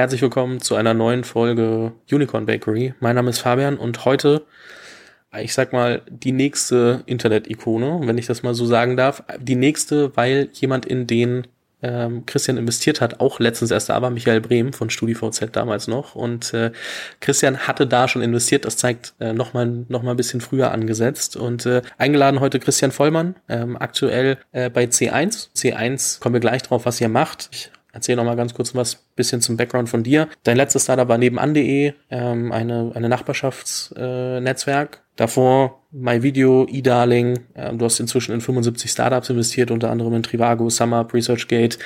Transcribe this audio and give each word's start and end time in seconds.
Herzlich 0.00 0.22
willkommen 0.22 0.62
zu 0.62 0.76
einer 0.76 0.94
neuen 0.94 1.24
Folge 1.24 1.92
Unicorn 2.10 2.46
Bakery. 2.46 2.94
Mein 3.00 3.16
Name 3.16 3.28
ist 3.28 3.40
Fabian 3.40 3.76
und 3.76 4.06
heute, 4.06 4.46
ich 5.38 5.52
sag 5.52 5.74
mal, 5.74 6.00
die 6.08 6.32
nächste 6.32 7.02
Internet-Ikone, 7.04 8.00
wenn 8.04 8.16
ich 8.16 8.24
das 8.24 8.42
mal 8.42 8.54
so 8.54 8.64
sagen 8.64 8.96
darf. 8.96 9.22
Die 9.38 9.56
nächste, 9.56 10.16
weil 10.16 10.48
jemand 10.54 10.86
in 10.86 11.06
den 11.06 11.48
ähm, 11.82 12.24
Christian 12.24 12.56
investiert 12.56 13.02
hat, 13.02 13.20
auch 13.20 13.40
letztens 13.40 13.70
erst 13.72 13.90
da 13.90 14.00
war 14.00 14.08
Michael 14.08 14.40
Brehm 14.40 14.72
von 14.72 14.88
StudiVZ 14.88 15.50
damals 15.52 15.86
noch 15.86 16.14
und 16.14 16.54
äh, 16.54 16.72
Christian 17.20 17.58
hatte 17.58 17.86
da 17.86 18.08
schon 18.08 18.22
investiert, 18.22 18.64
das 18.64 18.78
zeigt 18.78 19.12
äh, 19.20 19.34
nochmal 19.34 19.84
noch 19.88 20.02
mal 20.02 20.12
ein 20.12 20.16
bisschen 20.16 20.40
früher 20.40 20.70
angesetzt 20.72 21.36
und 21.36 21.66
äh, 21.66 21.82
eingeladen 21.98 22.40
heute 22.40 22.58
Christian 22.58 22.90
Vollmann, 22.90 23.36
ähm, 23.50 23.76
aktuell 23.76 24.38
äh, 24.52 24.70
bei 24.70 24.84
C1. 24.84 25.50
C1 25.54 26.20
kommen 26.20 26.34
wir 26.34 26.40
gleich 26.40 26.62
drauf, 26.62 26.86
was 26.86 27.02
ihr 27.02 27.10
macht. 27.10 27.50
Ich 27.52 27.70
Erzähl 27.92 28.16
noch 28.16 28.24
mal 28.24 28.36
ganz 28.36 28.54
kurz 28.54 28.74
was 28.74 28.94
bisschen 29.16 29.40
zum 29.40 29.56
Background 29.56 29.88
von 29.88 30.02
dir. 30.02 30.28
Dein 30.44 30.56
letztes 30.56 30.84
Startup 30.84 31.08
war 31.08 31.18
nebenan.de, 31.18 31.92
ähm, 32.10 32.52
eine, 32.52 32.92
eine 32.94 33.08
Nachbarschaftsnetzwerk. 33.08 34.96
Äh, 34.96 35.10
Davor 35.16 35.82
MyVideo, 35.90 36.66
eDarling. 36.70 37.40
Ähm, 37.54 37.78
du 37.78 37.84
hast 37.84 38.00
inzwischen 38.00 38.32
in 38.32 38.40
75 38.40 38.90
Startups 38.90 39.28
investiert, 39.28 39.70
unter 39.70 39.90
anderem 39.90 40.14
in 40.14 40.22
Trivago, 40.22 40.70
SumUp, 40.70 41.12
ResearchGate 41.12 41.78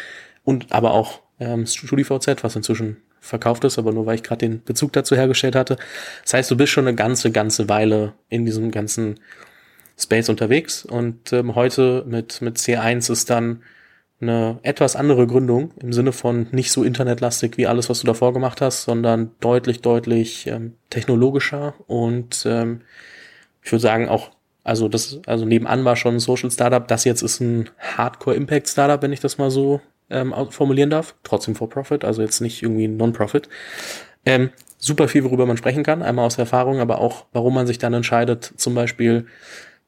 und 0.45 0.73
aber 0.73 0.93
auch 0.93 1.21
ähm, 1.41 1.67
StudiVZ, 1.67 2.45
was 2.45 2.55
inzwischen 2.55 2.99
verkauft 3.21 3.65
ist, 3.65 3.79
aber 3.79 3.93
nur 3.93 4.07
weil 4.07 4.17
ich 4.17 4.23
gerade 4.23 4.47
den 4.47 4.63
Bezug 4.63 4.93
dazu 4.93 5.17
hergestellt 5.17 5.57
hatte. 5.57 5.77
Das 6.23 6.35
heißt, 6.35 6.51
du 6.51 6.57
bist 6.57 6.73
schon 6.73 6.87
eine 6.87 6.95
ganze, 6.95 7.33
ganze 7.33 7.69
Weile 7.69 8.13
in 8.29 8.45
diesem 8.45 8.71
ganzen 8.71 9.19
Space 9.99 10.29
unterwegs 10.29 10.85
und 10.85 11.33
ähm, 11.33 11.55
heute 11.55 12.05
mit, 12.07 12.41
mit 12.43 12.59
C1 12.59 13.11
ist 13.11 13.31
dann 13.31 13.63
eine 14.29 14.59
etwas 14.63 14.97
andere 14.97 15.27
Gründung 15.27 15.71
im 15.81 15.93
Sinne 15.93 16.13
von 16.13 16.49
nicht 16.51 16.73
so 16.73 16.83
internetlastig 16.83 17.57
wie 17.57 17.67
alles, 17.67 17.89
was 17.89 18.01
du 18.01 18.07
davor 18.07 18.33
gemacht 18.33 18.61
hast, 18.61 18.83
sondern 18.83 19.31
deutlich, 19.41 19.81
deutlich 19.81 20.47
ähm, 20.47 20.75
technologischer 20.91 21.75
und 21.87 22.45
ähm, 22.47 22.81
ich 23.63 23.73
würde 23.73 23.83
sagen 23.83 24.09
auch, 24.09 24.31
also 24.63 24.89
das, 24.89 25.21
also 25.27 25.45
nebenan 25.45 25.85
war 25.85 25.97
schon 25.97 26.17
ein 26.17 26.21
Social 26.21 26.51
Startup, 26.51 26.87
das 26.87 27.05
jetzt 27.05 27.23
ist 27.23 27.41
ein 27.41 27.71
Hardcore 27.79 28.37
Impact 28.37 28.69
Startup, 28.69 29.01
wenn 29.03 29.13
ich 29.13 29.21
das 29.21 29.39
mal 29.39 29.51
so 29.51 29.81
ähm, 30.11 30.35
formulieren 30.51 30.91
darf. 30.91 31.15
Trotzdem 31.23 31.55
for 31.55 31.69
Profit, 31.69 32.05
also 32.05 32.23
jetzt 32.23 32.41
nicht 32.41 32.63
irgendwie 32.63 32.89
Non-Profit. 32.89 33.49
Ähm, 34.27 34.51
super 34.79 35.09
viel, 35.09 35.25
worüber 35.25 35.47
man 35.47 35.57
sprechen 35.57 35.83
kann, 35.83 36.03
einmal 36.03 36.27
aus 36.27 36.39
Erfahrung, 36.39 36.81
aber 36.81 36.99
auch, 36.99 37.27
warum 37.33 37.55
man 37.55 37.67
sich 37.67 37.79
dann 37.79 37.95
entscheidet, 37.95 38.53
zum 38.57 38.75
Beispiel 38.75 39.27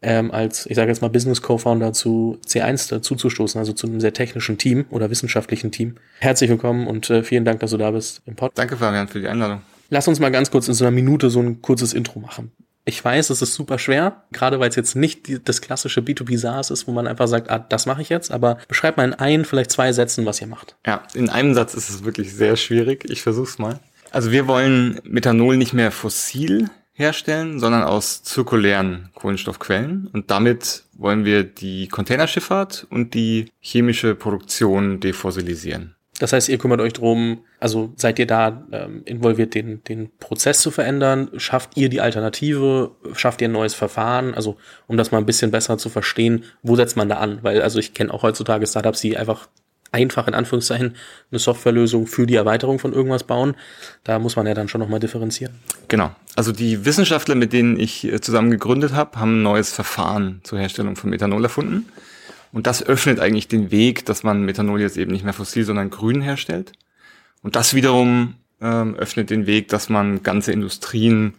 ähm, 0.03 0.31
als, 0.31 0.67
ich 0.67 0.77
sage 0.77 0.91
jetzt 0.91 1.01
mal, 1.01 1.09
Business 1.09 1.43
Co-Founder 1.43 1.93
zu 1.93 2.39
C1 2.47 2.91
dazuzustoßen, 2.91 3.59
also 3.59 3.73
zu 3.73 3.87
einem 3.87 4.01
sehr 4.01 4.13
technischen 4.13 4.59
Team 4.59 4.85
oder 4.91 5.11
wissenschaftlichen 5.11 5.73
Team. 5.73 5.97
Herzlich 6.21 6.51
willkommen 6.51 6.87
und 6.87 7.09
äh, 7.11 7.23
vielen 7.23 7.45
Dank, 7.45 7.61
dass 7.61 7.71
du 7.71 7.77
da 7.77 7.91
bist 7.91 8.23
im 8.27 8.37
Pod. 8.37 8.53
Danke, 8.55 8.77
Fabian, 8.77 9.09
für 9.09 9.21
die 9.21 9.29
Einladung. 9.29 9.63
Lass 9.89 10.09
uns 10.09 10.21
mal 10.21 10.31
ganz 10.31 10.51
kurz 10.51 10.69
in 10.69 10.75
so 10.75 10.85
einer 10.85 10.91
Minute 10.91 11.31
so 11.31 11.41
ein 11.41 11.63
kurzes 11.63 11.93
Intro 11.93 12.19
machen. 12.19 12.53
Ich 12.89 13.05
weiß, 13.05 13.31
es 13.31 13.43
ist 13.43 13.55
super 13.55 13.81
schwer, 13.81 14.23
gerade 14.33 14.61
weil 14.61 14.69
es 14.69 14.77
jetzt 14.77 14.95
nicht 14.95 15.27
die, 15.27 15.43
das 15.43 15.61
klassische 15.61 16.03
B2B 16.03 16.39
SaaS 16.39 16.71
ist, 16.71 16.87
wo 16.87 16.93
man 16.93 17.09
einfach 17.09 17.27
sagt, 17.27 17.51
ah, 17.51 17.59
das 17.59 17.87
mache 17.87 18.01
ich 18.01 18.11
jetzt, 18.11 18.31
aber 18.31 18.59
beschreib 18.69 18.97
mal 18.97 19.05
in 19.05 19.15
ein, 19.15 19.45
vielleicht 19.45 19.73
zwei 19.73 19.93
Sätzen, 19.93 20.25
was 20.25 20.41
ihr 20.41 20.47
macht. 20.47 20.77
Ja, 20.87 21.03
in 21.15 21.29
einem 21.29 21.55
Satz 21.55 21.75
ist 21.75 21.91
es 21.91 22.05
wirklich 22.05 22.33
sehr 22.33 22.57
schwierig. 22.57 23.05
Ich 23.11 23.23
versuch's 23.23 23.59
mal. 23.59 23.81
Also 24.13 24.31
wir 24.31 24.47
wollen 24.47 25.01
Methanol 25.03 25.57
nicht 25.57 25.73
mehr 25.73 25.91
fossil 25.91 26.71
herstellen, 26.97 27.61
sondern 27.61 27.83
aus 27.83 28.23
zirkulären 28.23 29.11
Kohlenstoffquellen. 29.15 30.09
Und 30.13 30.31
damit 30.31 30.85
wollen 30.95 31.25
wir 31.25 31.45
die 31.45 31.89
Containerschifffahrt 31.89 32.87
und 32.91 33.15
die 33.15 33.53
chemische 33.61 34.15
Produktion 34.15 34.99
defossilisieren. 34.99 35.95
Das 36.19 36.33
heißt, 36.33 36.49
ihr 36.49 36.57
kümmert 36.57 36.81
euch 36.81 36.95
drum, 36.95 37.45
also 37.61 37.93
seid 37.97 38.19
ihr 38.19 38.27
da 38.27 38.65
ähm, 38.73 39.03
involviert, 39.05 39.55
den, 39.55 39.85
den 39.85 40.11
Prozess 40.19 40.61
zu 40.61 40.71
verändern? 40.71 41.31
Schafft 41.37 41.77
ihr 41.77 41.91
die 41.91 42.01
Alternative? 42.01 42.93
Schafft 43.15 43.43
ihr 43.43 43.49
ein 43.49 43.53
neues 43.53 43.75
Verfahren? 43.75 44.35
Also, 44.35 44.57
um 44.87 44.97
das 44.97 45.11
mal 45.11 45.19
ein 45.19 45.27
bisschen 45.27 45.51
besser 45.51 45.77
zu 45.77 45.91
verstehen, 45.91 46.45
wo 46.63 46.75
setzt 46.75 46.97
man 46.97 47.11
da 47.11 47.17
an? 47.17 47.41
Weil, 47.43 47.61
also 47.61 47.79
ich 47.79 47.93
kenne 47.93 48.15
auch 48.15 48.23
heutzutage 48.23 48.67
Startups, 48.67 49.03
die 49.03 49.19
einfach 49.19 49.49
einfach 49.93 50.29
in 50.29 50.35
Anführungszeichen 50.35 50.95
eine 51.31 51.39
Softwarelösung 51.39 52.07
für 52.07 52.27
die 52.27 52.35
Erweiterung 52.35 52.79
von 52.79 52.93
irgendwas 52.93 53.25
bauen. 53.25 53.55
Da 54.05 54.19
muss 54.19 54.37
man 54.37 54.47
ja 54.47 54.55
dann 54.55 54.69
schon 54.69 54.81
nochmal 54.81 55.01
differenzieren. 55.01 55.55
Genau. 55.89 56.15
Also 56.35 56.53
die 56.53 56.85
Wissenschaftler, 56.85 57.35
mit 57.35 57.53
denen 57.53 57.79
ich 57.79 58.05
äh, 58.05 58.21
zusammen 58.21 58.51
gegründet 58.51 58.93
habe, 58.93 59.19
haben 59.19 59.41
ein 59.41 59.43
neues 59.43 59.73
Verfahren 59.73 60.41
zur 60.45 60.59
Herstellung 60.59 60.97
von 60.97 61.11
Methanol 61.11 61.45
erfunden. 61.45 61.87
Und 62.53 62.67
das 62.67 62.83
öffnet 62.83 63.21
eigentlich 63.21 63.49
den 63.49 63.71
Weg, 63.71 64.07
dass 64.07 64.23
man 64.23 64.43
Methanol 64.43 64.81
jetzt 64.81 64.97
eben 64.97 65.13
nicht 65.13 65.25
mehr 65.25 65.33
fossil, 65.33 65.65
sondern 65.65 65.91
grün 65.91 66.21
herstellt. 66.21 66.73
Und 67.43 67.57
das 67.57 67.75
wiederum 67.75 68.35
ähm, 68.61 68.95
öffnet 68.97 69.31
den 69.31 69.47
Weg, 69.47 69.69
dass 69.69 69.89
man 69.89 70.23
ganze 70.23 70.53
Industrien 70.53 71.35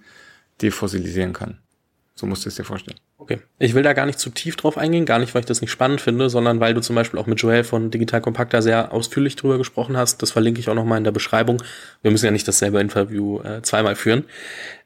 defossilisieren 0.61 1.33
kann. 1.33 1.59
So 2.15 2.25
musst 2.25 2.45
du 2.45 2.49
es 2.49 2.55
dir 2.55 2.63
vorstellen. 2.63 2.99
Okay. 3.19 3.39
Ich 3.57 3.73
will 3.73 3.81
da 3.81 3.93
gar 3.93 4.05
nicht 4.05 4.19
zu 4.19 4.29
tief 4.29 4.55
drauf 4.55 4.77
eingehen, 4.77 5.05
gar 5.05 5.17
nicht, 5.17 5.33
weil 5.33 5.39
ich 5.39 5.47
das 5.47 5.61
nicht 5.61 5.71
spannend 5.71 6.01
finde, 6.01 6.29
sondern 6.29 6.59
weil 6.59 6.75
du 6.75 6.81
zum 6.81 6.95
Beispiel 6.95 7.19
auch 7.19 7.25
mit 7.25 7.41
Joel 7.41 7.63
von 7.63 7.89
Digital 7.89 8.21
Compacta 8.21 8.61
sehr 8.61 8.93
ausführlich 8.93 9.35
drüber 9.35 9.57
gesprochen 9.57 9.97
hast. 9.97 10.21
Das 10.21 10.31
verlinke 10.31 10.59
ich 10.59 10.69
auch 10.69 10.75
nochmal 10.75 10.99
in 10.99 11.03
der 11.03 11.11
Beschreibung. 11.11 11.61
Wir 12.03 12.11
müssen 12.11 12.25
ja 12.25 12.31
nicht 12.31 12.47
dasselbe 12.47 12.79
Interview 12.79 13.41
äh, 13.41 13.63
zweimal 13.63 13.95
führen. 13.95 14.25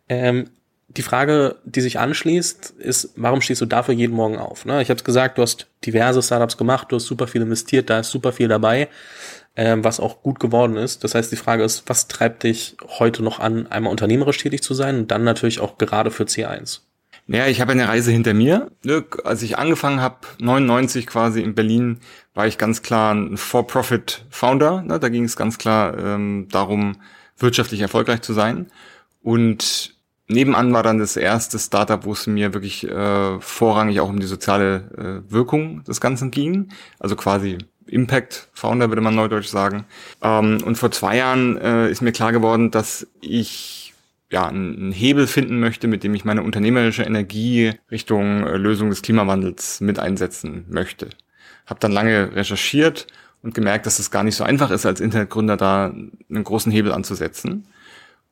Ähm, 0.07 0.49
die 0.87 1.01
Frage, 1.01 1.57
die 1.65 1.81
sich 1.81 1.99
anschließt, 1.99 2.71
ist, 2.79 3.11
warum 3.15 3.41
stehst 3.41 3.61
du 3.61 3.65
dafür 3.65 3.93
jeden 3.93 4.15
Morgen 4.15 4.37
auf? 4.37 4.65
Ne? 4.65 4.81
Ich 4.81 4.89
habe 4.89 5.03
gesagt, 5.03 5.37
du 5.37 5.41
hast 5.41 5.67
diverse 5.85 6.21
Startups 6.21 6.57
gemacht, 6.57 6.87
du 6.89 6.97
hast 6.97 7.05
super 7.05 7.27
viel 7.27 7.41
investiert, 7.41 7.89
da 7.89 7.99
ist 7.99 8.11
super 8.11 8.33
viel 8.33 8.47
dabei, 8.47 8.89
ähm, 9.55 9.83
was 9.83 9.99
auch 9.99 10.21
gut 10.21 10.39
geworden 10.39 10.77
ist. 10.77 11.03
Das 11.03 11.15
heißt, 11.15 11.31
die 11.31 11.37
Frage 11.37 11.63
ist, 11.63 11.83
was 11.87 12.07
treibt 12.07 12.43
dich 12.43 12.75
heute 12.99 13.23
noch 13.23 13.39
an, 13.39 13.67
einmal 13.67 13.91
unternehmerisch 13.91 14.37
tätig 14.37 14.63
zu 14.63 14.73
sein 14.73 14.99
und 14.99 15.11
dann 15.11 15.23
natürlich 15.23 15.59
auch 15.59 15.77
gerade 15.77 16.11
für 16.11 16.23
C1? 16.23 16.81
Naja, 17.31 17.47
ich 17.47 17.61
habe 17.61 17.71
eine 17.71 17.87
Reise 17.87 18.11
hinter 18.11 18.33
mir. 18.33 18.71
Ne, 18.83 19.05
als 19.23 19.41
ich 19.41 19.57
angefangen 19.57 20.01
habe, 20.01 20.17
99 20.39 21.07
quasi 21.07 21.41
in 21.41 21.55
Berlin, 21.55 22.01
war 22.33 22.45
ich 22.45 22.57
ganz 22.57 22.81
klar 22.81 23.13
ein 23.15 23.37
For-Profit-Founder. 23.37 24.81
Ne, 24.81 24.99
da 24.99 25.07
ging 25.07 25.23
es 25.23 25.37
ganz 25.37 25.57
klar 25.57 25.97
ähm, 25.97 26.49
darum, 26.51 26.97
wirtschaftlich 27.37 27.79
erfolgreich 27.79 28.21
zu 28.21 28.33
sein. 28.33 28.69
Und 29.23 29.95
nebenan 30.27 30.73
war 30.73 30.83
dann 30.83 30.99
das 30.99 31.15
erste 31.15 31.57
Startup, 31.57 32.03
wo 32.03 32.11
es 32.11 32.27
mir 32.27 32.53
wirklich 32.53 32.85
äh, 32.85 33.39
vorrangig 33.39 34.01
auch 34.01 34.09
um 34.09 34.19
die 34.19 34.27
soziale 34.27 35.23
äh, 35.29 35.31
Wirkung 35.31 35.85
des 35.85 36.01
Ganzen 36.01 36.31
ging. 36.31 36.73
Also 36.99 37.15
quasi 37.15 37.59
Impact 37.85 38.49
Founder, 38.51 38.89
würde 38.89 39.01
man 39.01 39.15
neudeutsch 39.15 39.47
sagen. 39.47 39.85
Ähm, 40.21 40.61
und 40.65 40.77
vor 40.77 40.91
zwei 40.91 41.15
Jahren 41.15 41.55
äh, 41.55 41.89
ist 41.89 42.01
mir 42.01 42.11
klar 42.11 42.33
geworden, 42.33 42.71
dass 42.71 43.07
ich 43.21 43.80
ja, 44.31 44.47
einen 44.47 44.93
Hebel 44.93 45.27
finden 45.27 45.59
möchte, 45.59 45.87
mit 45.87 46.03
dem 46.03 46.15
ich 46.15 46.23
meine 46.23 46.41
unternehmerische 46.41 47.03
Energie 47.03 47.73
Richtung 47.91 48.47
äh, 48.47 48.55
Lösung 48.57 48.89
des 48.89 49.01
Klimawandels 49.01 49.81
mit 49.81 49.99
einsetzen 49.99 50.65
möchte. 50.69 51.09
Hab 51.65 51.81
dann 51.81 51.91
lange 51.91 52.33
recherchiert 52.33 53.07
und 53.43 53.53
gemerkt, 53.53 53.85
dass 53.85 53.99
es 53.99 54.09
gar 54.09 54.23
nicht 54.23 54.35
so 54.35 54.45
einfach 54.45 54.71
ist, 54.71 54.85
als 54.85 55.01
Internetgründer 55.01 55.57
da 55.57 55.87
einen 55.87 56.43
großen 56.43 56.71
Hebel 56.71 56.93
anzusetzen. 56.93 57.67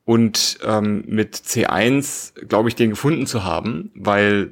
Und 0.05 0.59
ähm, 0.63 1.03
mit 1.05 1.35
C1 1.35 2.45
glaube 2.47 2.69
ich, 2.69 2.75
den 2.75 2.91
gefunden 2.91 3.27
zu 3.27 3.43
haben, 3.43 3.91
weil 3.93 4.51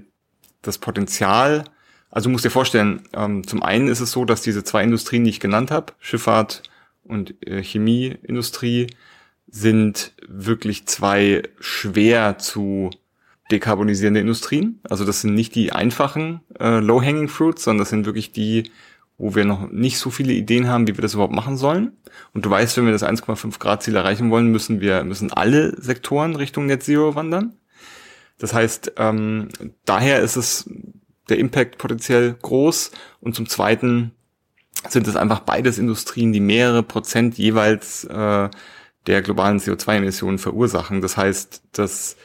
das 0.62 0.78
Potenzial, 0.78 1.64
also 2.12 2.30
musst 2.30 2.44
dir 2.44 2.50
vorstellen, 2.50 3.04
ähm, 3.14 3.48
zum 3.48 3.64
einen 3.64 3.88
ist 3.88 4.02
es 4.02 4.12
so, 4.12 4.26
dass 4.26 4.42
diese 4.42 4.66
zwei 4.66 4.84
Industrien, 4.84 5.24
die 5.24 5.30
ich 5.30 5.40
genannt 5.40 5.72
habe, 5.72 5.94
Schifffahrt 6.00 6.64
und 7.04 7.36
äh, 7.48 7.64
Chemieindustrie, 7.64 8.88
sind 9.48 10.14
wirklich 10.28 10.86
zwei 10.88 11.44
schwer 11.60 12.38
zu 12.38 12.92
dekarbonisierende 13.52 14.20
Industrien. 14.20 14.80
Also 14.90 15.06
das 15.06 15.22
sind 15.22 15.34
nicht 15.34 15.56
die 15.56 15.72
einfachen 15.72 16.42
äh, 16.60 16.80
Low-Hanging 16.80 17.30
Fruits, 17.30 17.64
sondern 17.64 17.80
das 17.80 17.90
sind 17.90 18.06
wirklich 18.06 18.32
die, 18.32 18.72
wo 19.18 19.36
wir 19.36 19.46
noch 19.46 19.72
nicht 19.72 19.98
so 20.00 20.10
viele 20.10 20.34
Ideen 20.34 20.68
haben, 20.68 20.88
wie 20.88 20.98
wir 20.98 21.02
das 21.02 21.14
überhaupt 21.14 21.34
machen 21.34 21.58
sollen. 21.58 21.94
Und 22.34 22.46
du 22.46 22.50
weißt, 22.50 22.78
wenn 22.78 22.86
wir 22.86 22.92
das 22.92 23.04
1,5 23.04 23.58
Grad 23.60 23.84
Ziel 23.84 23.96
erreichen 23.96 24.30
wollen, 24.32 24.48
müssen 24.52 24.82
wir 24.82 25.04
müssen 25.04 25.32
alle 25.32 25.82
Sektoren 25.82 26.36
Richtung 26.36 26.66
Net 26.66 26.84
Zero 26.84 27.16
wandern. 27.16 27.54
Das 28.38 28.54
heißt, 28.54 28.94
ähm, 28.98 29.48
daher 29.86 30.20
ist 30.20 30.36
es 30.36 30.70
der 31.30 31.40
Impact 31.40 31.78
potenziell 31.78 32.36
groß. 32.42 32.92
Und 33.22 33.36
zum 33.36 33.48
Zweiten 33.48 34.12
sind 34.88 35.08
es 35.08 35.16
einfach 35.16 35.40
beides 35.40 35.78
Industrien, 35.78 36.34
die 36.34 36.40
mehrere 36.40 36.84
Prozent 36.84 37.38
jeweils 37.38 38.04
äh, 38.06 38.50
der 39.08 39.22
globalen 39.22 39.60
CO2-Emissionen 39.60 40.38
verursachen. 40.38 41.02
Das 41.02 41.18
heißt, 41.18 41.64
das 41.72 42.18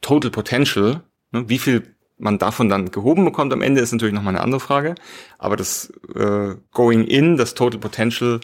Total 0.00 0.30
Potential, 0.30 1.02
ne, 1.30 1.48
wie 1.48 1.58
viel 1.58 1.94
man 2.18 2.38
davon 2.38 2.68
dann 2.68 2.90
gehoben 2.90 3.24
bekommt 3.24 3.52
am 3.52 3.62
Ende, 3.62 3.80
ist 3.80 3.92
natürlich 3.92 4.14
nochmal 4.14 4.34
eine 4.34 4.44
andere 4.44 4.60
Frage. 4.60 4.94
Aber 5.38 5.56
das 5.56 5.92
äh, 6.14 6.54
Going 6.72 7.04
In, 7.04 7.36
das 7.36 7.54
Total 7.54 7.80
Potential, 7.80 8.40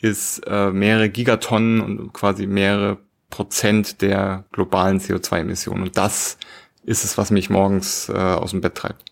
ist 0.00 0.40
äh, 0.46 0.70
mehrere 0.70 1.08
Gigatonnen 1.08 1.80
und 1.80 2.12
quasi 2.12 2.46
mehrere 2.46 2.98
Prozent 3.30 4.02
der 4.02 4.44
globalen 4.52 5.00
CO2-Emissionen. 5.00 5.84
Und 5.84 5.96
das 5.96 6.38
ist 6.84 7.04
es, 7.04 7.18
was 7.18 7.30
mich 7.30 7.50
morgens 7.50 8.08
äh, 8.08 8.12
aus 8.12 8.50
dem 8.50 8.60
Bett 8.60 8.74
treibt. 8.74 9.02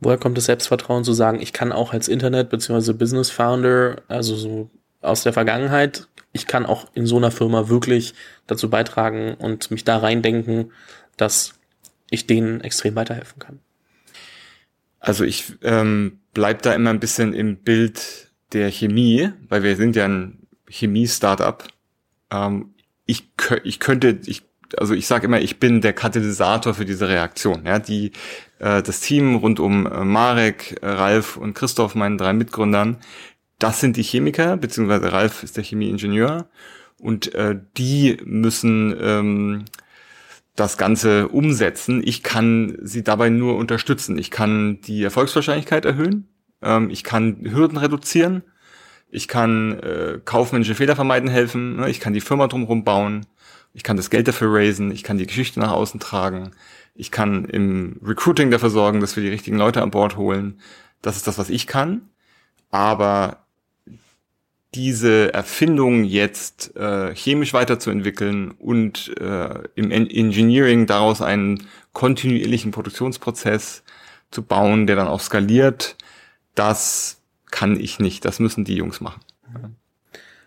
Woher 0.00 0.18
kommt 0.18 0.36
das 0.36 0.46
Selbstvertrauen 0.46 1.04
zu 1.04 1.12
sagen, 1.12 1.40
ich 1.40 1.52
kann 1.52 1.72
auch 1.72 1.92
als 1.92 2.08
Internet- 2.08 2.50
bzw. 2.50 2.92
Business 2.92 3.30
Founder, 3.30 4.02
also 4.08 4.34
so 4.36 4.70
aus 5.00 5.22
der 5.22 5.32
Vergangenheit, 5.32 6.08
ich 6.34 6.46
kann 6.46 6.66
auch 6.66 6.88
in 6.94 7.06
so 7.06 7.16
einer 7.16 7.30
Firma 7.30 7.68
wirklich 7.68 8.12
dazu 8.46 8.68
beitragen 8.68 9.34
und 9.34 9.70
mich 9.70 9.84
da 9.84 9.96
reindenken, 9.96 10.72
dass 11.16 11.54
ich 12.10 12.26
denen 12.26 12.60
extrem 12.60 12.96
weiterhelfen 12.96 13.38
kann. 13.38 13.60
Also 14.98 15.24
ich 15.24 15.54
ähm, 15.62 16.18
bleib 16.34 16.62
da 16.62 16.74
immer 16.74 16.90
ein 16.90 17.00
bisschen 17.00 17.32
im 17.34 17.56
Bild 17.56 18.32
der 18.52 18.70
Chemie, 18.70 19.30
weil 19.48 19.62
wir 19.62 19.76
sind 19.76 19.96
ja 19.96 20.06
ein 20.06 20.46
Chemie-Startup. 20.68 21.64
Ähm, 22.30 22.74
ich, 23.06 23.30
ich 23.62 23.78
könnte, 23.78 24.18
ich, 24.26 24.42
also 24.76 24.92
ich 24.94 25.06
sage 25.06 25.26
immer, 25.26 25.40
ich 25.40 25.60
bin 25.60 25.82
der 25.82 25.92
Katalysator 25.92 26.74
für 26.74 26.84
diese 26.84 27.08
Reaktion. 27.08 27.64
Ja, 27.64 27.78
die 27.78 28.10
äh, 28.58 28.82
das 28.82 29.00
Team 29.00 29.36
rund 29.36 29.60
um 29.60 29.86
äh, 29.86 30.04
Marek, 30.04 30.78
äh, 30.82 30.88
Ralf 30.88 31.36
und 31.36 31.54
Christoph, 31.54 31.94
meinen 31.94 32.18
drei 32.18 32.32
Mitgründern, 32.32 32.96
das 33.64 33.80
sind 33.80 33.96
die 33.96 34.02
Chemiker, 34.02 34.58
beziehungsweise 34.58 35.10
Ralf 35.10 35.42
ist 35.42 35.56
der 35.56 35.64
Chemieingenieur 35.64 36.50
und 37.00 37.34
äh, 37.34 37.58
die 37.78 38.18
müssen 38.22 38.94
ähm, 39.00 39.64
das 40.54 40.76
Ganze 40.76 41.28
umsetzen. 41.28 42.02
Ich 42.04 42.22
kann 42.22 42.76
sie 42.82 43.02
dabei 43.02 43.30
nur 43.30 43.56
unterstützen. 43.56 44.18
Ich 44.18 44.30
kann 44.30 44.82
die 44.82 45.02
Erfolgswahrscheinlichkeit 45.02 45.86
erhöhen. 45.86 46.28
Ähm, 46.60 46.90
ich 46.90 47.04
kann 47.04 47.38
Hürden 47.42 47.78
reduzieren. 47.78 48.42
Ich 49.08 49.28
kann 49.28 49.78
äh, 49.78 50.20
kaufmännische 50.22 50.74
Fehler 50.74 50.94
vermeiden 50.94 51.30
helfen. 51.30 51.76
Ne? 51.76 51.88
Ich 51.88 52.00
kann 52.00 52.12
die 52.12 52.20
Firma 52.20 52.48
drumherum 52.48 52.84
bauen. 52.84 53.24
Ich 53.72 53.82
kann 53.82 53.96
das 53.96 54.10
Geld 54.10 54.28
dafür 54.28 54.52
raisen. 54.52 54.90
Ich 54.90 55.04
kann 55.04 55.16
die 55.16 55.26
Geschichte 55.26 55.58
nach 55.58 55.72
außen 55.72 56.00
tragen. 56.00 56.50
Ich 56.94 57.10
kann 57.10 57.46
im 57.46 57.98
Recruiting 58.04 58.50
dafür 58.50 58.68
sorgen, 58.68 59.00
dass 59.00 59.16
wir 59.16 59.22
die 59.22 59.30
richtigen 59.30 59.56
Leute 59.56 59.80
an 59.80 59.90
Bord 59.90 60.18
holen. 60.18 60.60
Das 61.00 61.16
ist 61.16 61.26
das, 61.26 61.38
was 61.38 61.48
ich 61.48 61.66
kann. 61.66 62.10
Aber 62.70 63.43
diese 64.74 65.32
Erfindung 65.32 66.04
jetzt 66.04 66.76
äh, 66.76 67.14
chemisch 67.14 67.54
weiterzuentwickeln 67.54 68.50
und 68.50 69.16
äh, 69.20 69.60
im 69.74 69.90
Engineering 69.90 70.86
daraus 70.86 71.22
einen 71.22 71.66
kontinuierlichen 71.92 72.72
Produktionsprozess 72.72 73.84
zu 74.30 74.42
bauen, 74.42 74.86
der 74.86 74.96
dann 74.96 75.08
auch 75.08 75.20
skaliert, 75.20 75.96
das 76.54 77.20
kann 77.50 77.78
ich 77.78 78.00
nicht. 78.00 78.24
Das 78.24 78.40
müssen 78.40 78.64
die 78.64 78.74
Jungs 78.74 79.00
machen. 79.00 79.20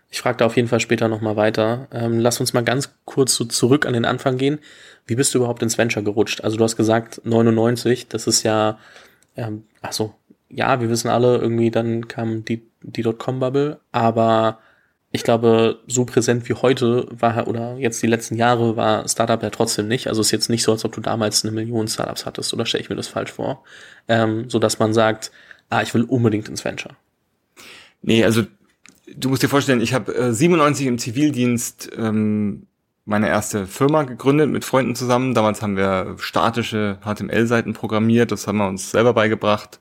Ich 0.09 0.21
frage 0.21 0.37
da 0.37 0.45
auf 0.45 0.55
jeden 0.55 0.67
Fall 0.67 0.79
später 0.79 1.07
nochmal 1.07 1.35
weiter. 1.35 1.87
Ähm, 1.91 2.19
lass 2.19 2.39
uns 2.39 2.53
mal 2.53 2.63
ganz 2.63 2.93
kurz 3.05 3.35
so 3.35 3.45
zurück 3.45 3.85
an 3.85 3.93
den 3.93 4.05
Anfang 4.05 4.37
gehen. 4.37 4.59
Wie 5.05 5.15
bist 5.15 5.33
du 5.33 5.39
überhaupt 5.39 5.63
ins 5.63 5.77
Venture 5.77 6.03
gerutscht? 6.03 6.41
Also 6.41 6.57
du 6.57 6.63
hast 6.63 6.75
gesagt 6.75 7.21
99, 7.23 8.07
das 8.07 8.27
ist 8.27 8.43
ja, 8.43 8.77
ähm, 9.35 9.63
ach 9.81 9.93
so, 9.93 10.13
ja, 10.49 10.79
wir 10.79 10.89
wissen 10.89 11.09
alle, 11.09 11.37
irgendwie 11.37 11.71
dann 11.71 12.07
kam 12.07 12.45
die, 12.45 12.63
die 12.81 13.01
Dotcom-Bubble, 13.01 13.79
aber 13.91 14.59
ich 15.11 15.23
glaube, 15.23 15.79
so 15.87 16.05
präsent 16.05 16.47
wie 16.49 16.53
heute 16.53 17.07
war, 17.09 17.47
oder 17.47 17.77
jetzt 17.77 18.03
die 18.03 18.07
letzten 18.07 18.35
Jahre 18.35 18.75
war 18.75 19.07
Startup 19.07 19.41
ja 19.41 19.49
trotzdem 19.49 19.87
nicht. 19.87 20.07
Also 20.07 20.21
ist 20.21 20.31
jetzt 20.31 20.49
nicht 20.49 20.63
so, 20.63 20.71
als 20.71 20.85
ob 20.85 20.91
du 20.93 21.01
damals 21.01 21.43
eine 21.43 21.53
Million 21.53 21.87
Startups 21.87 22.25
hattest, 22.25 22.53
oder 22.53 22.65
stelle 22.65 22.83
ich 22.83 22.89
mir 22.89 22.95
das 22.95 23.07
falsch 23.07 23.31
vor? 23.31 23.63
Ähm, 24.07 24.49
so 24.49 24.59
dass 24.59 24.79
man 24.79 24.93
sagt, 24.93 25.31
ah, 25.69 25.81
ich 25.81 25.93
will 25.93 26.03
unbedingt 26.03 26.49
ins 26.49 26.63
Venture. 26.65 26.95
Nee, 28.01 28.23
also 28.23 28.43
du 29.15 29.29
musst 29.29 29.43
dir 29.43 29.49
vorstellen, 29.49 29.81
ich 29.81 29.93
habe 29.93 30.13
äh, 30.13 30.33
97 30.33 30.87
im 30.87 30.97
Zivildienst 30.97 31.89
ähm, 31.97 32.67
meine 33.05 33.29
erste 33.29 33.65
Firma 33.65 34.03
gegründet 34.03 34.49
mit 34.49 34.65
Freunden 34.65 34.95
zusammen. 34.95 35.33
Damals 35.33 35.61
haben 35.61 35.77
wir 35.77 36.15
statische 36.19 36.99
HTML-Seiten 37.03 37.73
programmiert, 37.73 38.31
das 38.31 38.45
haben 38.45 38.57
wir 38.57 38.67
uns 38.67 38.91
selber 38.91 39.13
beigebracht 39.13 39.79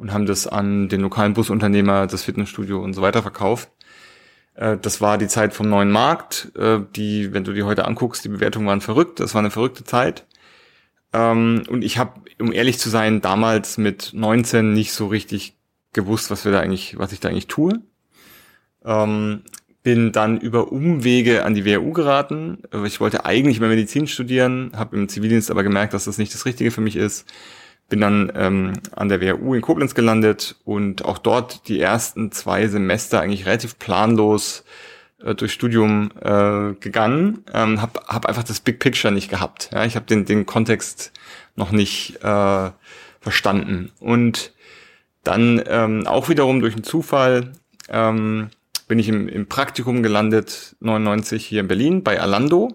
und 0.00 0.14
haben 0.14 0.24
das 0.24 0.46
an 0.46 0.88
den 0.88 1.02
lokalen 1.02 1.34
Busunternehmer, 1.34 2.06
das 2.06 2.22
Fitnessstudio 2.22 2.82
und 2.82 2.94
so 2.94 3.02
weiter 3.02 3.20
verkauft. 3.20 3.70
Äh, 4.54 4.78
das 4.78 5.02
war 5.02 5.18
die 5.18 5.28
Zeit 5.28 5.52
vom 5.52 5.68
neuen 5.68 5.90
Markt. 5.90 6.52
Äh, 6.56 6.80
die, 6.96 7.34
wenn 7.34 7.44
du 7.44 7.52
die 7.52 7.64
heute 7.64 7.84
anguckst, 7.84 8.24
die 8.24 8.30
Bewertungen 8.30 8.66
waren 8.66 8.80
verrückt. 8.80 9.20
Das 9.20 9.34
war 9.34 9.40
eine 9.40 9.50
verrückte 9.50 9.84
Zeit. 9.84 10.26
Ähm, 11.12 11.64
und 11.68 11.84
ich 11.84 11.98
habe, 11.98 12.18
um 12.40 12.50
ehrlich 12.50 12.78
zu 12.78 12.88
sein, 12.88 13.20
damals 13.20 13.76
mit 13.76 14.12
19 14.14 14.72
nicht 14.72 14.92
so 14.94 15.06
richtig 15.06 15.58
gewusst, 15.92 16.30
was 16.30 16.46
wir 16.46 16.52
da 16.52 16.60
eigentlich, 16.60 16.98
was 16.98 17.12
ich 17.12 17.20
da 17.20 17.28
eigentlich 17.28 17.48
tue. 17.48 17.82
Ähm, 18.82 19.42
bin 19.82 20.12
dann 20.12 20.40
über 20.40 20.72
Umwege 20.72 21.44
an 21.44 21.54
die 21.54 21.66
WHU 21.66 21.92
geraten. 21.92 22.62
Ich 22.86 23.00
wollte 23.00 23.26
eigentlich 23.26 23.60
mehr 23.60 23.68
Medizin 23.68 24.06
studieren, 24.06 24.72
habe 24.74 24.96
im 24.96 25.08
Zivildienst 25.10 25.50
aber 25.50 25.62
gemerkt, 25.62 25.92
dass 25.92 26.04
das 26.04 26.16
nicht 26.16 26.32
das 26.32 26.46
Richtige 26.46 26.70
für 26.70 26.80
mich 26.80 26.96
ist 26.96 27.26
bin 27.90 28.00
dann 28.00 28.32
ähm, 28.34 28.72
an 28.96 29.10
der 29.10 29.20
WHU 29.20 29.54
in 29.54 29.60
Koblenz 29.60 29.94
gelandet 29.94 30.56
und 30.64 31.04
auch 31.04 31.18
dort 31.18 31.68
die 31.68 31.80
ersten 31.80 32.32
zwei 32.32 32.66
Semester 32.68 33.20
eigentlich 33.20 33.44
relativ 33.44 33.78
planlos 33.78 34.64
äh, 35.22 35.34
durch 35.34 35.52
Studium 35.52 36.10
äh, 36.22 36.72
gegangen. 36.80 37.44
Ähm, 37.52 37.82
habe 37.82 38.00
hab 38.06 38.24
einfach 38.26 38.44
das 38.44 38.60
Big 38.60 38.78
Picture 38.78 39.12
nicht 39.12 39.28
gehabt. 39.28 39.70
Ja? 39.74 39.84
Ich 39.84 39.96
habe 39.96 40.06
den, 40.06 40.24
den 40.24 40.46
Kontext 40.46 41.12
noch 41.56 41.72
nicht 41.72 42.22
äh, 42.22 42.70
verstanden. 43.20 43.90
Und 43.98 44.52
dann 45.24 45.62
ähm, 45.66 46.06
auch 46.06 46.28
wiederum 46.28 46.60
durch 46.60 46.74
einen 46.74 46.84
Zufall 46.84 47.52
ähm, 47.90 48.48
bin 48.88 48.98
ich 48.98 49.08
im, 49.08 49.28
im 49.28 49.46
Praktikum 49.46 50.02
gelandet, 50.02 50.76
99 50.80 51.44
hier 51.44 51.60
in 51.60 51.68
Berlin 51.68 52.02
bei 52.02 52.20
Alando. 52.20 52.74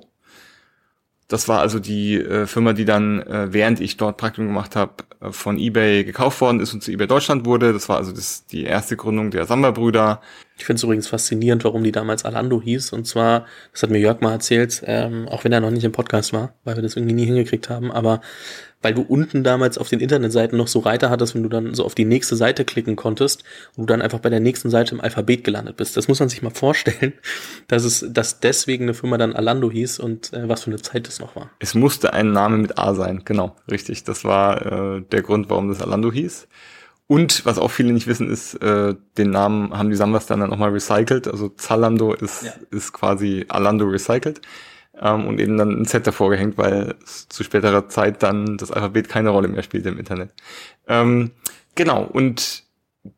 Das 1.27 1.47
war 1.47 1.59
also 1.59 1.79
die 1.79 2.17
äh, 2.17 2.45
Firma, 2.45 2.73
die 2.73 2.85
dann, 2.85 3.21
äh, 3.21 3.51
während 3.51 3.79
ich 3.79 3.97
dort 3.97 4.17
Praktikum 4.17 4.47
gemacht 4.47 4.75
habe, 4.75 4.93
äh, 5.21 5.31
von 5.31 5.57
eBay 5.57 6.03
gekauft 6.03 6.39
worden 6.39 6.59
ist 6.59 6.73
und 6.73 6.83
zu 6.83 6.91
eBay 6.91 7.07
Deutschland 7.07 7.45
wurde. 7.45 7.73
Das 7.73 7.89
war 7.89 7.97
also 7.97 8.11
das, 8.11 8.45
die 8.45 8.63
erste 8.63 8.95
Gründung 8.95 9.31
der 9.31 9.45
Samba-Brüder. 9.45 10.21
Ich 10.57 10.65
finde 10.65 10.77
es 10.77 10.83
übrigens 10.83 11.07
faszinierend, 11.07 11.63
warum 11.63 11.83
die 11.83 11.91
damals 11.91 12.25
Alando 12.25 12.61
hieß. 12.61 12.93
Und 12.93 13.07
zwar, 13.07 13.45
das 13.71 13.81
hat 13.81 13.89
mir 13.89 13.97
Jörg 13.97 14.21
mal 14.21 14.33
erzählt, 14.33 14.83
ähm, 14.85 15.27
auch 15.27 15.43
wenn 15.43 15.51
er 15.51 15.61
noch 15.61 15.71
nicht 15.71 15.83
im 15.83 15.91
Podcast 15.91 16.31
war, 16.31 16.53
weil 16.63 16.75
wir 16.75 16.83
das 16.83 16.95
irgendwie 16.95 17.15
nie 17.15 17.25
hingekriegt 17.25 17.71
haben, 17.71 17.91
aber 17.91 18.21
weil 18.85 18.93
du 18.93 19.01
unten 19.01 19.43
damals 19.43 19.79
auf 19.79 19.89
den 19.89 19.99
Internetseiten 19.99 20.59
noch 20.59 20.67
so 20.67 20.77
Reiter 20.77 21.09
hattest, 21.09 21.33
wenn 21.33 21.41
du 21.41 21.49
dann 21.49 21.73
so 21.73 21.83
auf 21.83 21.95
die 21.95 22.05
nächste 22.05 22.35
Seite 22.35 22.65
klicken 22.65 22.95
konntest 22.95 23.43
und 23.75 23.89
du 23.89 23.91
dann 23.91 23.99
einfach 23.99 24.19
bei 24.19 24.29
der 24.29 24.39
nächsten 24.39 24.69
Seite 24.69 24.93
im 24.93 25.01
Alphabet 25.01 25.43
gelandet 25.43 25.75
bist. 25.75 25.97
Das 25.97 26.07
muss 26.07 26.19
man 26.19 26.29
sich 26.29 26.43
mal 26.43 26.51
vorstellen, 26.51 27.13
dass 27.67 27.83
es, 27.83 28.05
dass 28.07 28.41
deswegen 28.41 28.83
eine 28.83 28.93
Firma 28.93 29.17
dann 29.17 29.33
Alando 29.33 29.71
hieß 29.71 29.97
und 29.97 30.33
äh, 30.33 30.47
was 30.47 30.65
für 30.65 30.69
eine 30.69 30.79
Zeit 30.79 31.07
das 31.07 31.19
noch 31.19 31.35
war. 31.35 31.49
Es 31.57 31.73
musste 31.73 32.13
ein 32.13 32.31
Name 32.31 32.57
mit 32.57 32.77
A 32.77 32.93
sein, 32.93 33.23
genau, 33.25 33.55
richtig. 33.71 34.03
Das 34.03 34.23
war 34.23 34.97
äh, 34.97 35.01
der 35.01 35.23
Grund, 35.23 35.49
warum 35.49 35.67
das 35.67 35.81
Alando 35.81 36.11
hieß. 36.11 36.47
Und 37.07 37.43
was 37.43 37.57
auch 37.57 37.71
viele 37.71 37.91
nicht 37.91 38.05
wissen, 38.05 38.29
ist, 38.29 38.53
äh, 38.61 38.93
den 39.17 39.31
Namen 39.31 39.75
haben 39.75 39.89
die 39.89 39.95
Sambas 39.95 40.27
dann 40.27 40.47
nochmal 40.47 40.69
recycelt. 40.69 41.27
Also 41.27 41.49
Zalando 41.49 42.13
ist, 42.13 42.43
ja. 42.43 42.53
ist 42.69 42.93
quasi 42.93 43.45
Alando 43.47 43.85
recycelt 43.85 44.41
ähm, 45.01 45.27
und 45.27 45.39
eben 45.39 45.57
dann 45.57 45.81
ein 45.81 45.85
Z 45.85 46.05
davor 46.07 46.29
gehängt, 46.29 46.57
weil 46.57 46.95
zu 47.05 47.43
späterer 47.43 47.89
Zeit 47.89 48.23
dann 48.23 48.57
das 48.57 48.71
Alphabet 48.71 49.09
keine 49.09 49.29
Rolle 49.29 49.47
mehr 49.47 49.63
spielte 49.63 49.89
im 49.89 49.99
Internet. 49.99 50.31
Ähm, 50.87 51.31
genau, 51.75 52.03
und 52.03 52.63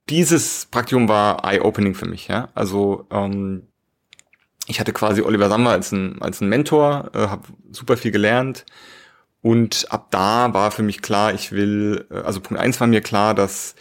dieses 0.09 0.65
Praktikum 0.65 1.07
war 1.07 1.43
eye-opening 1.45 1.95
für 1.95 2.07
mich. 2.07 2.27
Ja? 2.27 2.49
Also 2.55 3.07
ähm, 3.11 3.67
ich 4.67 4.79
hatte 4.79 4.93
quasi 4.93 5.21
Oliver 5.21 5.49
Sammer 5.49 5.71
als 5.71 5.91
ein, 5.91 6.21
als 6.21 6.41
Mentor, 6.41 7.11
äh, 7.13 7.27
habe 7.27 7.43
super 7.71 7.97
viel 7.97 8.11
gelernt 8.11 8.65
und 9.41 9.85
ab 9.89 10.07
da 10.11 10.53
war 10.53 10.71
für 10.71 10.83
mich 10.83 11.01
klar, 11.01 11.33
ich 11.33 11.51
will, 11.51 12.05
äh, 12.11 12.19
also 12.19 12.41
Punkt 12.41 12.61
eins 12.61 12.79
war 12.79 12.87
mir 12.87 13.01
klar, 13.01 13.33
dass 13.33 13.75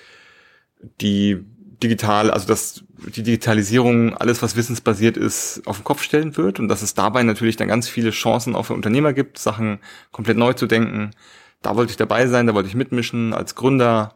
die 1.01 1.45
digital, 1.83 2.31
also 2.31 2.47
dass 2.47 2.85
die 3.15 3.23
Digitalisierung 3.23 4.17
alles, 4.17 4.43
was 4.43 4.57
wissensbasiert 4.57 5.17
ist, 5.17 5.63
auf 5.67 5.79
den 5.79 5.85
Kopf 5.85 6.03
stellen 6.03 6.37
wird 6.37 6.59
und 6.59 6.69
dass 6.69 6.83
es 6.83 6.95
dabei 6.95 7.23
natürlich 7.23 7.57
dann 7.57 7.69
ganz 7.69 7.89
viele 7.89 8.11
Chancen 8.11 8.55
auch 8.55 8.65
für 8.65 8.75
Unternehmer 8.75 9.13
gibt, 9.13 9.39
Sachen 9.39 9.79
komplett 10.13 10.37
neu 10.37 10.53
zu 10.55 10.67
denken. 10.67 11.11
Da 11.63 11.77
wollte 11.77 11.91
ich 11.91 11.97
dabei 11.97 12.27
sein, 12.27 12.47
da 12.47 12.55
wollte 12.55 12.69
ich 12.69 12.75
mitmischen 12.75 13.35
als 13.35 13.55
Gründer 13.55 14.15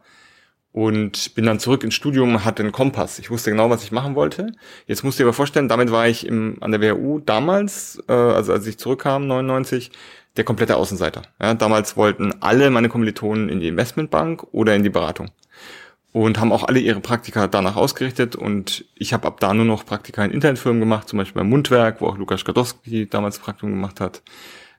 und 0.71 1.35
bin 1.35 1.45
dann 1.45 1.59
zurück 1.59 1.83
ins 1.83 1.95
Studium, 1.95 2.45
hatte 2.45 2.63
einen 2.63 2.71
Kompass. 2.71 3.19
Ich 3.19 3.29
wusste 3.29 3.51
genau, 3.51 3.69
was 3.69 3.83
ich 3.83 3.91
machen 3.91 4.15
wollte. 4.15 4.53
Jetzt 4.87 5.03
musst 5.03 5.19
du 5.19 5.23
dir 5.23 5.27
aber 5.27 5.33
vorstellen, 5.33 5.67
damit 5.67 5.91
war 5.91 6.07
ich 6.07 6.25
im, 6.25 6.57
an 6.61 6.71
der 6.71 6.81
WHU 6.81 7.19
damals, 7.19 8.01
äh, 8.07 8.13
also 8.13 8.53
als 8.53 8.65
ich 8.67 8.77
zurückkam, 8.77 9.27
99, 9.27 9.91
der 10.37 10.45
komplette 10.45 10.77
Außenseiter. 10.77 11.23
Ja, 11.41 11.53
damals 11.53 11.97
wollten 11.97 12.33
alle 12.41 12.69
meine 12.69 12.87
Kommilitonen 12.87 13.49
in 13.49 13.59
die 13.59 13.67
Investmentbank 13.67 14.45
oder 14.53 14.75
in 14.75 14.83
die 14.83 14.89
Beratung 14.89 15.29
und 16.13 16.39
haben 16.39 16.51
auch 16.51 16.63
alle 16.63 16.79
ihre 16.79 16.99
Praktika 16.99 17.47
danach 17.47 17.75
ausgerichtet. 17.75 18.35
Und 18.35 18.85
ich 18.95 19.13
habe 19.13 19.27
ab 19.27 19.39
da 19.39 19.53
nur 19.53 19.65
noch 19.65 19.85
Praktika 19.85 20.23
in 20.25 20.31
Internetfirmen 20.31 20.79
gemacht, 20.79 21.07
zum 21.07 21.17
Beispiel 21.17 21.39
beim 21.39 21.49
Mundwerk, 21.49 22.01
wo 22.01 22.07
auch 22.07 22.17
Lukas 22.17 22.43
Gadowski 22.43 23.07
damals 23.07 23.39
Praktikum 23.39 23.71
gemacht 23.71 24.01
hat, 24.01 24.21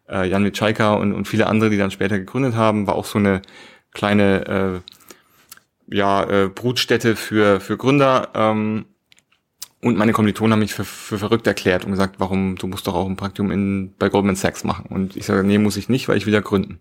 äh, 0.08 0.28
Jan 0.28 0.42
Mitschajka 0.42 0.94
und, 0.94 1.12
und 1.12 1.26
viele 1.26 1.46
andere, 1.46 1.70
die 1.70 1.78
dann 1.78 1.90
später 1.90 2.18
gegründet 2.18 2.54
haben, 2.54 2.86
war 2.86 2.96
auch 2.96 3.06
so 3.06 3.18
eine 3.18 3.40
kleine 3.92 4.82
äh, 5.88 5.96
ja, 5.96 6.24
äh, 6.24 6.48
Brutstätte 6.48 7.16
für, 7.16 7.60
für 7.60 7.76
Gründer. 7.76 8.28
Ähm, 8.34 8.86
und 9.80 9.96
meine 9.96 10.12
Kommilitonen 10.12 10.52
haben 10.52 10.60
mich 10.60 10.74
für, 10.74 10.84
für 10.84 11.18
verrückt 11.18 11.46
erklärt 11.46 11.84
und 11.84 11.90
gesagt, 11.90 12.16
warum, 12.18 12.56
du 12.56 12.68
musst 12.68 12.86
doch 12.86 12.94
auch 12.94 13.08
ein 13.08 13.16
Praktikum 13.16 13.50
in, 13.50 13.94
bei 13.98 14.10
Goldman 14.10 14.36
Sachs 14.36 14.64
machen. 14.64 14.86
Und 14.88 15.16
ich 15.16 15.26
sage, 15.26 15.42
nee, 15.44 15.58
muss 15.58 15.76
ich 15.76 15.88
nicht, 15.88 16.08
weil 16.08 16.18
ich 16.18 16.26
will 16.26 16.34
ja 16.34 16.40
gründen. 16.40 16.78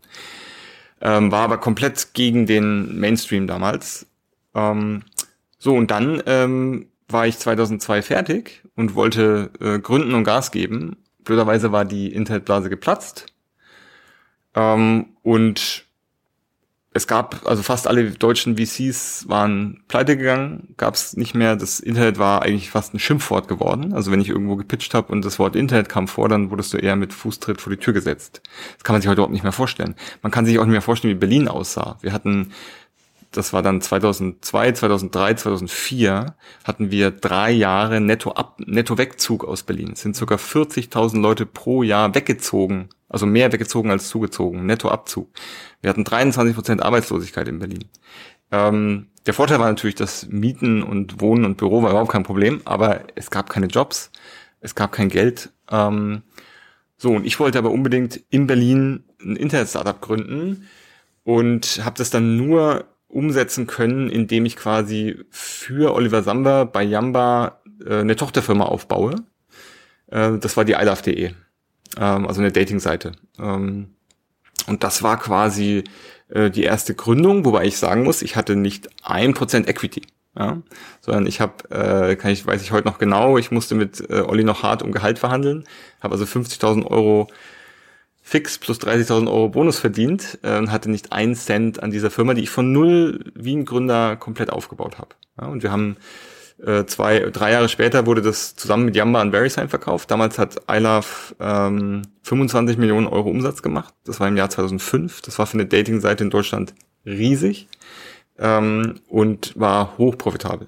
Ähm, 1.02 1.32
war 1.32 1.42
aber 1.42 1.58
komplett 1.58 2.14
gegen 2.14 2.46
den 2.46 3.00
Mainstream 3.00 3.48
damals 3.48 4.06
ähm, 4.56 5.04
so, 5.58 5.76
und 5.76 5.92
dann 5.92 6.22
ähm, 6.26 6.88
war 7.08 7.28
ich 7.28 7.38
2002 7.38 8.02
fertig 8.02 8.64
und 8.76 8.96
wollte 8.96 9.52
äh, 9.60 9.80
gründen 9.80 10.14
und 10.14 10.24
Gas 10.24 10.52
geben. 10.52 10.98
Blöderweise 11.24 11.72
war 11.72 11.86
die 11.86 12.12
Internetblase 12.12 12.70
geplatzt. 12.70 13.28
Ähm, 14.56 15.18
und 15.22 15.86
es 16.94 17.08
gab, 17.08 17.48
also 17.48 17.64
fast 17.64 17.88
alle 17.88 18.12
deutschen 18.12 18.58
VCs 18.58 19.30
waren 19.30 19.82
pleite 19.88 20.18
gegangen, 20.18 20.74
gab 20.76 20.96
es 20.96 21.16
nicht 21.16 21.34
mehr. 21.34 21.56
Das 21.56 21.80
Internet 21.80 22.20
war 22.20 22.42
eigentlich 22.42 22.70
fast 22.70 22.94
ein 22.94 23.00
Schimpfwort 23.00 23.48
geworden. 23.48 23.94
Also 23.94 24.12
wenn 24.12 24.20
ich 24.20 24.28
irgendwo 24.28 24.58
gepitcht 24.58 24.94
habe 24.94 25.10
und 25.14 25.24
das 25.24 25.40
Wort 25.40 25.56
Internet 25.56 25.88
kam 25.88 26.10
vor, 26.10 26.28
dann 26.28 26.52
wurdest 26.52 26.74
du 26.74 26.78
eher 26.78 26.98
mit 26.98 27.14
Fußtritt 27.14 27.62
vor 27.62 27.72
die 27.72 27.80
Tür 27.80 27.94
gesetzt. 27.94 28.42
Das 28.76 28.84
kann 28.84 28.94
man 28.94 29.02
sich 29.02 29.08
heute 29.08 29.20
überhaupt 29.20 29.32
nicht 29.32 29.44
mehr 29.44 29.54
vorstellen. 29.54 29.96
Man 30.22 30.34
kann 30.34 30.46
sich 30.46 30.60
auch 30.60 30.66
nicht 30.66 30.74
mehr 30.74 30.82
vorstellen, 30.82 31.14
wie 31.14 31.20
Berlin 31.20 31.48
aussah. 31.48 31.98
Wir 32.02 32.12
hatten, 32.12 32.52
das 33.32 33.54
war 33.54 33.62
dann 33.62 33.82
2002, 33.82 34.74
2003, 34.74 35.34
2004, 35.36 36.36
hatten 36.64 36.92
wir 36.92 37.12
drei 37.12 37.52
Jahre 37.52 38.02
Netto 38.02 38.32
ab, 38.32 38.60
Netto 38.66 38.98
Wegzug 38.98 39.46
aus 39.46 39.64
Berlin. 39.64 39.92
Es 39.94 40.02
sind 40.02 40.16
sogar 40.16 40.38
40.000 40.38 41.20
Leute 41.20 41.46
pro 41.46 41.84
Jahr 41.84 42.14
weggezogen 42.14 42.90
also 43.12 43.26
mehr 43.26 43.52
weggezogen 43.52 43.92
als 43.92 44.08
zugezogen, 44.08 44.66
Nettoabzug. 44.66 45.30
Wir 45.82 45.90
hatten 45.90 46.06
23 46.06 46.56
Prozent 46.56 46.82
Arbeitslosigkeit 46.82 47.48
in 47.48 47.60
Berlin. 47.60 47.86
Ähm, 48.52 49.08
der 49.26 49.34
Vorteil 49.34 49.60
war 49.60 49.68
natürlich, 49.68 49.96
dass 49.96 50.28
Mieten 50.30 50.82
und 50.82 51.20
Wohnen 51.20 51.44
und 51.44 51.58
Büro 51.58 51.84
war 51.84 51.92
überhaupt 51.92 52.12
kein 52.12 52.24
Problem, 52.24 52.62
aber 52.64 53.02
es 53.16 53.30
gab 53.30 53.50
keine 53.50 53.68
Jobs, 53.68 54.12
es 54.62 54.76
gab 54.76 54.94
kein 54.94 55.10
Geld. 55.10 55.52
Ähm, 55.70 56.24
so, 56.98 57.12
und 57.12 57.26
ich 57.26 57.40
wollte 57.40 57.58
aber 57.58 57.72
unbedingt 57.72 58.22
in 58.30 58.48
Berlin 58.48 59.04
ein 59.22 59.36
Internet-Startup 59.36 60.00
gründen 60.00 60.70
und 61.24 61.82
habe 61.84 61.98
das 61.98 62.12
dann 62.12 62.38
nur 62.38 62.86
umsetzen 63.12 63.68
können, 63.68 64.10
indem 64.10 64.46
ich 64.46 64.56
quasi 64.56 65.20
für 65.30 65.94
Oliver 65.94 66.24
Samba 66.24 66.64
bei 66.64 66.84
Yamba 66.84 67.62
äh, 67.86 68.00
eine 68.00 68.16
Tochterfirma 68.16 68.66
aufbaue. 68.66 69.16
Äh, 70.08 70.38
das 70.38 70.58
war 70.58 70.66
die 70.66 70.74
ilove.de 70.74 71.34
ähm, 71.98 72.28
also 72.28 72.42
eine 72.42 72.52
Dating-Seite. 72.52 73.14
Ähm, 73.40 73.96
und 74.68 74.84
das 74.84 75.04
war 75.04 75.18
quasi 75.20 75.84
äh, 76.30 76.50
die 76.50 76.64
erste 76.64 76.94
Gründung, 76.96 77.46
wobei 77.46 77.66
ich 77.66 77.78
sagen 77.78 78.04
muss, 78.04 78.22
ich 78.22 78.36
hatte 78.36 78.56
nicht 78.56 78.90
ein 79.04 79.34
Prozent 79.34 79.68
Equity. 79.68 80.04
Ja, 80.38 80.62
sondern 81.02 81.28
ich 81.28 81.42
habe, 81.42 81.70
äh, 81.72 82.16
kann 82.16 82.32
ich, 82.32 82.46
weiß 82.48 82.62
ich 82.62 82.72
heute 82.72 82.88
noch 82.88 83.00
genau, 83.00 83.38
ich 83.38 83.52
musste 83.52 83.76
mit 83.76 84.10
äh, 84.10 84.22
Olli 84.22 84.46
noch 84.46 84.64
hart 84.64 84.82
um 84.82 84.94
Gehalt 84.94 85.20
verhandeln, 85.20 85.66
habe 86.00 86.14
also 86.14 86.24
50.000 86.24 86.86
Euro 86.86 87.28
fix 88.32 88.58
plus 88.58 88.80
30.000 88.80 89.28
Euro 89.28 89.50
Bonus 89.50 89.78
verdient 89.78 90.40
äh, 90.42 90.58
und 90.58 90.72
hatte 90.72 90.90
nicht 90.90 91.12
einen 91.12 91.36
Cent 91.36 91.84
an 91.84 91.92
dieser 91.92 92.10
Firma, 92.10 92.34
die 92.34 92.44
ich 92.44 92.50
von 92.50 92.72
null 92.72 93.26
wie 93.36 93.54
ein 93.54 93.66
Gründer 93.66 94.16
komplett 94.16 94.50
aufgebaut 94.50 95.00
habe. 95.00 95.10
Ja, 95.38 95.48
und 95.48 95.64
wir 95.64 95.72
haben 95.74 95.98
äh, 96.66 96.86
zwei, 96.86 97.20
drei 97.20 97.52
Jahre 97.52 97.68
später 97.68 98.06
wurde 98.06 98.22
das 98.22 98.56
zusammen 98.56 98.86
mit 98.86 98.96
Yamba 98.96 99.20
an 99.20 99.34
VeriSign 99.34 99.68
verkauft. 99.68 100.10
Damals 100.12 100.40
hat 100.40 100.62
iLove 100.70 101.36
ähm, 101.42 102.04
25 102.24 102.78
Millionen 102.78 103.08
Euro 103.08 103.30
Umsatz 103.30 103.62
gemacht. 103.62 103.94
Das 104.06 104.22
war 104.22 104.30
im 104.30 104.38
Jahr 104.38 104.50
2005. 104.50 105.22
Das 105.24 105.38
war 105.38 105.46
für 105.46 105.56
eine 105.56 105.66
Dating-Seite 105.66 106.24
in 106.24 106.30
Deutschland 106.30 106.74
riesig 107.06 107.68
ähm, 108.40 109.02
und 109.10 109.60
war 109.60 109.98
hochprofitabel. 109.98 110.68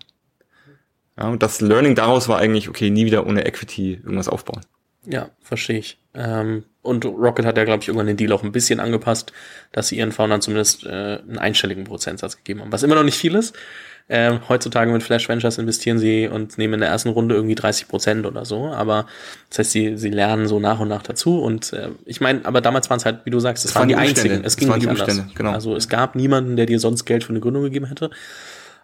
Ja, 1.18 1.30
und 1.30 1.42
das 1.42 1.62
Learning 1.62 1.96
daraus 1.96 2.28
war 2.28 2.40
eigentlich, 2.40 2.68
okay, 2.68 2.90
nie 2.90 3.06
wieder 3.06 3.26
ohne 3.26 3.46
Equity 3.46 4.02
irgendwas 4.04 4.28
aufbauen. 4.28 4.64
Ja, 5.06 5.30
verstehe 5.42 5.80
ich. 5.80 5.98
Ähm, 6.14 6.64
und 6.82 7.06
Rocket 7.06 7.46
hat 7.46 7.58
ja, 7.58 7.64
glaube 7.64 7.82
ich, 7.82 7.88
irgendwann 7.88 8.08
den 8.08 8.18
Deal 8.18 8.32
auch 8.34 8.44
ein 8.44 8.52
bisschen 8.52 8.80
angepasst, 8.80 9.32
dass 9.72 9.88
sie 9.88 9.98
ihren 9.98 10.12
Foundern 10.12 10.42
zumindest 10.42 10.86
äh, 10.86 11.20
einen 11.20 11.38
einstelligen 11.38 11.86
Prozentsatz 11.86 12.38
gegeben 12.38 12.62
haben, 12.62 12.72
was 12.72 12.84
immer 12.84 12.96
noch 12.96 13.04
nicht 13.04 13.18
viel 13.18 13.36
ist. 13.36 13.56
Ähm, 14.10 14.42
heutzutage 14.50 14.92
mit 14.92 15.02
Flash 15.02 15.30
Ventures 15.30 15.58
investieren 15.58 15.98
sie 15.98 16.28
und 16.28 16.58
nehmen 16.58 16.74
in 16.76 16.80
der 16.82 16.90
ersten 16.90 17.10
Runde 17.10 17.36
irgendwie 17.36 17.56
30 17.56 17.88
Prozent 17.88 18.26
oder 18.26 18.44
so. 18.44 18.66
Aber 18.68 19.08
das 19.50 19.60
heißt, 19.60 19.72
sie, 19.72 19.98
sie 19.98 20.10
lernen 20.10 20.48
so 20.48 20.60
nach 20.60 20.82
und 20.82 20.90
nach 20.90 21.04
dazu. 21.04 21.42
Und 21.42 21.72
äh, 21.72 21.90
ich 22.06 22.20
meine, 22.20 22.46
aber 22.46 22.60
damals 22.60 22.90
waren 22.90 22.98
es 22.98 23.06
halt, 23.06 23.22
wie 23.24 23.30
du 23.30 23.40
sagst, 23.40 23.64
es 23.64 23.74
waren, 23.76 23.84
waren 23.84 23.88
die, 23.90 23.96
einzigen. 23.96 24.44
Es 24.44 24.58
ging 24.58 24.74
nicht 24.74 24.88
anders. 24.88 25.24
Genau. 25.36 25.52
Also 25.52 25.76
es 25.76 25.88
gab 25.88 26.16
niemanden, 26.16 26.58
der 26.58 26.66
dir 26.66 26.80
sonst 26.80 27.06
Geld 27.06 27.24
für 27.24 27.30
eine 27.30 27.40
Gründung 27.40 27.64
gegeben 27.64 27.86
hätte. 27.86 28.10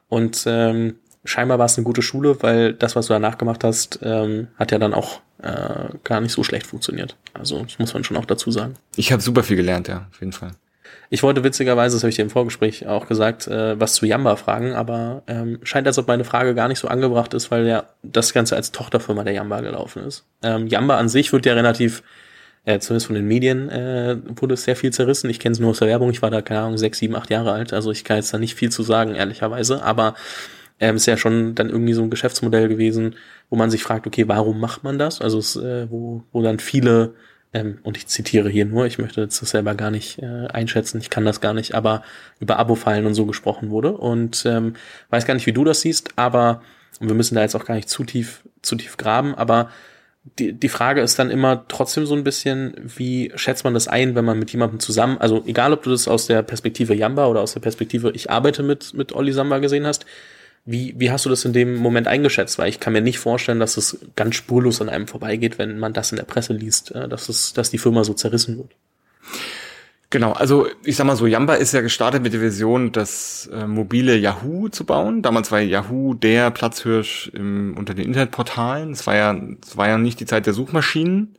Und 0.07 0.43
ähm, 0.47 0.95
scheinbar 1.23 1.59
war 1.59 1.65
es 1.65 1.77
eine 1.77 1.85
gute 1.85 2.01
Schule, 2.01 2.41
weil 2.41 2.73
das, 2.73 2.95
was 2.95 3.07
du 3.07 3.13
danach 3.13 3.37
gemacht 3.37 3.63
hast, 3.63 3.99
ähm, 4.03 4.47
hat 4.57 4.71
ja 4.71 4.79
dann 4.79 4.93
auch 4.93 5.21
äh, 5.41 5.89
gar 6.03 6.21
nicht 6.21 6.31
so 6.31 6.43
schlecht 6.43 6.67
funktioniert. 6.67 7.15
Also 7.33 7.63
das 7.63 7.79
muss 7.79 7.93
man 7.93 8.03
schon 8.03 8.17
auch 8.17 8.25
dazu 8.25 8.51
sagen. 8.51 8.75
Ich 8.95 9.11
habe 9.11 9.21
super 9.21 9.43
viel 9.43 9.57
gelernt, 9.57 9.87
ja, 9.87 10.07
auf 10.11 10.19
jeden 10.19 10.33
Fall. 10.33 10.51
Ich 11.11 11.23
wollte 11.23 11.43
witzigerweise, 11.43 11.95
das 11.95 12.03
habe 12.03 12.09
ich 12.09 12.17
dir 12.17 12.21
im 12.23 12.29
Vorgespräch 12.29 12.87
auch 12.87 13.07
gesagt, 13.07 13.47
äh, 13.47 13.79
was 13.79 13.95
zu 13.95 14.05
Yamba 14.05 14.35
fragen, 14.35 14.73
aber 14.73 15.23
ähm, 15.27 15.59
scheint, 15.63 15.87
als 15.87 15.97
ob 15.97 16.07
meine 16.07 16.23
Frage 16.23 16.53
gar 16.53 16.67
nicht 16.67 16.79
so 16.79 16.87
angebracht 16.87 17.33
ist, 17.33 17.49
weil 17.51 17.65
ja 17.65 17.85
das 18.03 18.33
Ganze 18.33 18.55
als 18.55 18.71
Tochterfirma 18.71 19.23
der 19.23 19.33
Yamba 19.33 19.61
gelaufen 19.61 20.03
ist. 20.03 20.25
Ähm, 20.43 20.67
Yamba 20.67 20.97
an 20.97 21.09
sich 21.09 21.33
wird 21.33 21.47
ja 21.47 21.53
relativ, 21.53 22.03
äh, 22.65 22.79
zumindest 22.79 23.07
von 23.07 23.15
den 23.15 23.27
Medien, 23.27 23.69
äh, 23.69 24.17
wurde 24.35 24.53
es 24.53 24.63
sehr 24.63 24.75
viel 24.75 24.91
zerrissen. 24.91 25.29
Ich 25.31 25.39
kenne 25.39 25.53
es 25.53 25.59
nur 25.59 25.71
aus 25.71 25.79
der 25.79 25.87
Werbung, 25.87 26.11
ich 26.11 26.21
war 26.21 26.29
da, 26.29 26.43
keine 26.43 26.61
Ahnung, 26.61 26.77
sechs, 26.77 26.99
sieben, 26.99 27.15
acht 27.15 27.31
Jahre 27.31 27.53
alt, 27.53 27.73
also 27.73 27.91
ich 27.91 28.03
kann 28.03 28.17
jetzt 28.17 28.33
da 28.33 28.37
nicht 28.37 28.53
viel 28.53 28.71
zu 28.71 28.83
sagen, 28.83 29.15
ehrlicherweise, 29.15 29.81
aber 29.81 30.13
ähm, 30.79 30.95
ist 30.95 31.05
ja 31.05 31.17
schon 31.17 31.55
dann 31.55 31.69
irgendwie 31.69 31.93
so 31.93 32.03
ein 32.03 32.09
Geschäftsmodell 32.09 32.67
gewesen, 32.67 33.15
wo 33.49 33.55
man 33.55 33.69
sich 33.69 33.83
fragt, 33.83 34.07
okay, 34.07 34.27
warum 34.27 34.59
macht 34.59 34.83
man 34.83 34.97
das? 34.99 35.21
Also 35.21 35.37
es, 35.37 35.55
äh, 35.55 35.89
wo, 35.89 36.23
wo 36.31 36.41
dann 36.41 36.59
viele 36.59 37.13
ähm, 37.53 37.79
und 37.83 37.97
ich 37.97 38.07
zitiere 38.07 38.49
hier 38.49 38.65
nur, 38.65 38.85
ich 38.85 38.99
möchte 38.99 39.25
das 39.25 39.37
selber 39.37 39.75
gar 39.75 39.91
nicht 39.91 40.19
äh, 40.19 40.47
einschätzen, 40.47 41.01
ich 41.01 41.09
kann 41.09 41.25
das 41.25 41.41
gar 41.41 41.53
nicht, 41.53 41.73
aber 41.73 42.03
über 42.39 42.59
Abo-Fallen 42.59 43.05
und 43.05 43.15
so 43.15 43.25
gesprochen 43.25 43.69
wurde 43.71 43.91
und 43.93 44.45
ähm, 44.45 44.75
weiß 45.09 45.25
gar 45.25 45.33
nicht, 45.33 45.47
wie 45.47 45.53
du 45.53 45.63
das 45.63 45.81
siehst, 45.81 46.13
aber 46.15 46.61
wir 46.99 47.15
müssen 47.15 47.35
da 47.35 47.41
jetzt 47.41 47.55
auch 47.55 47.65
gar 47.65 47.75
nicht 47.75 47.89
zu 47.89 48.03
tief, 48.03 48.43
zu 48.61 48.75
tief 48.75 48.97
graben, 48.97 49.33
aber 49.35 49.69
die, 50.37 50.53
die 50.53 50.69
Frage 50.69 51.01
ist 51.01 51.17
dann 51.17 51.31
immer 51.31 51.65
trotzdem 51.67 52.05
so 52.05 52.13
ein 52.13 52.23
bisschen, 52.23 52.75
wie 52.83 53.31
schätzt 53.35 53.63
man 53.63 53.73
das 53.73 53.87
ein, 53.87 54.13
wenn 54.15 54.25
man 54.25 54.37
mit 54.37 54.51
jemandem 54.51 54.79
zusammen, 54.79 55.17
also 55.17 55.43
egal 55.47 55.73
ob 55.73 55.81
du 55.81 55.89
das 55.89 56.07
aus 56.07 56.27
der 56.27 56.43
Perspektive 56.43 56.93
Jamba 56.93 57.27
oder 57.27 57.41
aus 57.41 57.53
der 57.53 57.61
Perspektive 57.61 58.11
ich 58.11 58.29
arbeite 58.29 58.61
mit, 58.61 58.93
mit 58.93 59.13
Olli 59.13 59.31
Samba 59.31 59.57
gesehen 59.57 59.87
hast, 59.87 60.05
wie, 60.69 60.93
wie 60.97 61.09
hast 61.09 61.25
du 61.25 61.29
das 61.29 61.45
in 61.45 61.53
dem 61.53 61.75
Moment 61.75 62.07
eingeschätzt? 62.07 62.59
Weil 62.59 62.69
ich 62.69 62.79
kann 62.79 62.93
mir 62.93 63.01
nicht 63.01 63.17
vorstellen, 63.17 63.59
dass 63.59 63.75
es 63.75 63.97
ganz 64.15 64.35
spurlos 64.35 64.81
an 64.81 64.89
einem 64.89 65.07
vorbeigeht, 65.07 65.57
wenn 65.57 65.79
man 65.79 65.93
das 65.93 66.11
in 66.11 66.17
der 66.17 66.25
Presse 66.25 66.53
liest, 66.53 66.91
äh, 66.91 67.09
dass, 67.09 67.27
es, 67.27 67.53
dass 67.53 67.71
die 67.71 67.79
Firma 67.79 68.03
so 68.03 68.13
zerrissen 68.13 68.57
wird. 68.57 68.71
Genau, 70.11 70.31
also 70.31 70.67
ich 70.83 70.95
sag 70.95 71.05
mal 71.05 71.15
so, 71.15 71.25
Yamba 71.25 71.55
ist 71.55 71.73
ja 71.73 71.81
gestartet 71.81 72.21
mit 72.21 72.33
der 72.33 72.41
Vision, 72.41 72.91
das 72.91 73.49
äh, 73.51 73.65
mobile 73.65 74.15
Yahoo 74.15 74.69
zu 74.69 74.83
bauen. 74.83 75.23
Damals 75.23 75.51
war 75.51 75.59
Yahoo 75.59 76.13
der 76.13 76.51
Platzhirsch 76.51 77.31
im, 77.33 77.75
unter 77.75 77.95
den 77.95 78.05
Internetportalen. 78.05 78.91
Es 78.91 79.07
war 79.07 79.15
ja, 79.15 79.35
es 79.65 79.75
war 79.75 79.87
ja 79.87 79.97
nicht 79.97 80.19
die 80.19 80.25
Zeit 80.25 80.45
der 80.45 80.53
Suchmaschinen. 80.53 81.35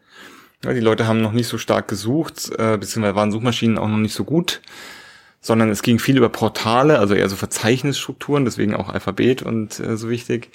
Ja, 0.65 0.73
die 0.73 0.81
Leute 0.81 1.07
haben 1.07 1.23
noch 1.23 1.33
nicht 1.33 1.49
so 1.49 1.57
stark 1.57 1.87
gesucht, 1.87 2.51
äh, 2.59 2.77
beziehungsweise 2.79 3.15
waren 3.15 3.33
Suchmaschinen 3.33 3.79
auch 3.79 3.89
noch 3.89 3.97
nicht 3.97 4.15
so 4.15 4.25
gut 4.25 4.61
sondern 5.41 5.71
es 5.71 5.83
ging 5.83 5.99
viel 5.99 6.17
über 6.17 6.29
Portale, 6.29 6.99
also 6.99 7.15
eher 7.15 7.29
so 7.29 7.37
Verzeichnisstrukturen, 7.37 8.45
deswegen 8.45 8.75
auch 8.75 8.89
Alphabet 8.89 9.43
und 9.43 9.81
äh, 9.81 9.97
so 9.97 10.11
wichtig. 10.11 10.51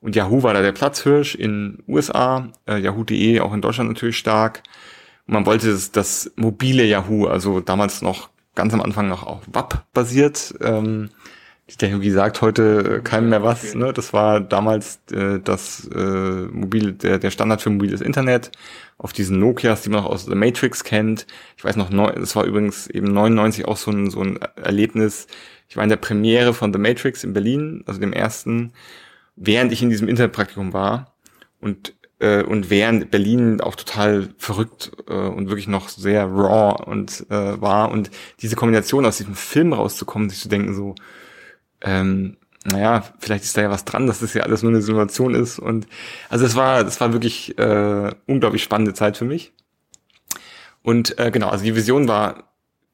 Und 0.00 0.16
Yahoo 0.16 0.42
war 0.42 0.52
da 0.52 0.60
der 0.60 0.72
Platzhirsch 0.72 1.34
in 1.34 1.82
USA, 1.88 2.48
äh, 2.68 2.78
Yahoo.de 2.78 3.40
auch 3.40 3.54
in 3.54 3.62
Deutschland 3.62 3.88
natürlich 3.88 4.18
stark. 4.18 4.62
Und 5.26 5.34
man 5.34 5.46
wollte 5.46 5.70
das, 5.70 5.92
das 5.92 6.32
mobile 6.36 6.84
Yahoo, 6.84 7.26
also 7.26 7.60
damals 7.60 8.02
noch 8.02 8.28
ganz 8.54 8.74
am 8.74 8.82
Anfang 8.82 9.08
noch 9.08 9.26
auch 9.26 9.42
WAP 9.50 9.84
basiert. 9.94 10.54
Ähm, 10.60 11.10
die 11.70 11.76
Technologie 11.76 12.10
sagt 12.10 12.42
heute 12.42 12.98
äh, 12.98 13.00
keinem 13.00 13.30
mehr 13.30 13.42
was. 13.42 13.74
Ne? 13.74 13.92
Das 13.92 14.12
war 14.12 14.40
damals 14.40 15.00
äh, 15.10 15.40
das 15.42 15.88
äh, 15.94 16.46
mobile, 16.50 16.92
der, 16.92 17.18
der 17.18 17.30
Standard 17.30 17.62
für 17.62 17.70
mobiles 17.70 18.02
Internet 18.02 18.52
auf 18.98 19.12
diesen 19.12 19.38
Nokias, 19.38 19.82
die 19.82 19.90
man 19.90 20.04
auch 20.04 20.10
aus 20.10 20.26
The 20.26 20.34
Matrix 20.34 20.84
kennt. 20.84 21.26
Ich 21.56 21.64
weiß 21.64 21.76
noch, 21.76 21.90
das 21.90 22.36
war 22.36 22.44
übrigens 22.44 22.86
eben 22.86 23.12
99 23.12 23.64
auch 23.66 23.78
so 23.78 23.90
ein, 23.90 24.10
so 24.10 24.20
ein 24.20 24.38
Erlebnis. 24.56 25.26
Ich 25.68 25.76
war 25.76 25.82
in 25.82 25.90
der 25.90 25.96
Premiere 25.96 26.52
von 26.52 26.72
The 26.72 26.78
Matrix 26.78 27.24
in 27.24 27.32
Berlin, 27.32 27.82
also 27.86 27.98
dem 27.98 28.12
ersten, 28.12 28.72
während 29.34 29.72
ich 29.72 29.82
in 29.82 29.88
diesem 29.88 30.08
Internetpraktikum 30.08 30.74
war 30.74 31.14
und 31.60 31.94
äh, 32.20 32.42
und 32.42 32.70
während 32.70 33.10
Berlin 33.10 33.60
auch 33.60 33.74
total 33.74 34.28
verrückt 34.38 34.92
äh, 35.08 35.14
und 35.14 35.48
wirklich 35.48 35.66
noch 35.66 35.88
sehr 35.88 36.26
raw 36.26 36.84
und 36.84 37.26
äh, 37.30 37.60
war 37.60 37.90
und 37.90 38.10
diese 38.40 38.54
Kombination 38.54 39.04
aus 39.06 39.16
diesem 39.16 39.34
Film 39.34 39.72
rauszukommen, 39.72 40.30
sich 40.30 40.40
zu 40.40 40.48
denken 40.48 40.74
so 40.74 40.94
ähm, 41.84 42.36
naja, 42.64 43.04
vielleicht 43.18 43.44
ist 43.44 43.56
da 43.56 43.62
ja 43.62 43.70
was 43.70 43.84
dran, 43.84 44.06
dass 44.06 44.20
das 44.20 44.34
ja 44.34 44.42
alles 44.42 44.62
nur 44.62 44.72
eine 44.72 44.82
Simulation 44.82 45.34
ist. 45.34 45.58
Und 45.58 45.86
also 46.30 46.46
es 46.46 46.56
war, 46.56 46.80
es 46.86 47.00
war 47.00 47.12
wirklich 47.12 47.58
äh, 47.58 48.10
unglaublich 48.26 48.62
spannende 48.62 48.94
Zeit 48.94 49.16
für 49.16 49.26
mich. 49.26 49.52
Und 50.82 51.18
äh, 51.18 51.30
genau, 51.30 51.48
also 51.48 51.64
die 51.64 51.76
Vision 51.76 52.08
war 52.08 52.44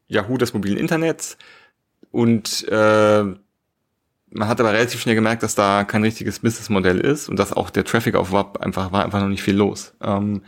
Yahoo 0.08 0.36
des 0.36 0.54
mobilen 0.54 0.76
Internets 0.76 1.38
und 2.10 2.66
äh, 2.68 3.22
man 4.32 4.48
hat 4.48 4.60
aber 4.60 4.72
relativ 4.72 5.00
schnell 5.00 5.16
gemerkt, 5.16 5.42
dass 5.42 5.54
da 5.54 5.84
kein 5.84 6.04
richtiges 6.04 6.40
Businessmodell 6.40 7.00
ist 7.00 7.28
und 7.28 7.38
dass 7.38 7.52
auch 7.52 7.70
der 7.70 7.84
Traffic 7.84 8.14
auf 8.14 8.32
WAP 8.32 8.58
einfach 8.60 8.92
war 8.92 9.04
einfach 9.04 9.20
noch 9.20 9.28
nicht 9.28 9.42
viel 9.42 9.56
los. 9.56 9.94
Ähm, 10.00 10.42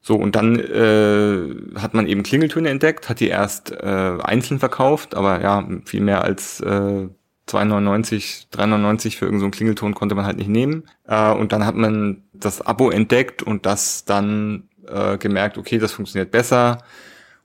so, 0.00 0.14
und 0.16 0.36
dann 0.36 0.58
äh, 0.60 1.80
hat 1.80 1.94
man 1.94 2.06
eben 2.06 2.22
Klingeltöne 2.22 2.68
entdeckt, 2.68 3.08
hat 3.08 3.20
die 3.20 3.28
erst 3.28 3.72
äh, 3.72 4.18
einzeln 4.22 4.60
verkauft, 4.60 5.14
aber 5.14 5.40
ja, 5.40 5.66
viel 5.84 6.00
mehr 6.00 6.22
als 6.22 6.60
äh, 6.60 7.08
2,99, 7.48 8.46
3,99 8.52 9.16
für 9.16 9.26
irgendeinen 9.26 9.52
so 9.52 9.56
Klingelton 9.56 9.94
konnte 9.94 10.14
man 10.14 10.26
halt 10.26 10.36
nicht 10.38 10.48
nehmen. 10.48 10.84
Äh, 11.06 11.32
und 11.32 11.52
dann 11.52 11.64
hat 11.64 11.76
man 11.76 12.24
das 12.32 12.60
Abo 12.60 12.90
entdeckt 12.90 13.42
und 13.42 13.66
das 13.66 14.04
dann 14.04 14.68
äh, 14.88 15.16
gemerkt, 15.18 15.58
okay, 15.58 15.78
das 15.78 15.92
funktioniert 15.92 16.30
besser. 16.30 16.82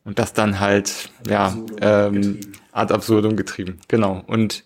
Und 0.03 0.17
das 0.17 0.33
dann 0.33 0.59
halt, 0.59 1.11
ja, 1.27 1.55
ähm, 1.79 2.39
ad 2.71 2.91
absurdum 2.91 3.35
getrieben. 3.35 3.79
Genau. 3.87 4.23
Und 4.25 4.63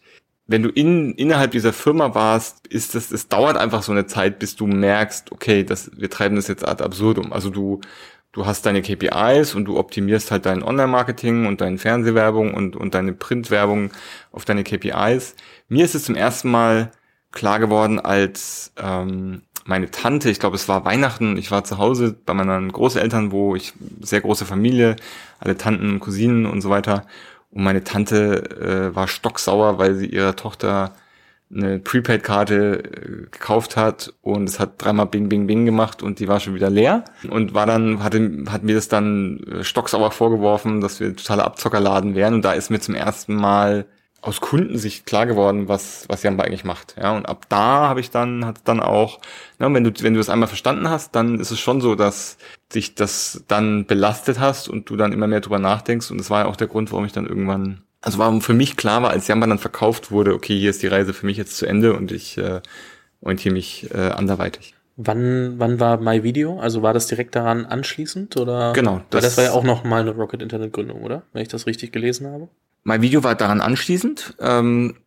wenn 0.47 0.63
du 0.63 0.69
in, 0.69 1.13
innerhalb 1.13 1.51
dieser 1.51 1.73
Firma 1.73 2.13
warst, 2.13 2.67
ist 2.67 2.95
das, 2.95 3.11
es 3.11 3.27
dauert 3.27 3.57
einfach 3.57 3.83
so 3.83 3.91
eine 3.91 4.05
Zeit, 4.05 4.39
bis 4.39 4.55
du 4.55 4.67
merkst, 4.67 5.31
okay, 5.31 5.63
das, 5.63 5.91
wir 5.97 6.09
treiben 6.09 6.35
das 6.35 6.47
jetzt 6.47 6.65
ad 6.65 6.83
absurdum. 6.83 7.33
Also 7.33 7.49
du, 7.49 7.81
du 8.35 8.45
hast 8.45 8.65
deine 8.65 8.81
KPIs 8.81 9.55
und 9.55 9.63
du 9.63 9.77
optimierst 9.79 10.29
halt 10.29 10.45
dein 10.45 10.61
Online-Marketing 10.61 11.45
und 11.47 11.61
deine 11.61 11.77
Fernsehwerbung 11.77 12.53
und, 12.53 12.75
und 12.75 12.93
deine 12.93 13.13
Printwerbung 13.13 13.91
auf 14.33 14.43
deine 14.43 14.65
KPIs. 14.65 15.35
Mir 15.69 15.85
ist 15.85 15.95
es 15.95 16.03
zum 16.03 16.15
ersten 16.15 16.51
Mal 16.51 16.91
klar 17.31 17.59
geworden, 17.59 17.97
als 17.97 18.73
ähm, 18.77 19.43
meine 19.63 19.89
Tante, 19.89 20.29
ich 20.29 20.39
glaube, 20.41 20.57
es 20.57 20.67
war 20.67 20.83
Weihnachten, 20.83 21.37
ich 21.37 21.49
war 21.49 21.63
zu 21.63 21.77
Hause 21.77 22.13
bei 22.25 22.33
meinen 22.33 22.73
Großeltern, 22.73 23.31
wo 23.31 23.55
ich 23.55 23.71
sehr 24.01 24.19
große 24.19 24.43
Familie, 24.43 24.97
alle 25.39 25.55
Tanten, 25.55 26.01
Cousinen 26.01 26.45
und 26.45 26.59
so 26.59 26.69
weiter. 26.69 27.07
Und 27.51 27.63
meine 27.63 27.85
Tante 27.85 28.91
äh, 28.91 28.95
war 28.95 29.07
stocksauer, 29.07 29.77
weil 29.77 29.95
sie 29.95 30.07
ihrer 30.07 30.35
Tochter 30.35 30.91
eine 31.53 31.79
Prepaid-Karte 31.79 32.83
äh, 32.83 33.09
gekauft 33.31 33.77
hat 33.77 34.13
und 34.21 34.49
es 34.49 34.59
hat 34.59 34.73
dreimal 34.83 35.05
Bing 35.05 35.29
Bing 35.29 35.47
Bing 35.47 35.65
gemacht 35.65 36.01
und 36.01 36.19
die 36.19 36.27
war 36.27 36.39
schon 36.39 36.55
wieder 36.55 36.69
leer. 36.69 37.05
Und 37.29 37.53
war 37.53 37.65
dann 37.65 38.03
hatte 38.03 38.45
hat 38.49 38.63
mir 38.63 38.75
das 38.75 38.87
dann 38.87 39.39
äh, 39.39 39.63
stocksauer 39.63 40.11
vorgeworfen, 40.11 40.81
dass 40.81 40.99
wir 40.99 41.15
totale 41.15 41.43
Abzockerladen 41.43 42.15
wären. 42.15 42.33
Und 42.35 42.45
da 42.45 42.53
ist 42.53 42.71
mir 42.71 42.79
zum 42.79 42.95
ersten 42.95 43.35
Mal 43.35 43.85
aus 44.21 44.41
Kundensicht 44.41 45.05
klar 45.05 45.27
geworden, 45.27 45.67
was 45.67 46.05
was 46.09 46.23
Jamba 46.23 46.45
eigentlich 46.45 46.63
macht. 46.63 46.95
Ja, 46.99 47.15
und 47.15 47.27
ab 47.27 47.45
da 47.49 47.87
habe 47.87 47.99
ich 47.99 48.09
dann 48.09 48.43
hat 48.45 48.61
dann 48.65 48.79
auch, 48.79 49.19
ne, 49.59 49.71
wenn 49.71 49.83
du 49.83 49.91
wenn 50.01 50.13
du 50.13 50.19
das 50.19 50.29
einmal 50.29 50.47
verstanden 50.47 50.89
hast, 50.89 51.15
dann 51.15 51.39
ist 51.39 51.51
es 51.51 51.59
schon 51.59 51.79
so, 51.79 51.93
dass 51.95 52.37
dich 52.73 52.95
das 52.95 53.43
dann 53.47 53.85
belastet 53.85 54.39
hast 54.39 54.67
und 54.67 54.89
du 54.89 54.95
dann 54.95 55.13
immer 55.13 55.27
mehr 55.27 55.41
drüber 55.41 55.59
nachdenkst. 55.59 56.09
Und 56.09 56.17
das 56.17 56.31
war 56.31 56.41
ja 56.41 56.45
auch 56.47 56.55
der 56.55 56.67
Grund, 56.67 56.91
warum 56.91 57.05
ich 57.05 57.13
dann 57.13 57.27
irgendwann 57.27 57.84
also 58.05 58.19
warum 58.19 58.41
für 58.41 58.53
mich 58.53 58.77
klar 58.77 59.01
war, 59.01 59.09
als 59.09 59.27
Jamba 59.27 59.47
dann 59.47 59.57
verkauft 59.57 60.11
wurde, 60.11 60.35
okay, 60.35 60.57
hier 60.57 60.69
ist 60.69 60.83
die 60.83 60.87
Reise 60.87 61.13
für 61.13 61.25
mich 61.25 61.37
jetzt 61.37 61.57
zu 61.57 61.65
Ende 61.65 61.95
und 61.95 62.11
ich 62.11 62.37
äh, 62.37 62.61
orientiere 63.21 63.53
mich 63.53 63.89
äh, 63.93 63.97
anderweitig. 63.97 64.75
Wann, 64.95 65.55
wann 65.57 65.79
war 65.79 65.99
My 65.99 66.23
Video? 66.23 66.59
Also 66.59 66.83
war 66.83 66.93
das 66.93 67.07
direkt 67.07 67.35
daran 67.35 67.65
anschließend 67.65 68.37
oder? 68.37 68.73
Genau. 68.73 69.01
Das, 69.09 69.23
Weil 69.23 69.29
das 69.29 69.37
war 69.37 69.43
ja 69.45 69.51
auch 69.51 69.63
noch 69.63 69.83
mal 69.83 70.01
eine 70.01 70.11
Rocket 70.11 70.43
Internet 70.43 70.71
Gründung, 70.71 71.01
oder? 71.01 71.23
Wenn 71.33 71.41
ich 71.41 71.47
das 71.47 71.65
richtig 71.65 71.91
gelesen 71.91 72.27
habe. 72.27 72.47
Mein 72.83 73.01
Video 73.01 73.23
war 73.23 73.33
daran 73.33 73.59
anschließend 73.59 74.35
ähm, 74.39 74.97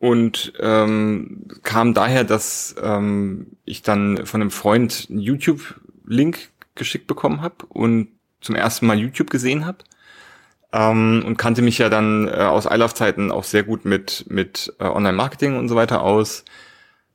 und 0.00 0.52
ähm, 0.58 1.46
kam 1.62 1.94
daher, 1.94 2.24
dass 2.24 2.74
ähm, 2.82 3.46
ich 3.64 3.82
dann 3.82 4.26
von 4.26 4.40
einem 4.40 4.50
Freund 4.50 5.06
einen 5.08 5.20
YouTube-Link 5.20 6.50
geschickt 6.74 7.06
bekommen 7.06 7.42
habe 7.42 7.66
und 7.68 8.08
zum 8.40 8.56
ersten 8.56 8.86
Mal 8.86 8.98
YouTube 8.98 9.30
gesehen 9.30 9.64
habe 9.64 9.78
ähm, 10.72 11.22
und 11.26 11.36
kannte 11.36 11.62
mich 11.62 11.78
ja 11.78 11.88
dann 11.88 12.28
äh, 12.28 12.32
aus 12.32 12.66
iLove-Zeiten 12.66 13.30
auch 13.30 13.44
sehr 13.44 13.62
gut 13.62 13.84
mit 13.84 14.26
mit 14.28 14.72
äh, 14.78 14.84
Online-Marketing 14.84 15.56
und 15.56 15.68
so 15.68 15.76
weiter 15.76 16.02
aus. 16.02 16.44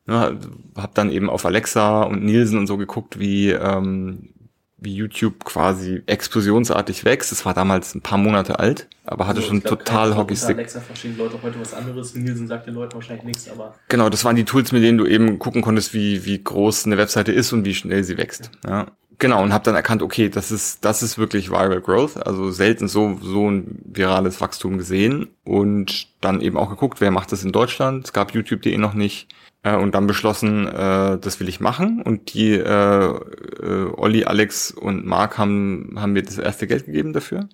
Ja, 0.08 0.32
hab 0.76 0.94
dann 0.94 1.12
eben 1.12 1.30
auf 1.30 1.46
Alexa 1.46 2.04
und 2.04 2.24
Nielsen 2.24 2.60
und 2.60 2.68
so 2.68 2.78
geguckt, 2.78 3.18
wie 3.20 3.50
ähm, 3.50 4.30
wie 4.78 4.94
YouTube 4.94 5.44
quasi 5.44 6.04
explosionsartig 6.06 7.06
wächst. 7.06 7.32
Es 7.32 7.46
war 7.46 7.54
damals 7.54 7.96
ein 7.96 8.02
paar 8.02 8.18
Monate 8.18 8.60
alt, 8.60 8.88
aber 9.04 9.28
hatte 9.28 9.38
also, 9.38 9.50
schon 9.50 9.62
glaub, 9.62 9.80
total 9.80 10.16
Hockeystick. 10.16 10.58
Alexa 10.58 10.80
verstehen 10.80 11.18
Leute 11.18 11.42
heute 11.42 11.60
was 11.60 11.74
anderes. 11.74 12.16
Nielsen 12.16 12.48
sagt 12.48 12.68
den 12.68 12.76
Leuten 12.76 12.94
wahrscheinlich 12.94 13.26
nichts, 13.26 13.50
aber. 13.50 13.76
Genau, 13.90 14.10
das 14.10 14.24
waren 14.24 14.36
die 14.36 14.46
Tools, 14.46 14.72
mit 14.72 14.84
denen 14.84 14.98
du 14.98 15.06
eben 15.06 15.40
gucken 15.40 15.62
konntest, 15.62 15.94
wie, 15.94 16.26
wie 16.26 16.42
groß 16.42 16.86
eine 16.86 16.98
Webseite 16.98 17.32
ist 17.32 17.52
und 17.52 17.66
wie 17.66 17.74
schnell 17.74 18.04
sie 18.04 18.18
wächst. 18.18 18.52
Ja. 18.66 18.88
Genau, 19.18 19.44
und 19.44 19.54
habe 19.54 19.64
dann 19.64 19.76
erkannt, 19.76 20.02
okay, 20.02 20.30
das 20.30 20.52
ist, 20.52 20.84
das 20.84 21.04
ist 21.04 21.18
wirklich 21.18 21.50
Viral 21.50 21.80
Growth, 21.80 22.18
also 22.26 22.52
selten 22.52 22.88
so, 22.88 23.18
so 23.22 23.50
ein 23.50 23.80
virales 23.86 24.42
Wachstum 24.42 24.78
gesehen 24.78 25.30
und 25.44 26.08
dann 26.22 26.42
eben 26.42 26.58
auch 26.58 26.70
geguckt, 26.70 27.02
wer 27.02 27.12
macht 27.12 27.32
das 27.32 27.44
in 27.44 27.52
Deutschland. 27.52 28.06
Es 28.06 28.14
gab 28.14 28.34
YouTube.de 28.34 28.78
noch 28.78 28.94
nicht 28.94 29.28
äh, 29.64 29.76
und 29.76 29.96
dann 29.96 30.08
beschlossen, 30.08 30.68
äh, 30.68 31.18
das 31.18 31.40
will 31.40 31.48
ich 31.48 31.60
machen. 31.60 32.02
Und 32.02 32.34
die 32.34 32.54
äh, 32.54 33.06
äh, 33.06 33.92
Olli, 33.96 34.26
Alex 34.26 34.72
und 34.72 35.06
Marc 35.06 35.38
haben, 35.38 35.96
haben 35.98 36.14
mir 36.14 36.24
das 36.24 36.38
erste 36.38 36.68
Geld 36.68 36.86
gegeben 36.86 37.14
dafür. 37.14 37.48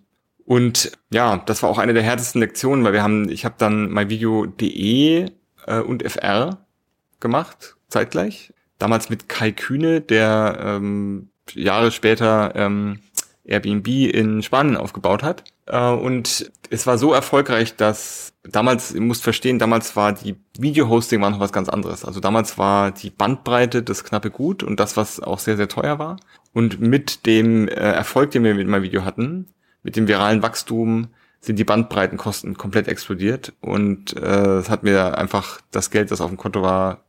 Und 0.45 0.91
ja, 1.12 1.38
das 1.45 1.63
war 1.63 1.69
auch 1.69 1.78
eine 1.78 1.93
der 1.93 2.04
härtesten 2.04 2.41
Lektionen, 2.41 2.84
weil 2.84 2.93
wir 2.93 3.04
haben, 3.04 3.30
ich 3.30 3.45
habe 3.45 3.56
dann 3.58 3.89
myvideo.de 3.91 5.26
äh, 5.67 5.80
und 5.80 6.04
FR 6.04 6.65
gemacht, 7.19 7.76
zeitgleich. 7.88 8.54
Damals 8.80 9.10
mit 9.10 9.30
Kai 9.30 9.52
Kühne, 9.52 10.02
der 10.02 10.60
ähm, 10.62 11.30
Jahre 11.56 11.92
später 11.92 12.54
ähm, 12.56 13.00
Airbnb 13.44 13.88
in 13.88 14.44
Spanien 14.44 14.78
aufgebaut 14.78 15.24
hat. 15.24 15.44
Äh, 15.66 15.90
und 15.90 16.52
es 16.70 16.88
war 16.88 16.98
so 16.98 17.14
erfolgreich, 17.14 17.76
dass 17.76 18.34
damals, 18.44 18.94
ihr 18.94 19.02
müsst 19.02 19.24
verstehen, 19.24 19.60
damals 19.60 19.96
war 19.96 20.14
die 20.14 20.36
Video-Hosting 20.58 21.22
war 21.22 21.30
noch 21.30 21.40
was 21.40 21.54
ganz 21.54 21.70
anderes. 21.70 22.06
Also 22.06 22.20
damals 22.20 22.58
war 22.58 22.92
die 22.92 23.10
Bandbreite 23.10 23.84
das 23.84 24.04
knappe 24.04 24.32
Gut 24.32 24.64
und 24.64 24.80
das, 24.80 24.98
was 24.98 25.20
auch 25.20 25.40
sehr, 25.40 25.58
sehr 25.58 25.68
teuer 25.68 26.00
war. 26.00 26.18
Und 26.54 26.80
mit 26.80 27.26
dem 27.26 27.68
äh, 27.68 27.72
Erfolg, 27.74 28.32
den 28.32 28.44
wir 28.44 28.56
mit 28.56 28.68
meinem 28.68 28.84
Video 28.84 29.06
hatten, 29.06 29.48
mit 29.84 29.96
dem 29.96 30.08
viralen 30.08 30.44
Wachstum, 30.44 31.10
sind 31.40 31.58
die 31.58 31.64
Bandbreitenkosten 31.64 32.56
komplett 32.56 32.88
explodiert 32.88 33.54
und 33.62 34.16
äh, 34.16 34.60
es 34.60 34.70
hat 34.70 34.84
mir 34.84 35.18
einfach 35.18 35.60
das 35.72 35.90
Geld, 35.90 36.12
das 36.12 36.22
auf 36.22 36.30
dem 36.30 36.38
Konto 36.38 36.62
war, 36.62 37.04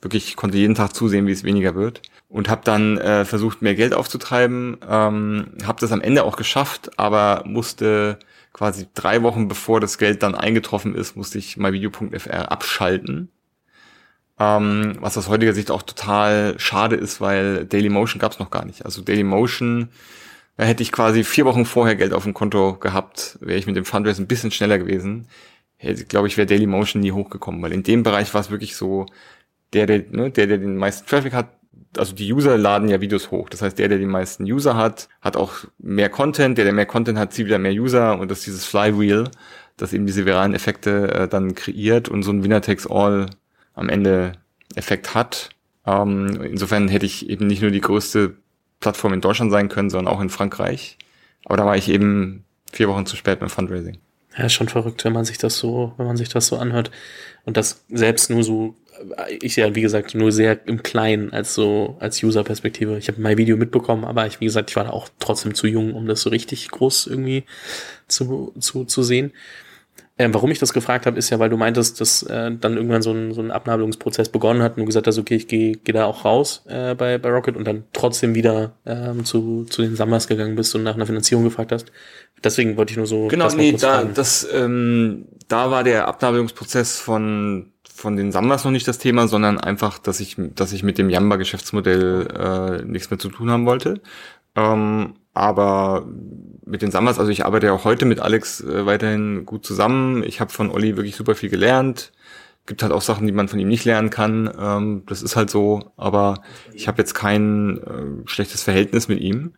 wirklich 0.00 0.36
konnte 0.36 0.58
jeden 0.58 0.74
Tag 0.74 0.94
zusehen, 0.94 1.26
wie 1.26 1.32
es 1.32 1.44
weniger 1.44 1.74
wird 1.74 2.02
und 2.28 2.48
habe 2.48 2.60
dann 2.64 2.98
äh, 2.98 3.24
versucht, 3.24 3.62
mehr 3.62 3.74
Geld 3.74 3.94
aufzutreiben. 3.94 4.76
Ähm, 4.88 5.48
habe 5.64 5.80
das 5.80 5.92
am 5.92 6.00
Ende 6.00 6.24
auch 6.24 6.36
geschafft, 6.36 6.98
aber 6.98 7.42
musste 7.46 8.18
quasi 8.52 8.86
drei 8.94 9.22
Wochen 9.22 9.48
bevor 9.48 9.80
das 9.80 9.98
Geld 9.98 10.22
dann 10.22 10.34
eingetroffen 10.34 10.94
ist, 10.94 11.16
musste 11.16 11.38
ich 11.38 11.56
myvideo.fr 11.56 12.50
abschalten. 12.50 13.30
Ähm, 14.38 14.96
was 15.00 15.18
aus 15.18 15.28
heutiger 15.28 15.52
Sicht 15.52 15.70
auch 15.70 15.82
total 15.82 16.58
schade 16.58 16.96
ist, 16.96 17.20
weil 17.20 17.64
Dailymotion 17.64 18.20
gab 18.20 18.32
es 18.32 18.38
noch 18.38 18.50
gar 18.50 18.64
nicht. 18.64 18.84
Also 18.84 19.02
Dailymotion, 19.02 19.88
da 20.56 20.64
hätte 20.64 20.82
ich 20.82 20.92
quasi 20.92 21.24
vier 21.24 21.44
Wochen 21.44 21.64
vorher 21.64 21.96
Geld 21.96 22.12
auf 22.12 22.24
dem 22.24 22.34
Konto 22.34 22.74
gehabt, 22.74 23.38
wäre 23.40 23.58
ich 23.58 23.66
mit 23.66 23.76
dem 23.76 23.84
Fundraise 23.84 24.22
ein 24.22 24.28
bisschen 24.28 24.50
schneller 24.50 24.78
gewesen. 24.78 25.28
Hätte, 25.76 26.04
glaube 26.04 26.28
ich, 26.28 26.36
wäre 26.36 26.46
Dailymotion 26.46 27.00
nie 27.00 27.12
hochgekommen, 27.12 27.62
weil 27.62 27.72
in 27.72 27.84
dem 27.84 28.02
Bereich 28.02 28.32
war 28.34 28.40
es 28.40 28.50
wirklich 28.50 28.76
so, 28.76 29.06
der, 29.72 29.86
der, 29.86 30.04
ne, 30.10 30.30
der, 30.30 30.46
der 30.46 30.58
den 30.58 30.76
meisten 30.76 31.06
Traffic 31.06 31.32
hat, 31.32 31.48
also 31.96 32.14
die 32.14 32.32
User 32.32 32.56
laden 32.58 32.88
ja 32.88 33.00
Videos 33.00 33.30
hoch. 33.30 33.48
Das 33.48 33.62
heißt, 33.62 33.78
der, 33.78 33.88
der 33.88 33.98
die 33.98 34.06
meisten 34.06 34.44
User 34.44 34.76
hat, 34.76 35.08
hat 35.20 35.36
auch 35.36 35.64
mehr 35.78 36.08
Content. 36.08 36.58
Der, 36.58 36.64
der 36.64 36.74
mehr 36.74 36.86
Content 36.86 37.18
hat, 37.18 37.32
zieht 37.32 37.46
wieder 37.46 37.58
mehr 37.58 37.72
User. 37.72 38.18
Und 38.18 38.30
das 38.30 38.38
ist 38.38 38.46
dieses 38.46 38.64
Flywheel, 38.64 39.30
das 39.76 39.92
eben 39.92 40.06
diese 40.06 40.26
viralen 40.26 40.54
Effekte 40.54 41.12
äh, 41.12 41.28
dann 41.28 41.54
kreiert 41.54 42.08
und 42.08 42.22
so 42.22 42.30
ein 42.30 42.44
Winner 42.44 42.60
takes 42.60 42.86
all 42.86 43.26
am 43.74 43.88
Ende 43.88 44.32
Effekt 44.74 45.14
hat. 45.14 45.50
Ähm, 45.86 46.40
insofern 46.42 46.88
hätte 46.88 47.06
ich 47.06 47.28
eben 47.28 47.46
nicht 47.46 47.62
nur 47.62 47.70
die 47.70 47.80
größte 47.80 48.36
Plattform 48.80 49.14
in 49.14 49.20
Deutschland 49.20 49.50
sein 49.50 49.68
können, 49.68 49.90
sondern 49.90 50.12
auch 50.12 50.20
in 50.20 50.30
Frankreich. 50.30 50.98
Aber 51.44 51.56
da 51.56 51.64
war 51.64 51.76
ich 51.76 51.88
eben 51.88 52.44
vier 52.72 52.88
Wochen 52.88 53.06
zu 53.06 53.16
spät 53.16 53.40
beim 53.40 53.48
Fundraising. 53.48 53.98
Ja, 54.36 54.48
schon 54.48 54.68
verrückt, 54.68 55.04
wenn 55.04 55.12
man 55.12 55.24
sich 55.24 55.38
das 55.38 55.58
so, 55.58 55.94
wenn 55.96 56.06
man 56.06 56.16
sich 56.16 56.28
das 56.28 56.46
so 56.46 56.58
anhört. 56.58 56.90
Und 57.44 57.56
das 57.56 57.84
selbst 57.88 58.30
nur 58.30 58.44
so 58.44 58.76
ich 59.40 59.56
ja, 59.56 59.74
wie 59.74 59.80
gesagt, 59.80 60.14
nur 60.14 60.32
sehr 60.32 60.66
im 60.66 60.82
Kleinen 60.82 61.32
als 61.32 61.54
so, 61.54 61.96
als 62.00 62.22
User-Perspektive. 62.22 62.98
Ich 62.98 63.08
habe 63.08 63.20
mein 63.20 63.38
Video 63.38 63.56
mitbekommen, 63.56 64.04
aber 64.04 64.26
ich, 64.26 64.40
wie 64.40 64.46
gesagt, 64.46 64.70
ich 64.70 64.76
war 64.76 64.84
da 64.84 64.90
auch 64.90 65.08
trotzdem 65.18 65.54
zu 65.54 65.66
jung, 65.66 65.94
um 65.94 66.06
das 66.06 66.22
so 66.22 66.30
richtig 66.30 66.68
groß 66.70 67.06
irgendwie 67.06 67.44
zu, 68.06 68.52
zu, 68.58 68.84
zu 68.84 69.02
sehen. 69.02 69.32
Ähm, 70.20 70.34
warum 70.34 70.50
ich 70.50 70.58
das 70.58 70.72
gefragt 70.72 71.06
habe, 71.06 71.16
ist 71.16 71.30
ja, 71.30 71.38
weil 71.38 71.48
du 71.48 71.56
meintest, 71.56 72.00
dass 72.00 72.24
äh, 72.24 72.50
dann 72.50 72.76
irgendwann 72.76 73.02
so 73.02 73.12
ein, 73.12 73.32
so 73.32 73.40
ein 73.40 73.52
Abnabelungsprozess 73.52 74.30
begonnen 74.30 74.62
hat 74.62 74.72
und 74.72 74.80
du 74.80 74.84
gesagt 74.86 75.06
hast, 75.06 75.16
okay, 75.16 75.36
ich 75.36 75.46
gehe 75.46 75.76
geh 75.76 75.92
da 75.92 76.06
auch 76.06 76.24
raus 76.24 76.64
äh, 76.66 76.96
bei, 76.96 77.18
bei 77.18 77.30
Rocket 77.30 77.56
und 77.56 77.64
dann 77.64 77.84
trotzdem 77.92 78.34
wieder 78.34 78.72
ähm, 78.84 79.24
zu, 79.24 79.64
zu 79.70 79.82
den 79.82 79.94
Summers 79.94 80.26
gegangen 80.26 80.56
bist 80.56 80.74
und 80.74 80.82
nach 80.82 80.96
einer 80.96 81.06
Finanzierung 81.06 81.44
gefragt 81.44 81.70
hast. 81.70 81.92
Deswegen 82.42 82.76
wollte 82.76 82.90
ich 82.92 82.96
nur 82.96 83.06
so. 83.06 83.28
Genau, 83.28 83.48
nee, 83.50 83.72
da, 83.72 84.02
das, 84.04 84.46
ähm, 84.52 85.26
da 85.46 85.70
war 85.70 85.84
der 85.84 86.08
Abnabelungsprozess 86.08 86.98
von 86.98 87.72
von 87.98 88.16
den 88.16 88.30
Sambas 88.30 88.64
noch 88.64 88.70
nicht 88.70 88.86
das 88.86 88.98
Thema, 88.98 89.26
sondern 89.26 89.58
einfach, 89.58 89.98
dass 89.98 90.20
ich, 90.20 90.36
dass 90.38 90.72
ich 90.72 90.84
mit 90.84 90.98
dem 90.98 91.10
Jamba-Geschäftsmodell 91.10 92.28
äh, 92.80 92.84
nichts 92.84 93.10
mehr 93.10 93.18
zu 93.18 93.28
tun 93.28 93.50
haben 93.50 93.66
wollte. 93.66 94.00
Ähm, 94.54 95.14
aber 95.34 96.06
mit 96.64 96.80
den 96.80 96.92
Sambas, 96.92 97.18
also 97.18 97.32
ich 97.32 97.44
arbeite 97.44 97.66
ja 97.66 97.72
auch 97.72 97.84
heute 97.84 98.06
mit 98.06 98.20
Alex 98.20 98.60
äh, 98.60 98.86
weiterhin 98.86 99.44
gut 99.46 99.66
zusammen. 99.66 100.22
Ich 100.22 100.40
habe 100.40 100.52
von 100.52 100.70
Olli 100.70 100.96
wirklich 100.96 101.16
super 101.16 101.34
viel 101.34 101.50
gelernt. 101.50 102.12
Gibt 102.66 102.84
halt 102.84 102.92
auch 102.92 103.02
Sachen, 103.02 103.26
die 103.26 103.32
man 103.32 103.48
von 103.48 103.58
ihm 103.58 103.68
nicht 103.68 103.84
lernen 103.84 104.10
kann. 104.10 104.48
Ähm, 104.56 105.02
das 105.06 105.22
ist 105.22 105.34
halt 105.34 105.50
so. 105.50 105.90
Aber 105.96 106.42
ich 106.74 106.86
habe 106.86 106.98
jetzt 106.98 107.14
kein 107.14 107.78
äh, 107.78 108.28
schlechtes 108.28 108.62
Verhältnis 108.62 109.08
mit 109.08 109.18
ihm. 109.18 109.54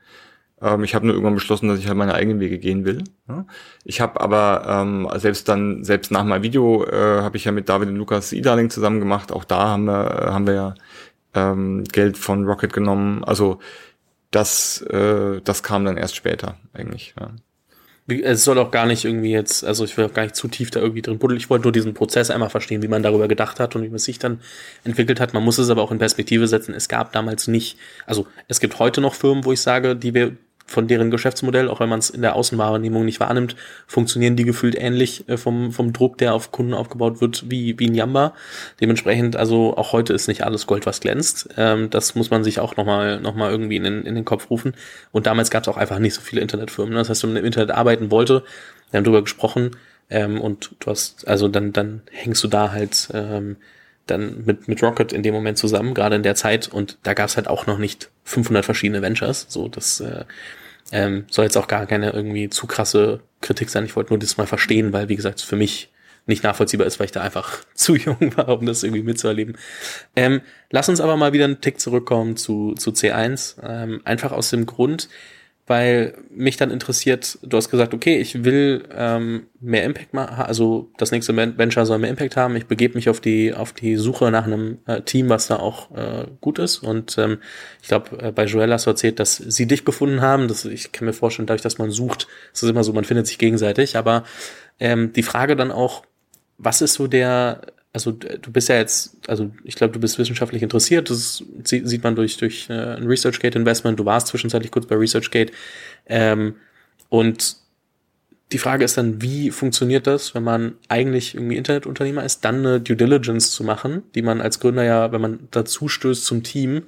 Ähm, 0.63 0.85
ich 0.85 0.95
habe 0.95 1.07
nur 1.07 1.15
irgendwann 1.15 1.35
beschlossen, 1.35 1.69
dass 1.69 1.79
ich 1.79 1.89
halt 1.89 1.97
meine 1.97 2.15
eigenen 2.15 2.41
Wege 2.41 2.59
gehen 2.59 2.85
will. 2.85 3.05
Ich 3.85 4.01
habe 4.01 4.21
aber 4.21 4.65
ähm, 4.67 5.09
selbst 5.17 5.49
dann, 5.49 5.85
selbst 5.85 6.11
nach 6.11 6.25
meinem 6.25 6.43
Video 6.43 6.85
äh, 6.85 7.23
habe 7.23 7.37
ich 7.37 7.45
ja 7.45 7.53
mit 7.53 7.69
David 7.69 7.89
und 7.89 7.97
Lukas 7.97 8.33
E-Darling 8.33 8.71
zusammen 8.71 9.01
gemacht. 9.01 9.33
Auch 9.33 9.45
da 9.45 9.69
haben 9.69 9.85
wir, 9.85 10.11
äh, 10.11 10.31
haben 10.31 10.47
wir 10.47 10.55
ja 10.55 10.75
ähm, 11.35 11.85
Geld 11.85 12.19
von 12.19 12.45
Rocket 12.45 12.73
genommen. 12.73 13.25
Also 13.25 13.59
das, 14.31 14.83
äh, 14.83 15.41
das 15.43 15.63
kam 15.63 15.85
dann 15.85 15.97
erst 15.97 16.17
später 16.17 16.57
eigentlich. 16.73 17.15
Ja. 17.19 17.31
Es 18.23 18.43
soll 18.43 18.59
auch 18.59 18.73
gar 18.73 18.87
nicht 18.87 19.05
irgendwie 19.05 19.31
jetzt, 19.31 19.65
also 19.65 19.85
ich 19.85 19.97
will 19.97 20.05
auch 20.07 20.13
gar 20.13 20.25
nicht 20.25 20.35
zu 20.35 20.49
tief 20.49 20.73
da 20.73 20.81
irgendwie 20.81 21.03
drin 21.03 21.19
buddeln. 21.19 21.39
Ich 21.39 21.49
wollte 21.49 21.65
nur 21.65 21.73
diesen 21.73 21.95
Prozess 21.95 22.31
einmal 22.31 22.51
verstehen, 22.51 22.83
wie 22.83 22.89
man 22.89 23.05
darüber 23.05 23.29
gedacht 23.29 23.61
hat 23.61 23.77
und 23.77 23.83
wie 23.83 23.89
man 23.89 23.99
sich 23.99 24.19
dann 24.19 24.41
entwickelt 24.83 25.21
hat. 25.21 25.33
Man 25.33 25.45
muss 25.45 25.59
es 25.59 25.71
aber 25.71 25.83
auch 25.83 25.93
in 25.93 25.99
Perspektive 25.99 26.49
setzen. 26.49 26.75
Es 26.75 26.89
gab 26.89 27.13
damals 27.13 27.47
nicht, 27.47 27.79
also 28.07 28.27
es 28.49 28.59
gibt 28.59 28.81
heute 28.81 29.01
noch 29.01 29.15
Firmen, 29.15 29.45
wo 29.45 29.53
ich 29.53 29.61
sage, 29.61 29.95
die 29.95 30.13
wir 30.13 30.37
von 30.71 30.87
deren 30.87 31.11
Geschäftsmodell, 31.11 31.69
auch 31.69 31.81
wenn 31.81 31.89
man 31.89 31.99
es 31.99 32.11
in 32.11 32.23
der 32.23 32.37
Außenwahrnehmung 32.37 33.05
nicht 33.05 33.19
wahrnimmt, 33.19 33.57
funktionieren 33.89 34.37
die 34.37 34.45
gefühlt 34.45 34.77
ähnlich 34.79 35.29
äh, 35.29 35.37
vom, 35.37 35.73
vom 35.73 35.93
Druck, 35.93 36.17
der 36.19 36.33
auf 36.33 36.53
Kunden 36.53 36.75
aufgebaut 36.75 37.21
wird, 37.21 37.51
wie, 37.51 37.79
wie 37.79 37.89
ein 37.89 37.95
Yamba. 37.95 38.35
Dementsprechend, 38.81 39.35
also 39.35 39.77
auch 39.77 39.93
heute 39.93 40.13
ist 40.13 40.29
nicht 40.29 40.45
alles 40.45 40.69
Gold, 40.69 40.87
was 40.87 41.01
glänzt. 41.01 41.49
Ähm, 41.57 41.91
das 41.91 42.15
muss 42.15 42.31
man 42.31 42.45
sich 42.45 42.61
auch 42.61 42.77
nochmal 42.77 43.21
noch 43.21 43.35
mal 43.35 43.51
irgendwie 43.51 43.77
in 43.77 43.85
den, 43.85 44.03
in 44.05 44.15
den 44.15 44.25
Kopf 44.25 44.49
rufen. 44.49 44.75
Und 45.11 45.27
damals 45.27 45.51
gab 45.51 45.65
es 45.65 45.69
auch 45.69 45.77
einfach 45.77 45.99
nicht 45.99 46.15
so 46.15 46.21
viele 46.21 46.41
Internetfirmen. 46.41 46.95
Ne? 46.95 47.01
Das 47.01 47.09
heißt, 47.09 47.25
wenn 47.25 47.31
man 47.31 47.41
im 47.41 47.47
Internet 47.47 47.73
arbeiten 47.73 48.13
wollte, 48.13 48.45
wir 48.91 48.99
haben 48.99 49.05
darüber 49.05 49.23
gesprochen, 49.23 49.73
ähm, 50.09 50.41
und 50.41 50.75
du 50.81 50.91
hast, 50.91 51.27
also 51.27 51.49
dann, 51.49 51.73
dann 51.73 52.03
hängst 52.11 52.43
du 52.45 52.49
da 52.49 52.73
halt 52.73 53.09
ähm, 53.15 53.57
dann 54.07 54.45
mit, 54.45 54.69
mit 54.69 54.83
Rocket 54.83 55.13
in 55.13 55.23
dem 55.23 55.35
Moment 55.35 55.57
zusammen, 55.59 55.95
gerade 55.95 56.17
in 56.17 56.23
der 56.23 56.35
Zeit. 56.35 56.69
Und 56.69 56.99
da 57.03 57.15
gab 57.15 57.29
es 57.29 57.37
halt 57.37 57.49
auch 57.49 57.67
noch 57.67 57.79
nicht 57.79 58.11
500 58.25 58.65
verschiedene 58.65 59.03
Ventures. 59.03 59.47
So, 59.49 59.69
das 59.69 60.01
äh, 60.01 60.25
ähm, 60.93 61.25
soll 61.31 61.45
jetzt 61.45 61.57
auch 61.57 61.69
gar 61.69 61.87
keine 61.87 62.11
irgendwie 62.11 62.49
zu 62.49 62.67
krasse 62.67 63.21
Kritik 63.41 63.71
sein. 63.71 63.85
Ich 63.85 63.97
wollte 63.97 64.13
nur 64.13 64.19
das 64.19 64.37
mal 64.37 64.47
verstehen, 64.47 64.93
weil, 64.93 65.09
wie 65.09 65.17
gesagt, 65.17 65.41
für 65.41 65.57
mich 65.57 65.91
nicht 66.27 66.45
nachvollziehbar 66.45 66.87
ist, 66.87 66.99
weil 66.99 67.07
ich 67.07 67.13
da 67.13 67.23
einfach 67.23 67.65
zu 67.75 67.97
jung 67.97 68.37
war, 68.37 68.49
um 68.49 68.67
das 68.67 68.83
irgendwie 68.83 69.03
mitzuerleben. 69.03 69.57
Ähm, 70.17 70.41
lass 70.71 70.89
uns 70.89 71.01
aber 71.01 71.17
mal 71.17 71.33
wieder 71.33 71.45
einen 71.45 71.61
Tick 71.61 71.81
zurückkommen 71.81 72.37
zu, 72.37 72.75
zu 72.75 72.91
C1. 72.91 73.57
Ähm, 73.63 74.01
einfach 74.05 74.33
aus 74.33 74.51
dem 74.51 74.67
Grund, 74.67 75.09
weil 75.71 76.15
mich 76.31 76.57
dann 76.57 76.73
interessiert, 76.73 77.39
du 77.43 77.57
hast 77.57 77.71
gesagt, 77.71 77.95
okay, 77.95 78.19
ich 78.19 78.43
will 78.43 78.83
ähm, 78.93 79.47
mehr 79.61 79.85
Impact 79.85 80.13
machen, 80.13 80.43
also 80.43 80.91
das 80.99 81.13
nächste 81.13 81.37
Venture 81.37 81.87
soll 81.87 82.01
mehr 82.01 82.11
Impact 82.11 82.37
haben. 82.37 82.57
Ich 82.57 82.67
begebe 82.67 82.97
mich 82.97 83.09
auf 83.09 83.21
die 83.21 83.55
auf 83.55 83.73
die 83.73 83.95
Suche 83.95 84.33
nach 84.33 84.47
einem 84.47 84.79
äh, 84.87 85.03
Team, 85.03 85.29
was 85.29 85.47
da 85.47 85.61
auch 85.61 85.93
äh, 85.93 86.27
gut 86.41 86.59
ist. 86.59 86.79
Und 86.79 87.17
ähm, 87.19 87.39
ich 87.81 87.87
glaube, 87.87 88.21
äh, 88.21 88.33
bei 88.33 88.47
Joella 88.47 88.75
hast 88.75 88.87
du 88.87 88.91
erzählt, 88.91 89.21
dass 89.21 89.37
sie 89.37 89.69
dich 89.69 89.85
gefunden 89.85 90.21
haben. 90.21 90.49
Das, 90.49 90.65
ich 90.65 90.91
kann 90.91 91.07
mir 91.07 91.13
vorstellen, 91.13 91.47
dadurch, 91.47 91.63
dass 91.63 91.79
man 91.79 91.93
sucht, 91.93 92.27
ist 92.53 92.65
es 92.65 92.69
immer 92.69 92.83
so, 92.83 92.93
man 92.93 93.05
findet 93.05 93.29
sich 93.29 93.39
gegenseitig. 93.39 93.97
Aber 93.97 94.25
ähm, 94.81 95.13
die 95.13 95.23
Frage 95.23 95.55
dann 95.55 95.71
auch, 95.71 96.03
was 96.59 96.83
ist 96.83 96.95
so 96.95 97.07
der 97.07 97.61
also 97.93 98.13
du 98.13 98.53
bist 98.53 98.69
ja 98.69 98.77
jetzt, 98.77 99.17
also 99.29 99.51
ich 99.65 99.75
glaube, 99.75 99.93
du 99.93 100.01
bist 100.01 100.19
wissenschaftlich 100.19 100.63
interessiert, 100.63 101.11
das 101.11 101.45
sieht 101.65 102.05
man 102.05 102.15
durch, 102.15 102.37
durch 102.37 102.71
äh, 102.71 102.73
ein 102.73 103.07
ResearchGate 103.07 103.57
Investment, 103.57 103.99
du 103.99 104.05
warst 104.05 104.29
zwischenzeitlich 104.29 104.71
kurz 104.71 104.87
bei 104.87 104.95
ResearchGate. 104.95 105.53
Ähm, 106.07 106.55
und 107.09 107.57
die 108.53 108.59
Frage 108.59 108.85
ist 108.85 108.97
dann, 108.97 109.23
wie 109.23 109.51
funktioniert 109.51 110.07
das, 110.07 110.35
wenn 110.35 110.43
man 110.45 110.75
eigentlich 110.89 111.35
irgendwie 111.35 111.57
Internetunternehmer 111.57 112.25
ist, 112.25 112.45
dann 112.45 112.59
eine 112.59 112.81
Due 112.81 112.97
Diligence 112.97 113.53
zu 113.53 113.65
machen, 113.65 114.03
die 114.15 114.23
man 114.23 114.41
als 114.41 114.61
Gründer 114.61 114.85
ja, 114.85 115.13
wenn 115.13 115.21
man 115.21 115.49
dazu 115.51 115.89
stößt 115.89 116.25
zum 116.25 116.43
Team, 116.43 116.85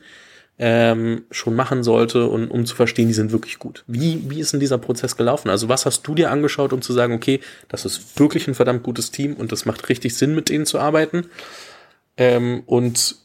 ähm, 0.58 1.24
schon 1.30 1.56
machen 1.56 1.82
sollte 1.82 2.26
und 2.26 2.48
um 2.48 2.66
zu 2.66 2.76
verstehen, 2.76 3.08
die 3.08 3.14
sind 3.14 3.32
wirklich 3.32 3.58
gut. 3.58 3.84
Wie, 3.86 4.30
wie 4.30 4.40
ist 4.40 4.52
denn 4.52 4.60
dieser 4.60 4.78
Prozess 4.78 5.16
gelaufen? 5.16 5.48
Also 5.50 5.68
was 5.68 5.86
hast 5.86 6.02
du 6.06 6.14
dir 6.14 6.30
angeschaut, 6.30 6.72
um 6.72 6.82
zu 6.82 6.92
sagen, 6.92 7.14
okay, 7.14 7.40
das 7.68 7.84
ist 7.84 8.18
wirklich 8.18 8.46
ein 8.46 8.54
verdammt 8.54 8.82
gutes 8.82 9.10
Team 9.10 9.34
und 9.34 9.50
das 9.50 9.64
macht 9.64 9.88
richtig 9.88 10.16
Sinn, 10.16 10.34
mit 10.34 10.48
denen 10.48 10.66
zu 10.66 10.78
arbeiten? 10.78 11.26
Ähm, 12.16 12.62
und 12.66 13.16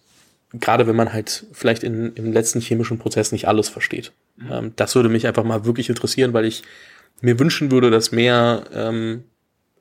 gerade 0.53 0.87
wenn 0.87 0.95
man 0.95 1.13
halt 1.13 1.45
vielleicht 1.51 1.83
in, 1.83 2.13
im 2.13 2.31
letzten 2.31 2.61
chemischen 2.61 2.97
Prozess 2.97 3.31
nicht 3.31 3.47
alles 3.47 3.69
versteht. 3.69 4.13
Mhm. 4.37 4.51
Ähm, 4.51 4.73
das 4.75 4.95
würde 4.95 5.09
mich 5.09 5.27
einfach 5.27 5.43
mal 5.43 5.65
wirklich 5.65 5.89
interessieren, 5.89 6.33
weil 6.33 6.45
ich 6.45 6.63
mir 7.21 7.39
wünschen 7.39 7.71
würde, 7.71 7.89
dass 7.89 8.11
mehr 8.11 8.63
ähm, 8.73 9.23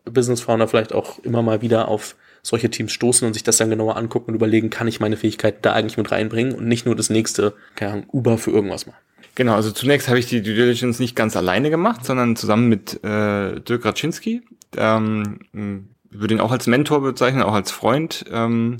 Business 0.04 0.40
Founder 0.40 0.68
vielleicht 0.68 0.92
auch 0.92 1.18
immer 1.20 1.42
mal 1.42 1.62
wieder 1.62 1.88
auf 1.88 2.16
solche 2.46 2.70
Teams 2.70 2.92
stoßen 2.92 3.26
und 3.26 3.34
sich 3.34 3.42
das 3.42 3.56
dann 3.56 3.70
genauer 3.70 3.96
angucken 3.96 4.30
und 4.30 4.36
überlegen, 4.36 4.70
kann 4.70 4.86
ich 4.86 5.00
meine 5.00 5.16
Fähigkeiten 5.16 5.58
da 5.62 5.72
eigentlich 5.72 5.96
mit 5.96 6.12
reinbringen 6.12 6.54
und 6.54 6.68
nicht 6.68 6.86
nur 6.86 6.94
das 6.94 7.10
nächste, 7.10 7.54
keine 7.74 7.92
Ahnung, 7.92 8.06
Uber 8.12 8.38
für 8.38 8.52
irgendwas 8.52 8.86
machen. 8.86 8.98
Genau, 9.34 9.54
also 9.54 9.72
zunächst 9.72 10.08
habe 10.08 10.20
ich 10.20 10.26
die 10.26 10.42
Due 10.42 10.54
Diligence 10.54 11.00
nicht 11.00 11.16
ganz 11.16 11.36
alleine 11.36 11.70
gemacht, 11.70 12.04
sondern 12.04 12.36
zusammen 12.36 12.68
mit 12.68 13.02
äh, 13.02 13.60
Dirk 13.60 13.84
Raczynski, 13.84 14.42
ähm, 14.76 15.40
würde 16.08 16.34
ihn 16.34 16.40
auch 16.40 16.52
als 16.52 16.68
Mentor 16.68 17.02
bezeichnen, 17.02 17.42
auch 17.42 17.52
als 17.52 17.72
Freund. 17.72 18.24
Ähm, 18.30 18.76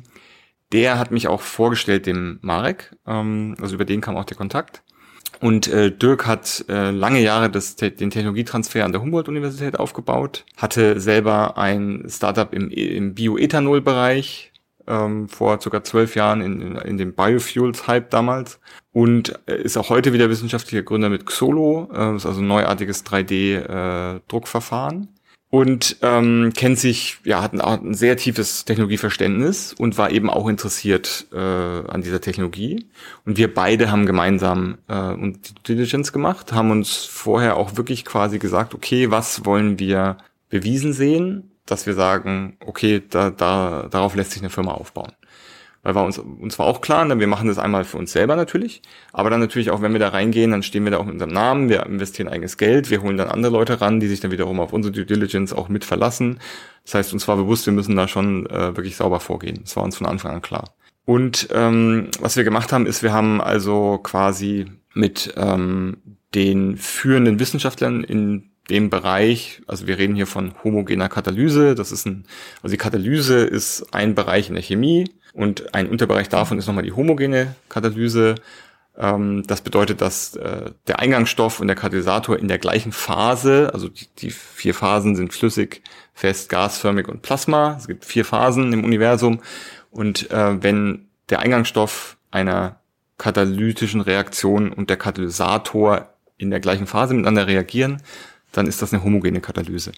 der 0.72 0.98
hat 0.98 1.10
mich 1.10 1.26
auch 1.26 1.40
vorgestellt 1.40 2.06
dem 2.06 2.38
Marek, 2.42 2.96
ähm, 3.04 3.56
also 3.60 3.74
über 3.74 3.84
den 3.84 4.00
kam 4.00 4.16
auch 4.16 4.24
der 4.24 4.36
Kontakt. 4.36 4.82
Und 5.40 5.68
äh, 5.68 5.90
Dirk 5.90 6.26
hat 6.26 6.64
äh, 6.68 6.90
lange 6.90 7.20
Jahre 7.20 7.50
das, 7.50 7.76
den 7.76 8.10
Technologietransfer 8.10 8.84
an 8.84 8.92
der 8.92 9.02
Humboldt-Universität 9.02 9.78
aufgebaut, 9.78 10.44
hatte 10.56 11.00
selber 11.00 11.58
ein 11.58 12.04
Startup 12.08 12.52
im, 12.52 12.70
im 12.70 13.14
Bioethanol-Bereich 13.14 14.52
ähm, 14.86 15.28
vor 15.28 15.60
circa 15.60 15.84
zwölf 15.84 16.14
Jahren 16.14 16.40
in, 16.40 16.76
in 16.76 16.96
dem 16.96 17.14
Biofuels-Hype 17.14 18.10
damals 18.10 18.60
und 18.92 19.38
ist 19.46 19.76
auch 19.76 19.90
heute 19.90 20.12
wieder 20.12 20.30
wissenschaftlicher 20.30 20.82
Gründer 20.82 21.10
mit 21.10 21.26
Xolo, 21.26 21.90
äh, 21.92 22.16
ist 22.16 22.26
also 22.26 22.40
ein 22.40 22.46
neuartiges 22.46 23.04
3D-Druckverfahren. 23.04 25.08
Und 25.56 25.96
ähm, 26.02 26.52
kennt 26.54 26.78
sich, 26.78 27.16
ja, 27.24 27.40
hat 27.40 27.54
ein, 27.54 27.62
hat 27.62 27.82
ein 27.82 27.94
sehr 27.94 28.18
tiefes 28.18 28.66
Technologieverständnis 28.66 29.72
und 29.72 29.96
war 29.96 30.10
eben 30.10 30.28
auch 30.28 30.48
interessiert 30.48 31.28
äh, 31.32 31.38
an 31.38 32.02
dieser 32.02 32.20
Technologie. 32.20 32.84
Und 33.24 33.38
wir 33.38 33.54
beide 33.54 33.90
haben 33.90 34.04
gemeinsam 34.04 34.76
äh, 34.86 35.14
die 35.16 35.54
Diligence 35.66 36.12
gemacht, 36.12 36.52
haben 36.52 36.70
uns 36.70 37.06
vorher 37.06 37.56
auch 37.56 37.78
wirklich 37.78 38.04
quasi 38.04 38.38
gesagt, 38.38 38.74
okay, 38.74 39.10
was 39.10 39.46
wollen 39.46 39.78
wir 39.78 40.18
bewiesen 40.50 40.92
sehen, 40.92 41.52
dass 41.64 41.86
wir 41.86 41.94
sagen, 41.94 42.58
okay, 42.60 43.02
da, 43.08 43.30
da, 43.30 43.88
darauf 43.90 44.14
lässt 44.14 44.32
sich 44.32 44.42
eine 44.42 44.50
Firma 44.50 44.72
aufbauen 44.72 45.12
weil 45.86 45.94
wir 45.94 46.02
uns, 46.02 46.18
uns 46.18 46.58
war 46.58 46.66
auch 46.66 46.80
klar, 46.80 47.04
ne, 47.04 47.20
wir 47.20 47.28
machen 47.28 47.46
das 47.46 47.58
einmal 47.58 47.84
für 47.84 47.96
uns 47.96 48.10
selber 48.10 48.34
natürlich, 48.34 48.82
aber 49.12 49.30
dann 49.30 49.38
natürlich 49.38 49.70
auch, 49.70 49.82
wenn 49.82 49.92
wir 49.92 50.00
da 50.00 50.08
reingehen, 50.08 50.50
dann 50.50 50.64
stehen 50.64 50.82
wir 50.82 50.90
da 50.90 50.98
auch 50.98 51.04
mit 51.04 51.12
unserem 51.12 51.32
Namen, 51.32 51.68
wir 51.68 51.86
investieren 51.86 52.26
eigenes 52.26 52.56
Geld, 52.56 52.90
wir 52.90 53.02
holen 53.02 53.16
dann 53.16 53.28
andere 53.28 53.52
Leute 53.52 53.80
ran, 53.80 54.00
die 54.00 54.08
sich 54.08 54.18
dann 54.18 54.32
wiederum 54.32 54.58
auf 54.58 54.72
unsere 54.72 54.92
Due 54.92 55.06
Diligence 55.06 55.52
auch 55.52 55.68
mit 55.68 55.84
verlassen. 55.84 56.40
Das 56.84 56.94
heißt, 56.94 57.12
uns 57.12 57.28
war 57.28 57.36
bewusst, 57.36 57.66
wir 57.66 57.72
müssen 57.72 57.94
da 57.94 58.08
schon 58.08 58.46
äh, 58.46 58.76
wirklich 58.76 58.96
sauber 58.96 59.20
vorgehen. 59.20 59.60
Das 59.62 59.76
war 59.76 59.84
uns 59.84 59.96
von 59.96 60.08
Anfang 60.08 60.32
an 60.34 60.42
klar. 60.42 60.74
Und 61.04 61.48
ähm, 61.52 62.08
was 62.18 62.36
wir 62.36 62.42
gemacht 62.42 62.72
haben, 62.72 62.86
ist, 62.86 63.04
wir 63.04 63.12
haben 63.12 63.40
also 63.40 63.98
quasi 64.02 64.66
mit 64.92 65.34
ähm, 65.36 65.98
den 66.34 66.76
führenden 66.78 67.38
Wissenschaftlern 67.38 68.02
in 68.02 68.50
dem 68.68 68.90
Bereich, 68.90 69.62
also 69.68 69.86
wir 69.86 69.98
reden 69.98 70.16
hier 70.16 70.26
von 70.26 70.52
homogener 70.64 71.08
Katalyse, 71.08 71.76
das 71.76 71.92
ist 71.92 72.06
ein, 72.06 72.24
also 72.62 72.72
die 72.72 72.78
Katalyse 72.78 73.44
ist 73.44 73.94
ein 73.94 74.16
Bereich 74.16 74.48
in 74.48 74.54
der 74.54 74.64
Chemie, 74.64 75.08
und 75.36 75.74
ein 75.74 75.88
Unterbereich 75.88 76.30
davon 76.30 76.58
ist 76.58 76.66
nochmal 76.66 76.84
die 76.84 76.92
homogene 76.92 77.54
Katalyse. 77.68 78.36
Ähm, 78.96 79.42
das 79.46 79.60
bedeutet, 79.60 80.00
dass 80.00 80.34
äh, 80.34 80.70
der 80.86 80.98
Eingangsstoff 80.98 81.60
und 81.60 81.66
der 81.66 81.76
Katalysator 81.76 82.38
in 82.38 82.48
der 82.48 82.58
gleichen 82.58 82.90
Phase, 82.90 83.70
also 83.74 83.88
die, 83.88 84.06
die 84.18 84.30
vier 84.30 84.72
Phasen 84.72 85.14
sind 85.14 85.34
flüssig, 85.34 85.82
fest, 86.14 86.48
gasförmig 86.48 87.06
und 87.06 87.20
Plasma. 87.20 87.76
Es 87.78 87.86
gibt 87.86 88.06
vier 88.06 88.24
Phasen 88.24 88.72
im 88.72 88.82
Universum. 88.82 89.40
Und 89.90 90.30
äh, 90.30 90.62
wenn 90.62 91.06
der 91.28 91.40
Eingangsstoff 91.40 92.16
einer 92.30 92.80
katalytischen 93.18 94.00
Reaktion 94.00 94.72
und 94.72 94.88
der 94.88 94.96
Katalysator 94.96 96.08
in 96.38 96.50
der 96.50 96.60
gleichen 96.60 96.86
Phase 96.86 97.12
miteinander 97.12 97.46
reagieren, 97.46 98.02
dann 98.52 98.66
ist 98.66 98.80
das 98.80 98.92
eine 98.92 99.04
homogene 99.04 99.40
Katalyse. 99.40 99.92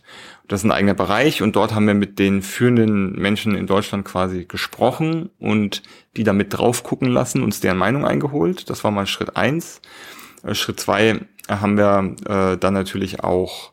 Das 0.49 0.61
ist 0.61 0.65
ein 0.65 0.73
eigener 0.73 0.95
Bereich 0.95 1.43
und 1.43 1.55
dort 1.55 1.75
haben 1.75 1.87
wir 1.87 1.95
mit 1.95 2.19
den 2.19 2.43
führenden 2.43 3.13
Menschen 3.13 3.55
in 3.55 3.67
Deutschland 3.67 4.05
quasi 4.05 4.47
gesprochen 4.47 5.31
und 5.39 5.83
die 6.17 6.25
da 6.25 6.33
mit 6.33 6.53
drauf 6.53 6.83
gucken 6.83 7.09
lassen, 7.09 7.43
uns 7.43 7.61
deren 7.61 7.79
Meinung 7.79 8.05
eingeholt. 8.05 8.69
Das 8.69 8.83
war 8.85 8.91
mal 8.91 9.07
Schritt 9.07 9.37
eins. 9.37 9.81
Äh, 10.43 10.55
Schritt 10.55 10.81
zwei 10.81 11.21
haben 11.49 11.77
wir 11.77 12.17
äh, 12.27 12.59
dann 12.59 12.75
natürlich 12.75 13.21
auch, 13.21 13.73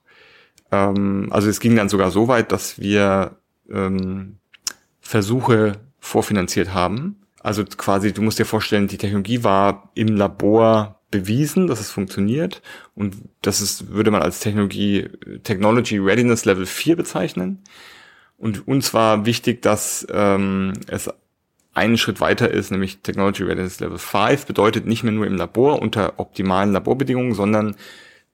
ähm, 0.71 1.27
also 1.31 1.49
es 1.49 1.59
ging 1.59 1.75
dann 1.75 1.89
sogar 1.89 2.11
so 2.11 2.27
weit, 2.27 2.51
dass 2.51 2.79
wir 2.79 3.37
ähm, 3.69 4.37
Versuche 5.01 5.73
vorfinanziert 5.99 6.73
haben. 6.73 7.21
Also 7.41 7.63
quasi, 7.63 8.13
du 8.13 8.21
musst 8.21 8.39
dir 8.39 8.45
vorstellen, 8.45 8.87
die 8.87 8.97
Technologie 8.97 9.43
war 9.43 9.91
im 9.93 10.07
Labor 10.07 10.99
bewiesen, 11.19 11.67
dass 11.67 11.79
es 11.79 11.91
funktioniert 11.91 12.61
und 12.95 13.15
das 13.41 13.61
ist, 13.61 13.91
würde 13.91 14.11
man 14.11 14.21
als 14.21 14.39
Technologie, 14.39 15.09
Technology 15.43 15.97
Readiness 15.97 16.45
Level 16.45 16.65
4 16.65 16.95
bezeichnen. 16.95 17.63
Und 18.37 18.67
uns 18.67 18.93
war 18.93 19.25
wichtig, 19.25 19.61
dass 19.61 20.05
ähm, 20.11 20.73
es 20.87 21.09
einen 21.73 21.97
Schritt 21.97 22.21
weiter 22.21 22.51
ist, 22.51 22.71
nämlich 22.71 22.99
Technology 22.99 23.43
Readiness 23.43 23.79
Level 23.79 23.97
5 23.97 24.45
bedeutet 24.45 24.85
nicht 24.85 25.03
mehr 25.03 25.13
nur 25.13 25.27
im 25.27 25.35
Labor 25.35 25.81
unter 25.81 26.13
optimalen 26.17 26.71
Laborbedingungen, 26.71 27.33
sondern 27.33 27.75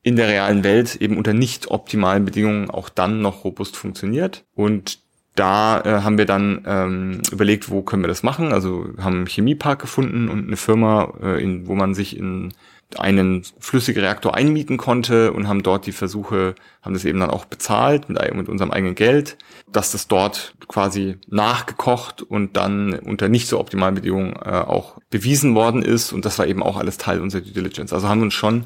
in 0.03 0.15
der 0.15 0.27
realen 0.27 0.63
Welt 0.63 0.95
eben 0.95 1.17
unter 1.17 1.33
nicht 1.33 1.69
optimalen 1.69 2.25
Bedingungen 2.25 2.69
auch 2.69 2.89
dann 2.89 3.21
noch 3.21 3.43
robust 3.43 3.77
funktioniert. 3.77 4.43
Und 4.55 4.99
da 5.35 5.81
äh, 5.81 6.01
haben 6.01 6.17
wir 6.17 6.25
dann 6.25 6.63
ähm, 6.65 7.21
überlegt, 7.31 7.69
wo 7.69 7.81
können 7.81 8.03
wir 8.03 8.07
das 8.07 8.23
machen. 8.23 8.51
Also 8.51 8.89
haben 8.97 9.17
einen 9.17 9.27
Chemiepark 9.27 9.79
gefunden 9.79 10.27
und 10.27 10.47
eine 10.47 10.57
Firma, 10.57 11.13
äh, 11.21 11.41
in, 11.41 11.67
wo 11.67 11.75
man 11.75 11.93
sich 11.93 12.17
in 12.17 12.53
einen 12.99 13.43
flüssigen 13.59 14.03
Reaktor 14.03 14.35
einmieten 14.35 14.77
konnte 14.77 15.31
und 15.33 15.47
haben 15.47 15.63
dort 15.63 15.85
die 15.85 15.91
Versuche, 15.91 16.55
haben 16.81 16.93
das 16.93 17.05
eben 17.05 17.19
dann 17.19 17.29
auch 17.29 17.45
bezahlt 17.45 18.09
mit, 18.09 18.33
mit 18.33 18.49
unserem 18.49 18.71
eigenen 18.71 18.95
Geld, 18.95 19.37
dass 19.71 19.91
das 19.91 20.07
dort 20.07 20.55
quasi 20.67 21.17
nachgekocht 21.27 22.21
und 22.21 22.57
dann 22.57 22.93
unter 22.93 23.29
nicht 23.29 23.47
so 23.47 23.59
optimalen 23.59 23.95
Bedingungen 23.95 24.35
äh, 24.35 24.49
auch 24.49 24.97
bewiesen 25.09 25.55
worden 25.55 25.81
ist. 25.81 26.11
Und 26.13 26.25
das 26.25 26.39
war 26.39 26.47
eben 26.47 26.63
auch 26.63 26.77
alles 26.77 26.97
Teil 26.97 27.21
unserer 27.21 27.41
Due 27.41 27.53
Diligence. 27.53 27.93
Also 27.93 28.07
haben 28.07 28.19
wir 28.19 28.25
uns 28.25 28.33
schon 28.33 28.65